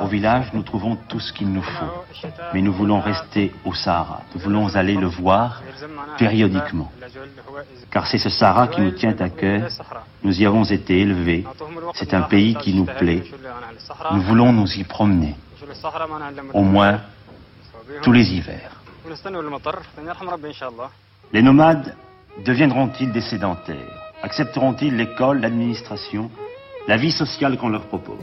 Au 0.00 0.06
village, 0.06 0.52
nous 0.52 0.62
trouvons 0.62 0.96
tout 1.08 1.18
ce 1.18 1.32
qu'il 1.32 1.50
nous 1.50 1.62
faut, 1.62 2.28
mais 2.52 2.60
nous 2.62 2.72
voulons 2.72 3.00
rester 3.00 3.52
au 3.64 3.74
Sahara. 3.74 4.20
Nous 4.34 4.40
voulons 4.40 4.74
aller 4.76 4.94
le 4.94 5.06
voir 5.06 5.62
périodiquement, 6.18 6.92
car 7.90 8.06
c'est 8.06 8.18
ce 8.18 8.28
Sahara 8.28 8.68
qui 8.68 8.80
nous 8.80 8.92
tient 8.92 9.16
à 9.18 9.28
cœur. 9.28 9.68
Nous 10.22 10.40
y 10.40 10.46
avons 10.46 10.64
été 10.64 11.00
élevés. 11.00 11.44
C'est 11.94 12.12
un 12.14 12.22
pays 12.22 12.54
qui 12.56 12.74
nous 12.74 12.84
plaît. 12.84 13.24
Nous 14.12 14.22
voulons 14.22 14.52
nous 14.52 14.70
y 14.74 14.84
promener, 14.84 15.34
au 16.52 16.62
moins 16.62 17.00
tous 18.02 18.12
les 18.12 18.32
hivers. 18.34 18.72
Les 21.32 21.42
nomades 21.42 21.94
deviendront-ils 22.44 23.12
des 23.12 23.20
sédentaires? 23.20 24.05
Accepteront-ils 24.26 24.96
l'école, 24.96 25.40
l'administration, 25.40 26.32
la 26.88 26.96
vie 26.96 27.12
sociale 27.12 27.56
qu'on 27.56 27.68
leur 27.68 27.86
propose? 27.86 28.18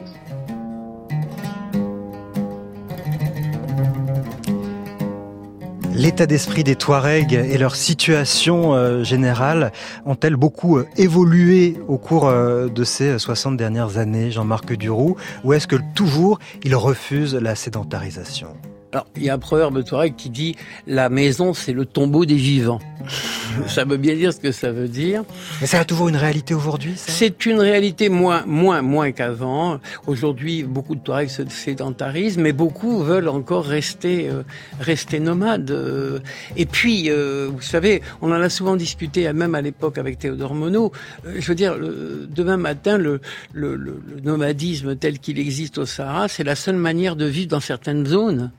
L'état 5.96 6.26
d'esprit 6.26 6.66
des 6.66 6.76
Touaregs 6.76 7.32
et 7.32 7.58
leur 7.58 7.78
situation 7.78 8.74
euh, 8.74 9.06
générale 9.06 9.72
ont-elles 10.06 10.36
beaucoup 10.36 10.78
euh, 10.78 10.86
évolué 10.98 11.78
au 11.88 11.98
cours 11.98 12.28
euh, 12.28 12.68
de 12.68 12.84
ces 12.84 13.18
60 13.18 13.56
dernières 13.56 13.98
années, 13.98 14.30
Jean-Marc 14.30 14.74
Duroux, 14.74 15.16
ou 15.46 15.54
est-ce 15.54 15.68
que 15.68 15.78
toujours 15.96 16.40
ils 16.66 16.76
refusent 16.76 17.36
la 17.36 17.56
sédentarisation? 17.56 18.50
Alors, 18.94 19.08
il 19.16 19.24
y 19.24 19.30
a 19.32 19.34
un 19.34 19.40
proverbe 19.40 19.84
touareg 19.84 20.16
qui 20.16 20.30
dit 20.30 20.56
la 20.86 21.10
maison, 21.10 21.56
c'est 21.56 21.74
le 21.74 21.84
tombeau 21.84 22.26
des 22.26 22.36
vivants. 22.36 22.80
ça 23.68 23.86
veut 23.86 23.98
bien 23.98 24.14
dire 24.14 24.32
ce 24.32 24.40
que 24.40 24.52
ça 24.52 24.72
veut 24.72 24.88
dire. 24.88 25.24
Mais 25.62 25.66
ça 25.66 25.80
a 25.80 25.86
toujours 25.86 26.10
une 26.10 26.16
réalité 26.16 26.54
aujourd'hui, 26.54 26.94
C'est 26.96 27.48
une 27.48 27.60
réalité 27.60 28.10
moins, 28.10 28.44
moins, 28.46 28.84
moins 28.84 29.12
qu'avant. 29.12 29.80
Aujourd'hui, 30.06 30.62
beaucoup 30.62 30.94
de 30.94 31.00
Touaregs 31.00 31.32
se 31.32 31.42
sédentarisent, 31.50 32.38
mais 32.38 32.54
beaucoup 32.54 33.00
veulent 33.00 33.30
encore 33.30 33.66
rester, 33.66 34.30
euh, 34.30 34.44
rester 34.80 35.20
nomades. 35.20 35.72
Euh. 35.72 36.20
Et 36.56 36.68
puis, 36.68 37.10
euh, 37.10 37.50
vous 37.52 37.62
savez, 37.62 38.04
on 38.22 38.32
en 38.32 38.42
a 38.42 38.50
souvent 38.50 38.76
discuté, 38.76 39.34
même 39.34 39.56
à 39.56 39.62
l'époque 39.62 39.98
avec 39.98 40.20
Théodore 40.20 40.54
Monod. 40.54 40.92
je 41.26 41.48
veux 41.48 41.56
dire, 41.56 41.76
demain 41.80 42.58
matin, 42.58 43.00
le, 43.00 43.22
le, 43.54 43.76
le 43.76 44.04
nomadisme 44.24 44.96
tel 44.96 45.18
qu'il 45.18 45.40
existe 45.40 45.80
au 45.80 45.88
Sahara, 45.88 46.28
c'est 46.28 46.44
la 46.44 46.56
seule 46.56 46.76
manière 46.76 47.16
de 47.16 47.26
vivre 47.26 47.48
dans 47.48 47.60
certaines 47.60 48.06
zones. 48.06 48.52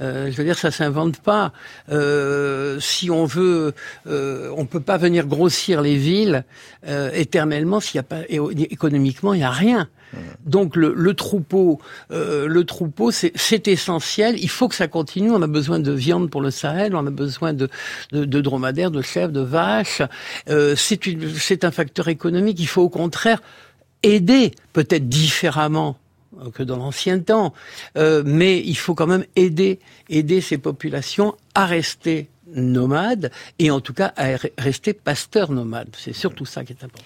Euh, 0.00 0.30
je 0.30 0.36
veux 0.36 0.44
dire, 0.44 0.58
ça 0.58 0.70
s'invente 0.70 1.20
pas. 1.20 1.52
Euh, 1.90 2.78
si 2.80 3.10
on 3.10 3.24
veut, 3.24 3.74
euh, 4.06 4.50
on 4.56 4.66
peut 4.66 4.80
pas 4.80 4.96
venir 4.96 5.26
grossir 5.26 5.82
les 5.82 5.96
villes 5.96 6.44
euh, 6.86 7.10
éternellement 7.12 7.80
s'il 7.80 7.96
y 7.96 8.00
a 8.00 8.04
pas 8.04 8.22
économiquement, 8.28 9.34
il 9.34 9.40
y 9.40 9.44
a 9.44 9.50
rien. 9.50 9.88
Donc 10.44 10.76
le, 10.76 10.94
le 10.94 11.14
troupeau, 11.14 11.80
euh, 12.12 12.46
le 12.46 12.64
troupeau, 12.64 13.10
c'est 13.10 13.68
essentiel. 13.68 14.36
Il 14.38 14.48
faut 14.48 14.68
que 14.68 14.74
ça 14.74 14.86
continue. 14.86 15.30
On 15.30 15.42
a 15.42 15.48
besoin 15.48 15.80
de 15.80 15.92
viande 15.92 16.30
pour 16.30 16.40
le 16.40 16.50
Sahel, 16.50 16.94
on 16.94 17.06
a 17.06 17.10
besoin 17.10 17.52
de, 17.52 17.68
de, 18.12 18.24
de 18.24 18.40
dromadaires, 18.40 18.90
de 18.92 19.02
chèvres, 19.02 19.32
de 19.32 19.40
vaches. 19.40 20.02
Euh, 20.48 20.76
c'est 20.76 21.64
un 21.64 21.70
facteur 21.70 22.08
économique. 22.08 22.60
Il 22.60 22.68
faut 22.68 22.82
au 22.82 22.88
contraire 22.88 23.40
aider, 24.02 24.52
peut-être 24.72 25.08
différemment 25.08 25.96
que 26.52 26.62
dans 26.62 26.76
l'ancien 26.76 27.18
temps. 27.20 27.52
Euh, 27.96 28.22
mais 28.24 28.60
il 28.60 28.76
faut 28.76 28.94
quand 28.94 29.06
même 29.06 29.24
aider, 29.36 29.78
aider 30.08 30.40
ces 30.40 30.58
populations 30.58 31.34
à 31.54 31.66
rester 31.66 32.28
nomades 32.54 33.30
et 33.58 33.70
en 33.70 33.80
tout 33.80 33.94
cas 33.94 34.12
à 34.16 34.36
rester 34.58 34.92
pasteurs 34.92 35.50
nomades. 35.50 35.88
C'est 35.98 36.12
surtout 36.12 36.46
ça 36.46 36.64
qui 36.64 36.72
est 36.72 36.84
important. 36.84 37.04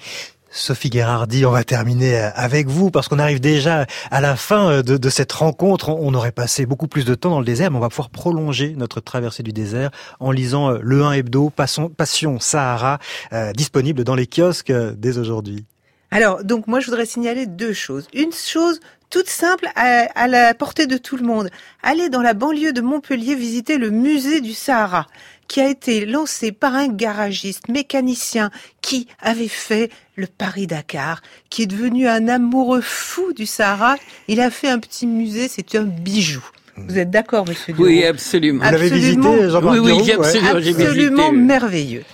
Sophie 0.50 0.88
Gherardi, 0.88 1.44
on 1.44 1.50
va 1.50 1.62
terminer 1.62 2.16
avec 2.16 2.68
vous 2.68 2.90
parce 2.90 3.08
qu'on 3.08 3.18
arrive 3.18 3.40
déjà 3.40 3.86
à 4.10 4.20
la 4.22 4.34
fin 4.34 4.80
de, 4.82 4.96
de, 4.96 5.10
cette 5.10 5.32
rencontre. 5.32 5.90
On 5.90 6.14
aurait 6.14 6.32
passé 6.32 6.64
beaucoup 6.64 6.88
plus 6.88 7.04
de 7.04 7.14
temps 7.14 7.30
dans 7.30 7.40
le 7.40 7.44
désert, 7.44 7.70
mais 7.70 7.76
on 7.76 7.80
va 7.80 7.90
pouvoir 7.90 8.08
prolonger 8.08 8.74
notre 8.76 9.00
traversée 9.00 9.42
du 9.42 9.52
désert 9.52 9.90
en 10.20 10.30
lisant 10.30 10.70
le 10.70 11.04
1 11.04 11.12
hebdo 11.12 11.50
Passion, 11.50 11.90
Passion 11.90 12.40
Sahara, 12.40 12.98
euh, 13.34 13.52
disponible 13.52 14.04
dans 14.04 14.14
les 14.14 14.26
kiosques 14.26 14.70
euh, 14.70 14.94
dès 14.96 15.18
aujourd'hui. 15.18 15.66
Alors, 16.10 16.42
donc 16.42 16.66
moi 16.66 16.80
je 16.80 16.86
voudrais 16.86 17.04
signaler 17.04 17.46
deux 17.46 17.74
choses. 17.74 18.08
Une 18.14 18.32
chose 18.32 18.80
toute 19.10 19.28
simple 19.28 19.68
à, 19.74 20.26
la 20.28 20.54
portée 20.54 20.86
de 20.86 20.96
tout 20.96 21.16
le 21.16 21.24
monde. 21.26 21.50
Allez 21.82 22.08
dans 22.08 22.22
la 22.22 22.34
banlieue 22.34 22.72
de 22.72 22.80
Montpellier 22.80 23.34
visiter 23.34 23.78
le 23.78 23.90
musée 23.90 24.40
du 24.40 24.52
Sahara 24.52 25.06
qui 25.48 25.60
a 25.62 25.68
été 25.70 26.04
lancé 26.04 26.52
par 26.52 26.74
un 26.74 26.88
garagiste 26.88 27.68
mécanicien 27.68 28.50
qui 28.82 29.08
avait 29.20 29.48
fait 29.48 29.90
le 30.14 30.26
Paris-Dakar, 30.26 31.22
qui 31.48 31.62
est 31.62 31.66
devenu 31.66 32.06
un 32.06 32.28
amoureux 32.28 32.82
fou 32.82 33.32
du 33.32 33.46
Sahara. 33.46 33.96
Il 34.28 34.40
a 34.42 34.50
fait 34.50 34.68
un 34.68 34.78
petit 34.78 35.06
musée, 35.06 35.48
c'est 35.48 35.74
un 35.74 35.84
bijou. 35.84 36.44
Vous 36.76 36.98
êtes 36.98 37.10
d'accord, 37.10 37.48
monsieur 37.48 37.72
Duroux 37.72 37.88
Oui, 37.88 38.04
absolument. 38.04 38.62
Vous 38.64 38.70
l'avez 38.70 38.90
visité, 38.90 39.48
Jean-Marc 39.48 39.74
Oui, 39.74 39.78
oui, 39.78 39.92
ouais. 39.92 40.12
absolument, 40.12 40.50
Absolument 40.50 41.30
visité. 41.30 41.32
merveilleux. 41.32 42.04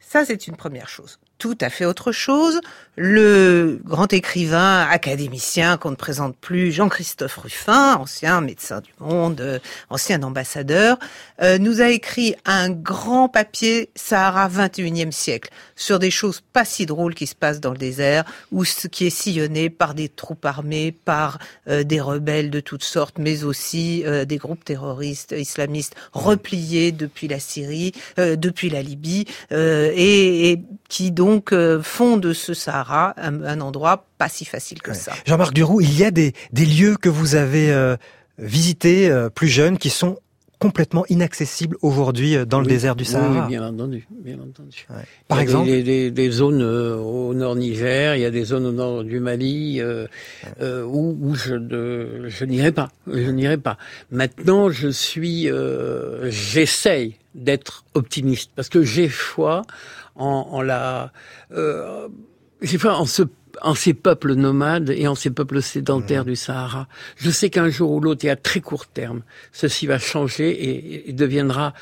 Ça, 0.00 0.24
c'est 0.24 0.46
une 0.46 0.56
première 0.56 0.88
chose. 0.88 1.18
Tout 1.38 1.56
à 1.60 1.70
fait 1.70 1.84
autre 1.84 2.10
chose. 2.10 2.60
Le 2.96 3.80
grand 3.84 4.12
écrivain 4.12 4.84
académicien 4.90 5.76
qu'on 5.76 5.92
ne 5.92 5.96
présente 5.96 6.36
plus, 6.36 6.72
Jean-Christophe 6.72 7.36
Ruffin, 7.36 7.94
ancien 7.94 8.40
médecin 8.40 8.80
du 8.80 8.90
monde, 8.98 9.40
euh, 9.40 9.60
ancien 9.88 10.20
ambassadeur, 10.24 10.98
euh, 11.40 11.58
nous 11.58 11.80
a 11.80 11.90
écrit 11.90 12.34
un 12.44 12.70
grand 12.70 13.28
papier 13.28 13.90
Sahara 13.94 14.48
21e 14.48 15.12
siècle 15.12 15.50
sur 15.76 16.00
des 16.00 16.10
choses 16.10 16.40
pas 16.52 16.64
si 16.64 16.86
drôles 16.86 17.14
qui 17.14 17.28
se 17.28 17.36
passent 17.36 17.60
dans 17.60 17.70
le 17.70 17.78
désert, 17.78 18.24
ou 18.50 18.64
ce 18.64 18.88
qui 18.88 19.06
est 19.06 19.10
sillonné 19.10 19.70
par 19.70 19.94
des 19.94 20.08
troupes 20.08 20.44
armées, 20.44 20.90
par 20.90 21.38
euh, 21.68 21.84
des 21.84 22.00
rebelles 22.00 22.50
de 22.50 22.58
toutes 22.58 22.82
sortes, 22.82 23.18
mais 23.18 23.44
aussi 23.44 24.02
euh, 24.04 24.24
des 24.24 24.38
groupes 24.38 24.64
terroristes 24.64 25.36
islamistes 25.38 25.94
repliés 26.12 26.90
depuis 26.90 27.28
la 27.28 27.38
Syrie, 27.38 27.92
euh, 28.18 28.34
depuis 28.34 28.70
la 28.70 28.82
Libye, 28.82 29.26
euh, 29.52 29.92
et, 29.94 30.50
et 30.50 30.62
qui 30.88 31.12
donc 31.12 31.27
euh, 31.52 31.82
font 31.82 32.16
de 32.16 32.32
ce 32.32 32.52
Sahara 32.54 33.14
un, 33.16 33.42
un 33.44 33.60
endroit 33.60 34.06
pas 34.18 34.28
si 34.28 34.44
facile 34.44 34.80
que 34.82 34.94
ça. 34.94 35.12
Jean-Marc 35.26 35.52
Duroux, 35.54 35.80
il 35.80 35.94
y 35.98 36.04
a 36.04 36.10
des, 36.10 36.32
des 36.52 36.66
lieux 36.66 36.96
que 36.96 37.08
vous 37.08 37.34
avez 37.34 37.70
euh, 37.70 37.96
visités 38.38 39.10
euh, 39.10 39.28
plus 39.28 39.48
jeunes 39.48 39.78
qui 39.78 39.90
sont 39.90 40.18
complètement 40.58 41.04
inaccessibles 41.08 41.76
aujourd'hui 41.82 42.36
dans 42.44 42.60
le 42.60 42.66
désert 42.66 42.96
du 42.96 43.04
Sahara. 43.04 43.42
Oui, 43.44 43.48
bien 43.48 43.62
entendu, 43.64 44.08
bien 44.10 44.38
entendu. 44.40 44.86
Par 45.28 45.38
Il 45.38 45.38
y 45.38 45.38
a 45.38 45.42
exemple 45.42 45.66
des, 45.66 45.82
des, 45.84 46.10
des 46.10 46.30
zones 46.32 46.62
euh, 46.62 46.96
au 46.96 47.32
nord 47.32 47.54
Niger, 47.54 48.16
il 48.16 48.22
y 48.22 48.24
a 48.24 48.32
des 48.32 48.42
zones 48.42 48.66
au 48.66 48.72
nord 48.72 49.04
du 49.04 49.20
Mali 49.20 49.80
euh, 49.80 50.08
euh, 50.60 50.82
où, 50.82 51.16
où 51.22 51.36
je 51.36 51.54
ne 51.54 52.28
je 52.28 52.44
n'irai 52.44 52.72
pas, 52.72 52.88
je 53.06 53.30
n'irai 53.30 53.56
pas. 53.56 53.78
Maintenant, 54.10 54.68
je 54.68 54.88
suis, 54.88 55.48
euh, 55.48 56.28
j'essaye 56.28 57.14
d'être 57.36 57.84
optimiste 57.94 58.50
parce 58.56 58.68
que 58.68 58.82
j'ai 58.82 59.08
foi 59.08 59.62
en, 60.18 60.48
en 60.50 60.62
la, 60.62 61.12
euh, 61.52 62.08
foi 62.78 62.94
en 62.96 63.06
ce 63.06 63.22
en 63.62 63.74
ces 63.74 63.94
peuples 63.94 64.34
nomades 64.34 64.90
et 64.90 65.08
en 65.08 65.16
ces 65.16 65.30
peuples 65.30 65.62
sédentaires 65.62 66.24
du 66.24 66.36
Sahara. 66.36 66.86
Je 67.16 67.30
sais 67.30 67.50
qu'un 67.50 67.70
jour 67.70 67.90
ou 67.90 68.00
l'autre, 68.00 68.24
et 68.24 68.30
à 68.30 68.36
très 68.36 68.60
court 68.60 68.86
terme, 68.86 69.22
ceci 69.52 69.86
va 69.86 69.98
changer 69.98 70.50
et, 70.50 71.10
et 71.10 71.12
deviendra, 71.12 71.74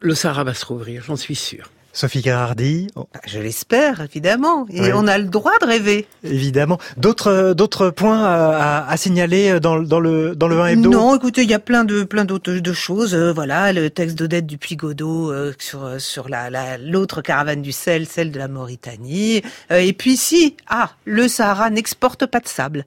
le 0.00 0.14
Sahara 0.14 0.44
va 0.44 0.54
se 0.54 0.64
rouvrir, 0.64 1.02
j'en 1.02 1.16
suis 1.16 1.34
sûr. 1.34 1.68
Sophie 1.92 2.22
Gérardi, 2.22 2.86
oh, 2.94 3.08
Je 3.26 3.40
l'espère, 3.40 4.00
évidemment. 4.00 4.64
Et 4.72 4.80
Oui. 4.80 4.90
on 4.94 5.08
a 5.08 5.18
le 5.18 5.24
droit 5.24 5.58
de 5.60 5.66
rêver. 5.66 6.06
évidemment. 6.22 6.78
D'autres 6.96 7.26
euh, 7.32 7.54
d'autres 7.54 7.90
points 7.90 8.22
à, 8.24 8.84
à- 8.86 8.90
à 8.92 8.96
signaler 8.96 9.58
dans, 9.58 9.76
le- 9.76 9.86
dans 9.86 9.98
le 9.98 10.36
dans 10.36 10.46
le 10.46 10.60
1 10.60 10.66
hebdo? 10.68 10.90
Non, 10.90 11.16
écoutez, 11.16 11.42
il 11.42 11.50
y 11.50 11.54
a 11.54 11.58
plein 11.58 11.82
de 11.84 12.04
plein 12.04 12.24
d'autres 12.24 12.52
de 12.52 12.72
choses. 12.72 13.12
Euh, 13.14 13.32
voilà, 13.32 13.72
le 13.72 13.90
texte 13.90 14.16
d'Odette 14.16 14.46
Dupuis 14.46 14.76
Godot 14.76 15.32
euh, 15.32 15.52
sur 15.58 15.84
euh, 15.84 15.98
sur 15.98 16.28
la 16.28 16.48
la- 16.48 16.78
l'autre 16.78 17.22
caravane 17.22 17.60
du 17.60 17.72
sel, 17.72 18.06
celle 18.06 18.30
de 18.30 18.38
la 18.38 18.46
Mauritanie. 18.46 19.42
Euh, 19.72 19.78
et 19.78 19.92
puis 19.92 20.16
si, 20.16 20.56
ah, 20.68 20.90
le 21.06 21.26
Sahara 21.26 21.70
n'exporte 21.70 22.26
pas 22.26 22.38
de 22.38 22.46
sable. 22.48 22.84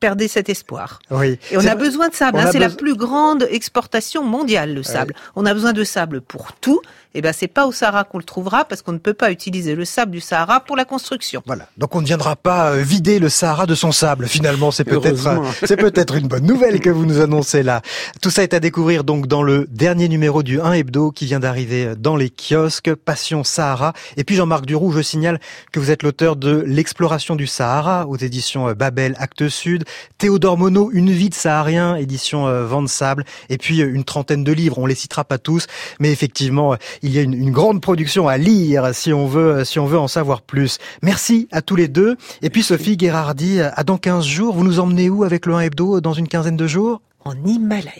Perdez 0.00 0.26
cet 0.28 0.48
espoir. 0.50 0.98
Oui. 1.10 1.38
Et 1.50 1.56
on 1.56 1.64
a 1.66 1.74
besoin 1.76 2.08
de 2.08 2.14
sable. 2.14 2.38
hein, 2.38 2.48
c'est 2.52 2.58
la 2.58 2.68
plus 2.68 2.94
grande 2.94 3.46
exportation 3.48 4.22
mondiale, 4.22 4.74
le 4.74 4.82
sable. 4.82 5.14
On 5.34 5.46
a 5.46 5.54
besoin 5.54 5.72
de 5.72 5.82
sable 5.84 6.20
pour 6.20 6.52
tout. 6.60 6.80
Et 7.14 7.22
ben, 7.22 7.32
c'est 7.32 7.48
pas 7.48 7.66
au 7.66 7.72
Sahara 7.72 8.04
qu'on 8.04 8.18
le 8.18 8.24
trouvera 8.24 8.64
parce 8.64 8.82
qu'on 8.82 8.92
ne 8.92 8.98
peut 8.98 9.14
pas 9.14 9.30
utiliser 9.30 9.74
le 9.74 9.84
sable 9.84 10.12
du 10.12 10.20
Sahara 10.20 10.60
pour 10.60 10.76
la 10.76 10.84
construction. 10.84 11.42
Voilà. 11.46 11.68
Donc 11.78 11.94
on 11.94 12.00
ne 12.00 12.06
viendra 12.06 12.36
pas 12.36 12.70
euh, 12.70 12.82
vider 12.82 13.18
le 13.18 13.28
Sahara 13.28 13.66
de 13.66 13.74
son 13.74 13.92
sable. 13.92 14.26
Finalement, 14.26 14.70
c'est 14.70 14.84
peut-être 14.84 15.26
euh, 15.26 15.38
c'est 15.64 15.76
peut-être 15.76 16.16
une 16.16 16.28
bonne 16.28 16.46
nouvelle 16.46 16.80
que 16.80 16.90
vous 16.90 17.06
nous 17.06 17.20
annoncez 17.20 17.62
là. 17.62 17.82
Tout 18.20 18.30
ça 18.30 18.42
est 18.42 18.54
à 18.54 18.60
découvrir 18.60 19.04
donc 19.04 19.26
dans 19.26 19.42
le 19.42 19.66
dernier 19.70 20.08
numéro 20.08 20.42
du 20.42 20.60
1 20.60 20.72
hebdo 20.72 21.10
qui 21.10 21.26
vient 21.26 21.40
d'arriver 21.40 21.94
dans 21.96 22.16
les 22.16 22.30
kiosques 22.30 22.94
Passion 22.94 23.44
Sahara. 23.44 23.92
Et 24.16 24.24
puis 24.24 24.36
Jean-Marc 24.36 24.66
Duroux, 24.66 24.92
je 24.92 25.02
signale 25.02 25.40
que 25.72 25.80
vous 25.80 25.90
êtes 25.90 26.02
l'auteur 26.02 26.36
de 26.36 26.64
L'exploration 26.66 27.36
du 27.36 27.46
Sahara 27.46 28.06
aux 28.06 28.16
éditions 28.16 28.68
euh, 28.68 28.74
Babel 28.74 29.14
Actes 29.18 29.48
Sud, 29.48 29.84
Théodore 30.18 30.58
Monod 30.58 30.90
Une 30.92 31.10
vie 31.10 31.28
de 31.28 31.34
saharien 31.34 31.96
édition 31.96 32.46
euh, 32.46 32.64
Vent 32.66 32.82
de 32.82 32.88
Sable 32.88 33.24
et 33.48 33.58
puis 33.58 33.82
euh, 33.82 33.92
une 33.92 34.04
trentaine 34.04 34.44
de 34.44 34.52
livres, 34.52 34.78
on 34.78 34.86
les 34.86 34.94
citera 34.94 35.24
pas 35.24 35.38
tous, 35.38 35.66
mais 36.00 36.10
effectivement, 36.10 36.72
euh, 36.72 36.76
il 37.04 37.12
y 37.12 37.18
a 37.18 37.22
une, 37.22 37.34
une 37.34 37.52
grande 37.52 37.80
production 37.80 38.26
à 38.26 38.38
lire 38.38 38.94
si 38.94 39.12
on 39.12 39.26
veut 39.26 39.64
si 39.64 39.78
on 39.78 39.86
veut 39.86 39.98
en 39.98 40.08
savoir 40.08 40.42
plus. 40.42 40.78
Merci 41.02 41.48
à 41.52 41.62
tous 41.62 41.76
les 41.76 41.86
deux. 41.86 42.16
Et 42.42 42.50
puis 42.50 42.62
Sophie 42.62 42.96
Guérardi, 42.96 43.60
à 43.60 43.84
dans 43.84 43.98
15 43.98 44.24
jours, 44.24 44.54
vous 44.54 44.64
nous 44.64 44.80
emmenez 44.80 45.10
où 45.10 45.22
avec 45.22 45.46
le 45.46 45.54
1 45.54 45.60
hebdo 45.60 46.00
dans 46.00 46.14
une 46.14 46.26
quinzaine 46.26 46.56
de 46.56 46.66
jours? 46.66 47.02
En 47.24 47.34
Himalaya. 47.44 47.92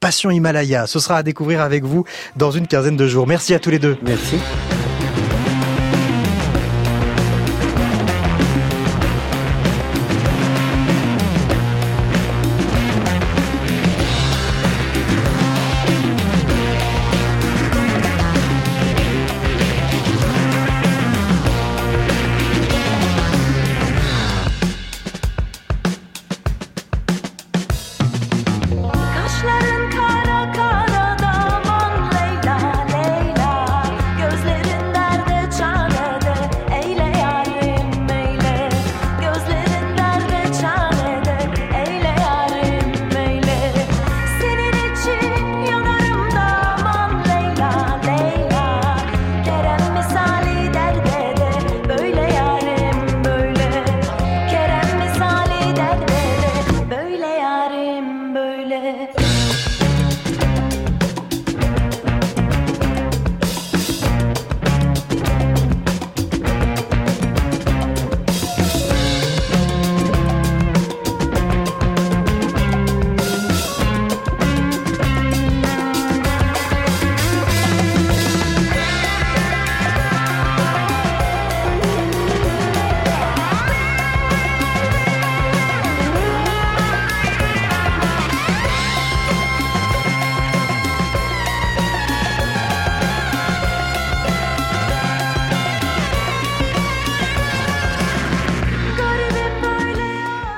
Passion 0.00 0.30
Himalaya, 0.30 0.86
ce 0.86 0.98
sera 0.98 1.18
à 1.18 1.22
découvrir 1.22 1.60
avec 1.60 1.84
vous 1.84 2.04
dans 2.36 2.50
une 2.50 2.66
quinzaine 2.66 2.96
de 2.96 3.06
jours. 3.06 3.26
Merci 3.26 3.54
à 3.54 3.58
tous 3.58 3.70
les 3.70 3.78
deux. 3.78 3.96
Merci. 4.02 4.36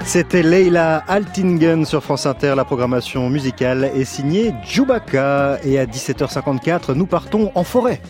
C'était 0.08 0.40
Leila 0.40 1.04
Altingen 1.06 1.84
sur 1.84 2.02
France 2.02 2.24
Inter. 2.24 2.54
La 2.56 2.64
programmation 2.64 3.28
musicale 3.28 3.90
est 3.94 4.06
signée 4.06 4.54
Djoubaka. 4.66 5.58
Et 5.64 5.78
à 5.78 5.84
17h54, 5.84 6.94
nous 6.94 7.04
partons 7.04 7.52
en 7.54 7.62
forêt. 7.62 8.00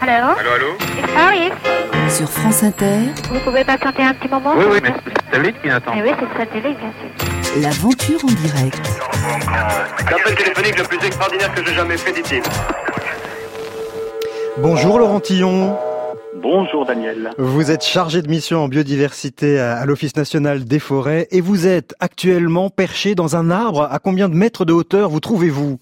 Allô 0.00 0.12
Allô, 0.12 0.50
allô 0.54 0.66
Ah 1.16 1.30
oui, 1.32 1.50
Sur 2.08 2.28
France 2.30 2.62
Inter, 2.62 3.08
vous 3.28 3.40
pouvez 3.40 3.64
patienter 3.64 4.04
un 4.04 4.14
petit 4.14 4.28
moment 4.28 4.52
Oui, 4.56 4.66
oui, 4.70 4.78
mais 4.80 4.92
c'est 5.04 5.34
satellite 5.36 5.60
qui 5.60 5.68
attend. 5.68 5.90
Eh 5.96 6.02
oui, 6.02 6.10
c'est 6.16 6.26
le 6.26 6.46
satellite, 6.46 6.78
bien 6.78 6.92
sûr. 7.52 7.60
l'aventure 7.62 8.20
en 8.24 8.28
direct. 8.28 8.80
L'appel 10.12 10.34
téléphonique 10.36 10.78
le 10.78 10.84
plus 10.84 11.04
extraordinaire 11.04 11.52
que 11.52 11.66
j'ai 11.66 11.74
jamais 11.74 11.96
fait, 11.96 12.12
dit-il. 12.12 12.42
Bonjour 14.58 15.00
Laurent 15.00 15.18
Tillon. 15.18 15.76
Bonjour 16.40 16.86
Daniel. 16.86 17.30
Vous 17.36 17.70
êtes 17.72 17.84
chargé 17.84 18.22
de 18.22 18.28
mission 18.28 18.58
en 18.58 18.68
biodiversité 18.68 19.58
à 19.58 19.84
l'Office 19.86 20.16
national 20.16 20.64
des 20.64 20.78
forêts 20.78 21.26
et 21.32 21.40
vous 21.40 21.66
êtes 21.66 21.94
actuellement 21.98 22.70
perché 22.70 23.16
dans 23.16 23.34
un 23.34 23.50
arbre. 23.50 23.88
À 23.90 23.98
combien 23.98 24.28
de 24.28 24.34
mètres 24.34 24.64
de 24.64 24.72
hauteur 24.72 25.08
vous 25.08 25.20
trouvez-vous? 25.20 25.80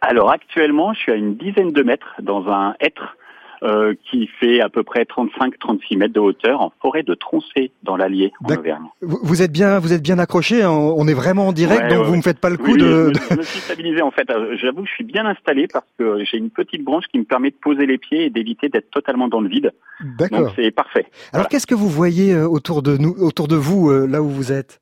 Alors 0.00 0.30
actuellement, 0.30 0.94
je 0.94 1.00
suis 1.00 1.12
à 1.12 1.16
une 1.16 1.36
dizaine 1.36 1.72
de 1.72 1.82
mètres 1.82 2.14
dans 2.22 2.46
un 2.48 2.74
hêtre 2.80 3.16
euh, 3.62 3.94
qui 4.10 4.26
fait 4.40 4.60
à 4.60 4.68
peu 4.68 4.82
près 4.82 5.02
35-36 5.04 5.96
mètres 5.96 6.14
de 6.14 6.20
hauteur 6.20 6.60
en 6.60 6.72
forêt 6.82 7.02
de 7.02 7.14
Troncé 7.14 7.70
dans 7.82 7.96
l'Allier 7.96 8.32
en 8.44 8.52
Auvergne. 8.54 8.84
Vous 9.00 9.40
êtes 9.42 9.52
bien, 9.52 9.78
vous 9.78 9.92
êtes 9.92 10.02
bien 10.02 10.18
accroché. 10.18 10.62
hein, 10.62 10.70
On 10.70 11.06
est 11.06 11.14
vraiment 11.14 11.48
en 11.48 11.52
direct, 11.52 11.82
Ouais, 11.82 11.88
donc 11.88 11.98
ouais, 12.00 12.04
vous 12.04 12.10
ouais. 12.12 12.16
me 12.18 12.22
faites 12.22 12.40
pas 12.40 12.50
le 12.50 12.56
coup 12.56 12.72
Oui, 12.72 12.78
de. 12.78 12.84
Je, 12.86 13.08
me- 13.08 13.14
je 13.30 13.34
me 13.36 13.42
suis 13.42 13.60
stabilisé 13.60 14.02
en 14.02 14.10
fait. 14.10 14.28
Euh, 14.30 14.56
J'avoue 14.56 14.82
que 14.82 14.88
je 14.88 14.94
suis 14.94 15.04
bien 15.04 15.24
installé 15.26 15.66
parce 15.72 15.86
que 15.98 16.24
j'ai 16.24 16.38
une 16.38 16.50
petite 16.50 16.82
branche 16.84 17.04
qui 17.12 17.18
me 17.18 17.24
permet 17.24 17.50
de 17.50 17.56
poser 17.56 17.86
les 17.86 17.98
pieds 17.98 18.24
et 18.24 18.30
d'éviter 18.30 18.68
d'être 18.68 18.90
totalement 18.90 19.28
dans 19.28 19.40
le 19.40 19.48
vide. 19.48 19.72
Donc 20.00 20.16
D'accord. 20.30 20.52
c'est 20.56 20.70
parfait. 20.70 21.06
Alors 21.32 21.48
qu'est-ce 21.48 21.66
que 21.66 21.74
vous 21.74 21.88
voyez 21.88 22.34
euh, 22.34 22.48
autour 22.48 22.82
de 22.82 22.96
nous, 22.96 23.14
autour 23.20 23.48
de 23.48 23.56
vous, 23.56 23.90
euh, 23.90 24.06
là 24.06 24.22
où 24.22 24.28
vous 24.28 24.50
êtes? 24.52 24.80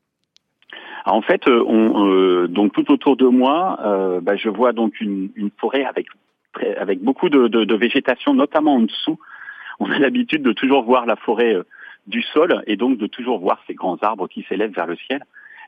Alors, 1.04 1.16
en 1.16 1.22
fait, 1.22 1.42
on, 1.48 2.06
euh, 2.08 2.46
donc 2.46 2.72
tout 2.74 2.90
autour 2.92 3.16
de 3.16 3.26
moi, 3.26 3.78
euh, 3.84 4.20
bah, 4.20 4.36
je 4.36 4.48
vois 4.50 4.72
donc 4.72 5.00
une, 5.00 5.30
une 5.34 5.50
forêt 5.58 5.84
avec 5.84 6.06
avec 6.78 7.00
beaucoup 7.00 7.28
de, 7.28 7.48
de- 7.48 7.64
de 7.64 7.74
végétation, 7.74 8.34
notamment 8.34 8.74
en 8.74 8.80
dessous. 8.80 9.18
On 9.78 9.90
a 9.90 9.98
l'habitude 9.98 10.42
de 10.42 10.52
toujours 10.52 10.82
voir 10.82 11.06
la 11.06 11.16
forêt 11.16 11.54
euh, 11.54 11.62
du 12.06 12.22
sol 12.22 12.62
et 12.66 12.76
donc 12.76 12.98
de 12.98 13.06
toujours 13.06 13.38
voir 13.38 13.62
ces 13.66 13.74
grands 13.74 13.98
arbres 14.02 14.28
qui 14.28 14.44
s'élèvent 14.48 14.74
vers 14.74 14.86
le 14.86 14.96
ciel. 14.96 15.22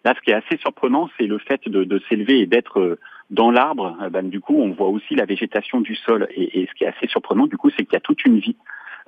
Là, 0.05 0.15
ce 0.17 0.21
qui 0.21 0.31
est 0.31 0.35
assez 0.35 0.57
surprenant, 0.59 1.09
c'est 1.17 1.27
le 1.27 1.39
fait 1.39 1.69
de, 1.69 1.85
de 1.85 2.01
s'élever 2.09 2.41
et 2.41 2.47
d'être 2.47 2.81
euh, 2.81 2.99
dans 3.31 3.51
l'arbre. 3.51 3.97
Euh, 4.03 4.11
ben, 4.11 4.29
du 4.29 4.41
coup, 4.41 4.57
on 4.59 4.73
voit 4.73 4.89
aussi 4.89 5.15
la 5.15 5.25
végétation 5.25 5.81
du 5.81 5.95
sol. 5.95 6.27
Et, 6.35 6.61
et 6.63 6.67
ce 6.67 6.73
qui 6.75 6.85
est 6.85 6.89
assez 6.89 7.07
surprenant, 7.07 7.47
du 7.47 7.57
coup, 7.57 7.71
c'est 7.71 7.85
qu'il 7.85 7.95
y 7.95 7.97
a 7.97 8.01
toute 8.01 8.25
une 8.25 8.39
vie 8.39 8.57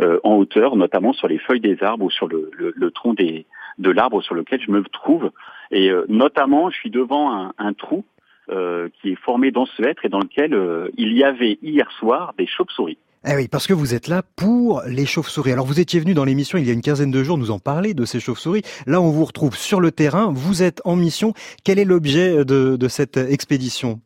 euh, 0.00 0.20
en 0.24 0.34
hauteur, 0.36 0.76
notamment 0.76 1.12
sur 1.12 1.26
les 1.28 1.38
feuilles 1.38 1.60
des 1.60 1.82
arbres 1.82 2.04
ou 2.06 2.10
sur 2.10 2.28
le, 2.28 2.50
le- 2.52 2.72
le 2.76 2.90
tronc 2.92 3.14
des, 3.14 3.46
de 3.78 3.90
l'arbre 3.90 4.22
sur 4.22 4.34
lequel 4.34 4.60
je 4.62 4.70
me 4.70 4.82
trouve. 4.84 5.32
Et 5.70 5.90
euh, 5.90 6.04
notamment, 6.08 6.70
je 6.70 6.76
suis 6.76 6.90
devant 6.90 7.32
un, 7.32 7.52
un 7.58 7.72
trou 7.72 8.04
euh, 8.50 8.88
qui 9.00 9.10
est 9.12 9.18
formé 9.20 9.50
dans 9.50 9.66
ce 9.66 9.82
hêtre 9.82 10.04
et 10.04 10.08
dans 10.08 10.20
lequel 10.20 10.54
euh, 10.54 10.88
il 10.96 11.16
y 11.16 11.24
avait 11.24 11.58
hier 11.62 11.90
soir 11.92 12.34
des 12.36 12.46
chauves-souris. 12.46 12.98
Eh 13.26 13.34
oui, 13.36 13.48
parce 13.48 13.66
que 13.66 13.72
vous 13.72 13.94
êtes 13.94 14.06
là 14.06 14.22
pour 14.36 14.82
les 14.86 15.06
chauves-souris. 15.06 15.52
Alors 15.52 15.64
vous 15.64 15.80
étiez 15.80 15.98
venu 15.98 16.12
dans 16.12 16.26
l'émission 16.26 16.58
il 16.58 16.66
y 16.66 16.70
a 16.70 16.74
une 16.74 16.82
quinzaine 16.82 17.10
de 17.10 17.24
jours 17.24 17.38
nous 17.38 17.50
en 17.50 17.58
parler 17.58 17.94
de 17.94 18.04
ces 18.04 18.20
chauves-souris. 18.20 18.62
Là, 18.86 19.00
on 19.00 19.10
vous 19.10 19.24
retrouve 19.24 19.56
sur 19.56 19.80
le 19.80 19.92
terrain. 19.92 20.30
Vous 20.30 20.62
êtes 20.62 20.82
en 20.84 20.94
mission. 20.94 21.32
Quel 21.64 21.78
est 21.78 21.86
l'objet 21.86 22.44
de, 22.44 22.76
de 22.76 22.88
cette 22.88 23.16
expédition? 23.16 24.00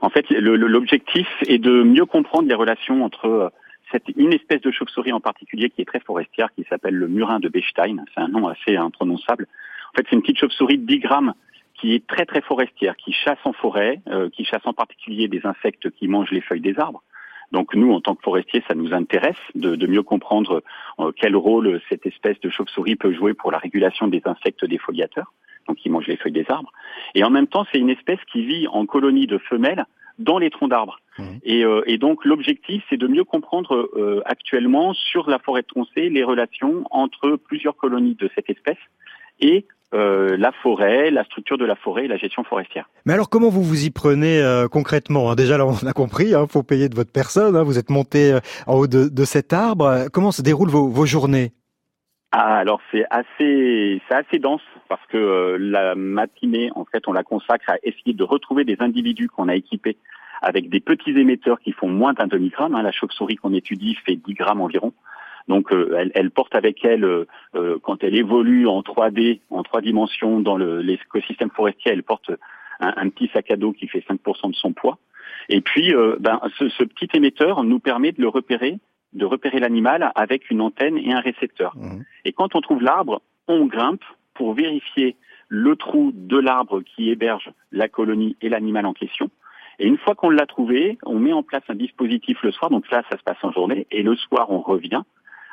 En 0.00 0.10
fait, 0.10 0.28
l'objectif 0.30 1.26
est 1.46 1.58
de 1.58 1.82
mieux 1.82 2.04
comprendre 2.04 2.46
les 2.48 2.54
relations 2.54 3.04
entre 3.04 3.26
euh, 3.26 3.48
cette, 3.90 4.04
une 4.16 4.32
espèce 4.32 4.60
de 4.60 4.70
chauve-souris 4.70 5.12
en 5.12 5.20
particulier 5.20 5.70
qui 5.70 5.82
est 5.82 5.86
très 5.86 6.00
forestière, 6.00 6.48
qui 6.54 6.64
s'appelle 6.68 6.94
le 6.94 7.08
murin 7.08 7.40
de 7.40 7.48
Bechstein. 7.48 8.04
C'est 8.14 8.20
un 8.20 8.28
nom 8.28 8.48
assez 8.48 8.76
imprononçable. 8.76 9.46
En 9.92 9.96
fait, 9.96 10.06
c'est 10.08 10.16
une 10.16 10.22
petite 10.22 10.38
chauve-souris 10.38 10.78
de 10.78 10.86
10 10.86 10.98
grammes 10.98 11.34
qui 11.74 11.94
est 11.94 12.06
très 12.06 12.24
très 12.24 12.40
forestière, 12.40 12.96
qui 12.96 13.12
chasse 13.12 13.38
en 13.44 13.52
forêt, 13.52 14.00
euh, 14.08 14.30
qui 14.30 14.44
chasse 14.44 14.64
en 14.64 14.72
particulier 14.72 15.28
des 15.28 15.44
insectes 15.44 15.90
qui 15.90 16.08
mangent 16.08 16.30
les 16.30 16.40
feuilles 16.40 16.60
des 16.60 16.78
arbres. 16.78 17.02
Donc 17.52 17.74
nous, 17.74 17.92
en 17.92 18.00
tant 18.00 18.14
que 18.14 18.22
forestiers, 18.22 18.64
ça 18.66 18.74
nous 18.74 18.92
intéresse 18.92 19.36
de, 19.54 19.76
de 19.76 19.86
mieux 19.86 20.02
comprendre 20.02 20.62
euh, 20.98 21.12
quel 21.14 21.36
rôle 21.36 21.80
cette 21.88 22.06
espèce 22.06 22.40
de 22.40 22.50
chauve-souris 22.50 22.96
peut 22.96 23.12
jouer 23.12 23.34
pour 23.34 23.52
la 23.52 23.58
régulation 23.58 24.08
des 24.08 24.22
insectes 24.24 24.64
défoliateurs, 24.64 25.32
donc 25.68 25.76
qui 25.76 25.90
mangent 25.90 26.06
les 26.06 26.16
feuilles 26.16 26.32
des 26.32 26.46
arbres. 26.48 26.72
Et 27.14 27.22
en 27.22 27.30
même 27.30 27.46
temps, 27.46 27.66
c'est 27.70 27.78
une 27.78 27.90
espèce 27.90 28.18
qui 28.32 28.44
vit 28.44 28.66
en 28.68 28.86
colonie 28.86 29.26
de 29.26 29.38
femelles 29.38 29.84
dans 30.18 30.38
les 30.38 30.50
troncs 30.50 30.70
d'arbres. 30.70 31.00
Et, 31.44 31.64
euh, 31.64 31.82
et 31.86 31.98
donc 31.98 32.24
l'objectif, 32.24 32.82
c'est 32.90 32.96
de 32.96 33.06
mieux 33.06 33.24
comprendre 33.24 33.88
euh, 33.94 34.22
actuellement 34.24 34.94
sur 34.94 35.30
la 35.30 35.38
forêt 35.38 35.62
de 35.62 35.66
Troncé 35.66 36.08
les 36.08 36.24
relations 36.24 36.84
entre 36.90 37.36
plusieurs 37.36 37.76
colonies 37.76 38.16
de 38.16 38.28
cette 38.34 38.50
espèce 38.50 38.78
et 39.40 39.66
euh, 39.92 40.36
la 40.36 40.50
forêt, 40.62 41.10
la 41.10 41.24
structure 41.24 41.58
de 41.58 41.64
la 41.64 41.76
forêt 41.76 42.06
et 42.06 42.08
la 42.08 42.16
gestion 42.16 42.42
forestière. 42.44 42.88
Mais 43.06 43.12
alors 43.12 43.28
comment 43.28 43.48
vous 43.48 43.62
vous 43.62 43.84
y 43.84 43.90
prenez 43.90 44.40
euh, 44.40 44.66
concrètement 44.68 45.30
hein? 45.30 45.34
Déjà 45.34 45.58
là, 45.58 45.66
on 45.66 45.86
a 45.86 45.92
compris, 45.92 46.28
il 46.30 46.46
faut 46.48 46.62
payer 46.62 46.88
de 46.88 46.94
votre 46.96 47.12
personne. 47.12 47.54
hein, 47.56 47.62
vous 47.62 47.78
êtes 47.78 47.90
monté 47.90 48.32
euh, 48.32 48.40
en 48.66 48.76
haut 48.76 48.86
de, 48.86 49.08
de 49.08 49.24
cet 49.24 49.52
arbre. 49.52 50.06
Comment 50.12 50.32
se 50.32 50.42
déroulent 50.42 50.70
vos, 50.70 50.88
vos 50.88 51.06
journées? 51.06 51.52
Ah, 52.32 52.56
alors 52.56 52.80
c'est 52.90 53.04
assez, 53.10 54.02
c'est 54.08 54.14
assez 54.16 54.38
dense 54.40 54.62
parce 54.88 55.06
que 55.06 55.16
euh, 55.16 55.56
la 55.60 55.94
matinée, 55.94 56.70
en 56.74 56.84
fait, 56.84 57.06
on 57.06 57.12
la 57.12 57.22
consacre 57.22 57.70
à 57.70 57.76
essayer 57.84 58.12
de 58.12 58.24
retrouver 58.24 58.64
des 58.64 58.76
individus 58.80 59.28
qu'on 59.28 59.48
a 59.48 59.54
équipés 59.54 59.96
avec 60.42 60.68
des 60.68 60.80
petits 60.80 61.12
émetteurs 61.12 61.60
qui 61.60 61.70
font 61.72 61.88
moins 61.88 62.12
d'un 62.12 62.26
demi-gramme. 62.26 62.74
hein. 62.74 62.82
La 62.82 62.90
chauve-souris 62.90 63.36
qu'on 63.36 63.54
étudie 63.54 63.96
fait 64.04 64.16
10 64.16 64.34
grammes 64.34 64.60
environ. 64.60 64.92
Donc, 65.48 65.72
euh, 65.72 65.94
elle, 65.98 66.12
elle 66.14 66.30
porte 66.30 66.54
avec 66.54 66.84
elle, 66.84 67.04
euh, 67.04 67.26
euh, 67.54 67.78
quand 67.82 68.02
elle 68.02 68.16
évolue 68.16 68.66
en 68.66 68.80
3D, 68.80 69.40
en 69.50 69.62
trois 69.62 69.80
dimensions 69.80 70.40
dans 70.40 70.56
l'écosystème 70.56 71.50
forestier, 71.50 71.92
elle 71.92 72.02
porte 72.02 72.30
un, 72.80 72.94
un 72.96 73.08
petit 73.10 73.30
sac 73.32 73.50
à 73.50 73.56
dos 73.56 73.72
qui 73.72 73.86
fait 73.88 74.04
5% 74.08 74.50
de 74.50 74.54
son 74.54 74.72
poids. 74.72 74.98
Et 75.48 75.60
puis, 75.60 75.94
euh, 75.94 76.16
ben, 76.18 76.40
ce, 76.58 76.68
ce 76.70 76.84
petit 76.84 77.08
émetteur 77.14 77.62
nous 77.64 77.78
permet 77.78 78.12
de 78.12 78.22
le 78.22 78.28
repérer, 78.28 78.78
de 79.12 79.24
repérer 79.24 79.58
l'animal 79.58 80.12
avec 80.14 80.50
une 80.50 80.60
antenne 80.60 80.98
et 80.98 81.12
un 81.12 81.20
récepteur. 81.20 81.76
Et 82.24 82.32
quand 82.32 82.54
on 82.56 82.60
trouve 82.60 82.82
l'arbre, 82.82 83.20
on 83.46 83.66
grimpe 83.66 84.04
pour 84.32 84.54
vérifier 84.54 85.16
le 85.48 85.76
trou 85.76 86.10
de 86.14 86.38
l'arbre 86.38 86.80
qui 86.80 87.10
héberge 87.10 87.52
la 87.70 87.88
colonie 87.88 88.36
et 88.40 88.48
l'animal 88.48 88.86
en 88.86 88.94
question. 88.94 89.30
Et 89.78 89.86
une 89.86 89.98
fois 89.98 90.14
qu'on 90.14 90.30
l'a 90.30 90.46
trouvé, 90.46 90.98
on 91.04 91.18
met 91.18 91.32
en 91.32 91.42
place 91.42 91.62
un 91.68 91.74
dispositif 91.74 92.42
le 92.42 92.52
soir, 92.52 92.70
donc 92.70 92.90
là 92.90 93.02
ça 93.10 93.18
se 93.18 93.22
passe 93.22 93.42
en 93.42 93.52
journée, 93.52 93.86
et 93.90 94.02
le 94.02 94.16
soir 94.16 94.50
on 94.50 94.60
revient, 94.60 95.02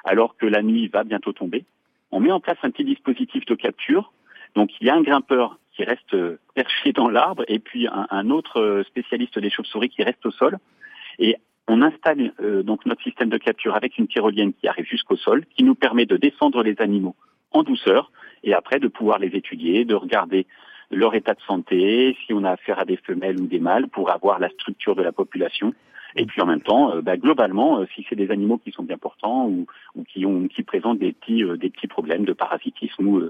alors 0.04 0.36
que 0.38 0.46
la 0.46 0.62
nuit 0.62 0.88
va 0.88 1.04
bientôt 1.04 1.34
tomber. 1.34 1.66
On 2.12 2.20
met 2.20 2.32
en 2.32 2.40
place 2.40 2.58
un 2.64 2.72
petit 2.72 2.84
dispositif 2.84 3.46
de 3.46 3.56
capture. 3.56 4.12
Donc 4.56 4.70
il 4.80 4.88
y 4.88 4.90
a 4.90 4.96
un 4.96 5.02
grimpeur 5.02 5.60
qui 5.74 5.84
reste 5.84 6.14
euh, 6.14 6.40
perché 6.54 6.92
dans 6.92 7.08
l'arbre, 7.08 7.44
et 7.48 7.60
puis 7.60 7.88
un, 7.88 8.30
autre 8.30 8.60
euh, 8.60 8.84
spécialiste 8.84 9.40
des 9.40 9.50
chauves-souris 9.50 9.90
qui 9.90 10.04
reste 10.04 10.26
au 10.26 10.32
sol. 10.32 10.58
Et 11.20 11.38
on 11.68 11.82
installe 11.82 12.34
euh, 12.42 12.64
donc 12.64 12.86
notre 12.86 13.02
système 13.04 13.30
de 13.30 13.38
capture 13.38 13.76
avec 13.76 13.98
une 13.98 14.08
tyrolienne 14.08 14.54
qui 14.54 14.68
arrive 14.68 14.86
jusqu'au 14.86 15.16
sol, 15.16 15.46
qui 15.56 15.64
nous 15.64 15.76
permet 15.76 16.06
de 16.06 16.18
descendre 16.18 16.64
les 16.64 16.76
animaux 16.80 17.16
en 17.52 17.64
douceur, 17.64 18.12
et 18.44 18.54
après 18.54 18.80
de 18.80 18.88
pouvoir 18.88 19.20
les 19.20 19.28
étudier, 19.28 19.86
de 19.86 19.96
regarder 19.96 20.46
leur 20.90 21.16
état 21.16 21.34
de 21.34 21.42
santé, 21.42 22.18
si 22.26 22.34
on 22.34 22.44
a 22.44 22.52
affaire 22.52 22.80
à 22.80 22.86
des 22.86 22.98
femelles 22.98 23.40
ou 23.40 23.48
des 23.48 23.60
mâles, 23.60 23.88
pour 23.88 24.12
avoir 24.12 24.40
la 24.40 24.50
structure 24.50 24.96
de 24.96 25.02
la 25.02 25.14
population. 25.14 25.74
Et 26.16 26.26
puis 26.26 26.42
en 26.42 26.46
même 26.46 26.62
temps, 26.62 26.94
euh, 26.94 27.02
bah, 27.02 27.18
globalement, 27.18 27.80
euh, 27.80 27.86
si 27.96 28.06
c'est 28.10 28.16
des 28.16 28.32
animaux 28.32 28.58
qui 28.58 28.72
sont 28.72 28.84
bien 28.84 28.98
portants 28.98 29.48
ou, 29.48 29.66
ou 29.96 30.04
qui 30.04 30.26
ont 30.26 30.48
qui 30.48 30.64
présentent 30.64 31.00
des 31.00 31.14
petits 31.14 31.44
euh, 31.44 31.58
des 31.58 31.70
petits 31.70 31.88
problèmes 31.88 32.26
de 32.26 32.34
parasitisme 32.34 33.08
ou 33.08 33.22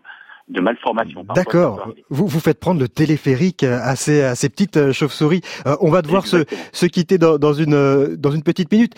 de 0.50 0.62
malformation. 0.62 1.24
D'accord. 1.36 1.94
Vous 2.10 2.28
vous 2.28 2.40
faites 2.40 2.60
prendre 2.60 2.82
le 2.82 2.90
téléphérique 2.90 3.64
à 3.64 3.96
ces, 3.96 4.24
à 4.24 4.36
ces 4.36 4.50
petites 4.50 4.92
chauves-souris. 4.92 5.42
Euh, 5.68 5.76
on 5.80 5.90
va 5.92 6.02
devoir 6.02 6.26
se, 6.26 6.46
se 6.74 6.86
quitter 6.88 7.18
dans, 7.18 7.38
dans 7.38 7.54
une 7.54 8.16
dans 8.18 8.32
une 8.32 8.44
petite 8.44 8.72
minute. 8.72 8.96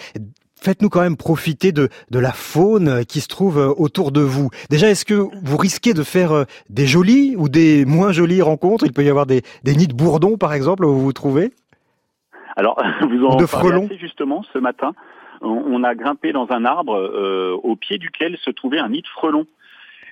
Faites-nous 0.55 0.88
quand 0.88 1.01
même 1.01 1.17
profiter 1.17 1.73
de, 1.73 1.89
de 2.09 2.19
la 2.19 2.31
faune 2.31 3.03
qui 3.05 3.19
se 3.19 3.27
trouve 3.27 3.57
autour 3.77 4.13
de 4.13 4.21
vous. 4.21 4.49
Déjà, 4.69 4.89
est-ce 4.89 5.03
que 5.03 5.13
vous 5.13 5.57
risquez 5.57 5.93
de 5.93 6.03
faire 6.03 6.45
des 6.69 6.88
jolies 6.88 7.36
ou 7.38 7.49
des 7.49 7.84
moins 7.84 8.13
jolies 8.13 8.41
rencontres? 8.41 8.86
Il 8.86 8.93
peut 8.93 9.03
y 9.03 9.09
avoir 9.09 9.25
des, 9.25 9.41
des 9.65 9.75
nids 9.75 9.88
de 9.88 9.93
bourdons, 9.93 10.38
par 10.38 10.53
exemple, 10.53 10.86
où 10.86 10.93
vous 10.93 11.01
vous 11.01 11.11
trouvez? 11.11 11.51
Alors, 12.56 12.82
vous 13.01 13.26
en 13.26 13.38
De 13.38 13.45
parlez 13.45 13.86
assez 13.86 13.97
justement 13.97 14.43
ce 14.54 14.60
matin. 14.60 14.93
On, 15.41 15.64
on 15.68 15.84
a 15.84 15.95
grimpé 15.95 16.32
dans 16.32 16.51
un 16.51 16.66
arbre 16.66 16.95
euh, 16.95 17.58
au 17.64 17.76
pied 17.76 17.97
duquel 17.97 18.38
se 18.38 18.51
trouvait 18.51 18.80
un 18.80 18.89
nid 18.89 19.01
de 19.01 19.08
frelons. 19.08 19.45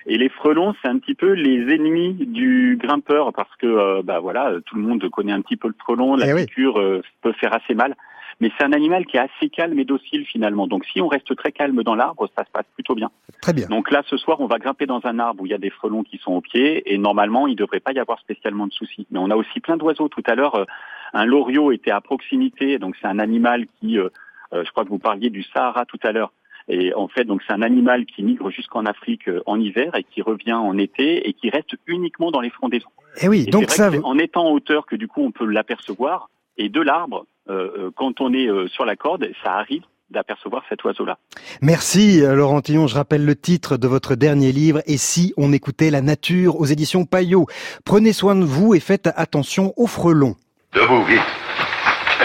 Et 0.06 0.18
les 0.18 0.28
frelons, 0.28 0.74
c'est 0.82 0.88
un 0.88 0.98
petit 0.98 1.14
peu 1.14 1.32
les 1.32 1.72
ennemis 1.74 2.14
du 2.14 2.76
grimpeur 2.80 3.32
parce 3.32 3.54
que, 3.56 3.66
euh, 3.66 4.02
bah 4.02 4.18
voilà, 4.18 4.52
tout 4.66 4.74
le 4.74 4.82
monde 4.82 5.08
connaît 5.10 5.32
un 5.32 5.40
petit 5.42 5.56
peu 5.56 5.68
le 5.68 5.74
frelon, 5.78 6.16
la 6.16 6.34
piqûre 6.34 6.80
euh, 6.80 7.02
peut 7.22 7.32
faire 7.32 7.54
assez 7.54 7.74
mal. 7.74 7.94
Mais 8.40 8.50
c'est 8.58 8.64
un 8.64 8.72
animal 8.72 9.06
qui 9.06 9.16
est 9.16 9.20
assez 9.20 9.48
calme 9.50 9.78
et 9.78 9.84
docile 9.84 10.26
finalement. 10.26 10.66
Donc 10.66 10.84
si 10.86 11.00
on 11.00 11.06
reste 11.06 11.36
très 11.36 11.52
calme 11.52 11.84
dans 11.84 11.94
l'arbre, 11.94 12.28
ça 12.36 12.44
se 12.44 12.50
passe 12.50 12.66
plutôt 12.74 12.96
bien. 12.96 13.10
Très 13.40 13.52
bien. 13.52 13.68
Donc 13.68 13.92
là, 13.92 14.02
ce 14.06 14.16
soir, 14.16 14.40
on 14.40 14.46
va 14.46 14.58
grimper 14.58 14.86
dans 14.86 15.00
un 15.04 15.20
arbre 15.20 15.42
où 15.42 15.46
il 15.46 15.50
y 15.50 15.54
a 15.54 15.58
des 15.58 15.70
frelons 15.70 16.02
qui 16.02 16.18
sont 16.18 16.32
au 16.32 16.40
pied 16.40 16.92
et 16.92 16.98
normalement, 16.98 17.46
il 17.46 17.52
ne 17.52 17.56
devrait 17.56 17.78
pas 17.78 17.92
y 17.92 18.00
avoir 18.00 18.18
spécialement 18.18 18.66
de 18.66 18.72
soucis. 18.72 19.06
Mais 19.12 19.20
on 19.20 19.30
a 19.30 19.36
aussi 19.36 19.60
plein 19.60 19.76
d'oiseaux. 19.76 20.08
Tout 20.08 20.24
à 20.26 20.34
l'heure, 20.34 20.56
euh, 20.56 20.64
un 21.12 21.24
loriot 21.24 21.72
était 21.72 21.90
à 21.90 22.00
proximité. 22.00 22.78
Donc 22.78 22.96
c'est 23.00 23.08
un 23.08 23.18
animal 23.18 23.66
qui, 23.80 23.98
euh, 23.98 24.08
euh, 24.52 24.64
je 24.64 24.70
crois 24.70 24.84
que 24.84 24.90
vous 24.90 24.98
parliez 24.98 25.30
du 25.30 25.42
Sahara 25.42 25.84
tout 25.84 26.00
à 26.02 26.12
l'heure. 26.12 26.32
Et 26.68 26.94
en 26.94 27.08
fait, 27.08 27.24
donc 27.24 27.42
c'est 27.46 27.52
un 27.52 27.62
animal 27.62 28.06
qui 28.06 28.22
migre 28.22 28.50
jusqu'en 28.50 28.86
Afrique 28.86 29.28
euh, 29.28 29.42
en 29.46 29.60
hiver 29.60 29.94
et 29.96 30.04
qui 30.04 30.22
revient 30.22 30.52
en 30.52 30.78
été 30.78 31.28
et 31.28 31.32
qui 31.32 31.50
reste 31.50 31.74
uniquement 31.86 32.30
dans 32.30 32.40
les 32.40 32.50
frondaisons. 32.50 32.90
Eh 33.20 33.28
oui, 33.28 33.44
Et 33.48 33.50
donc 33.50 33.64
c'est 33.68 33.76
ça. 33.76 33.90
en 34.04 34.18
étant 34.18 34.46
en 34.46 34.52
hauteur 34.52 34.86
que 34.86 34.96
du 34.96 35.08
coup 35.08 35.22
on 35.22 35.32
peut 35.32 35.46
l'apercevoir. 35.46 36.30
Et 36.58 36.68
de 36.68 36.80
l'arbre, 36.80 37.26
euh, 37.48 37.70
euh, 37.78 37.90
quand 37.96 38.20
on 38.20 38.32
est 38.32 38.46
euh, 38.46 38.68
sur 38.68 38.84
la 38.84 38.94
corde, 38.94 39.26
ça 39.42 39.54
arrive 39.54 39.82
d'apercevoir 40.10 40.62
cet 40.68 40.84
oiseau-là. 40.84 41.16
Merci 41.62 42.20
Laurent 42.20 42.60
Tillon. 42.60 42.86
Je 42.86 42.94
rappelle 42.94 43.24
le 43.24 43.34
titre 43.34 43.78
de 43.78 43.88
votre 43.88 44.14
dernier 44.14 44.52
livre 44.52 44.82
Et 44.86 44.98
si 44.98 45.32
on 45.38 45.54
écoutait 45.54 45.90
la 45.90 46.02
nature 46.02 46.60
aux 46.60 46.66
éditions 46.66 47.06
Payot. 47.06 47.46
Prenez 47.86 48.12
soin 48.12 48.36
de 48.36 48.44
vous 48.44 48.74
et 48.74 48.80
faites 48.80 49.08
attention 49.16 49.72
aux 49.78 49.86
frelons. 49.86 50.36
Debout, 50.74 51.04
vite. 51.04 51.20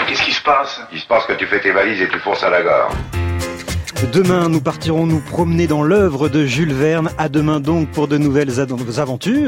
Qu'est-ce 0.06 0.22
qui 0.22 0.32
se 0.32 0.40
passe 0.40 0.80
Il 0.90 0.98
se 0.98 1.06
passe 1.06 1.26
que 1.26 1.34
tu 1.34 1.44
fais 1.44 1.60
tes 1.60 1.70
valises 1.70 2.00
et 2.00 2.08
tu 2.08 2.18
fonces 2.18 2.42
à 2.42 2.48
la 2.48 2.62
gare. 2.62 2.90
Demain, 4.12 4.48
nous 4.48 4.62
partirons 4.62 5.06
nous 5.06 5.20
promener 5.20 5.66
dans 5.66 5.82
l'œuvre 5.82 6.30
de 6.30 6.46
Jules 6.46 6.72
Verne. 6.72 7.10
À 7.18 7.28
demain 7.28 7.60
donc 7.60 7.90
pour 7.90 8.08
de 8.08 8.16
nouvelles 8.16 8.58
aventures. 8.58 9.46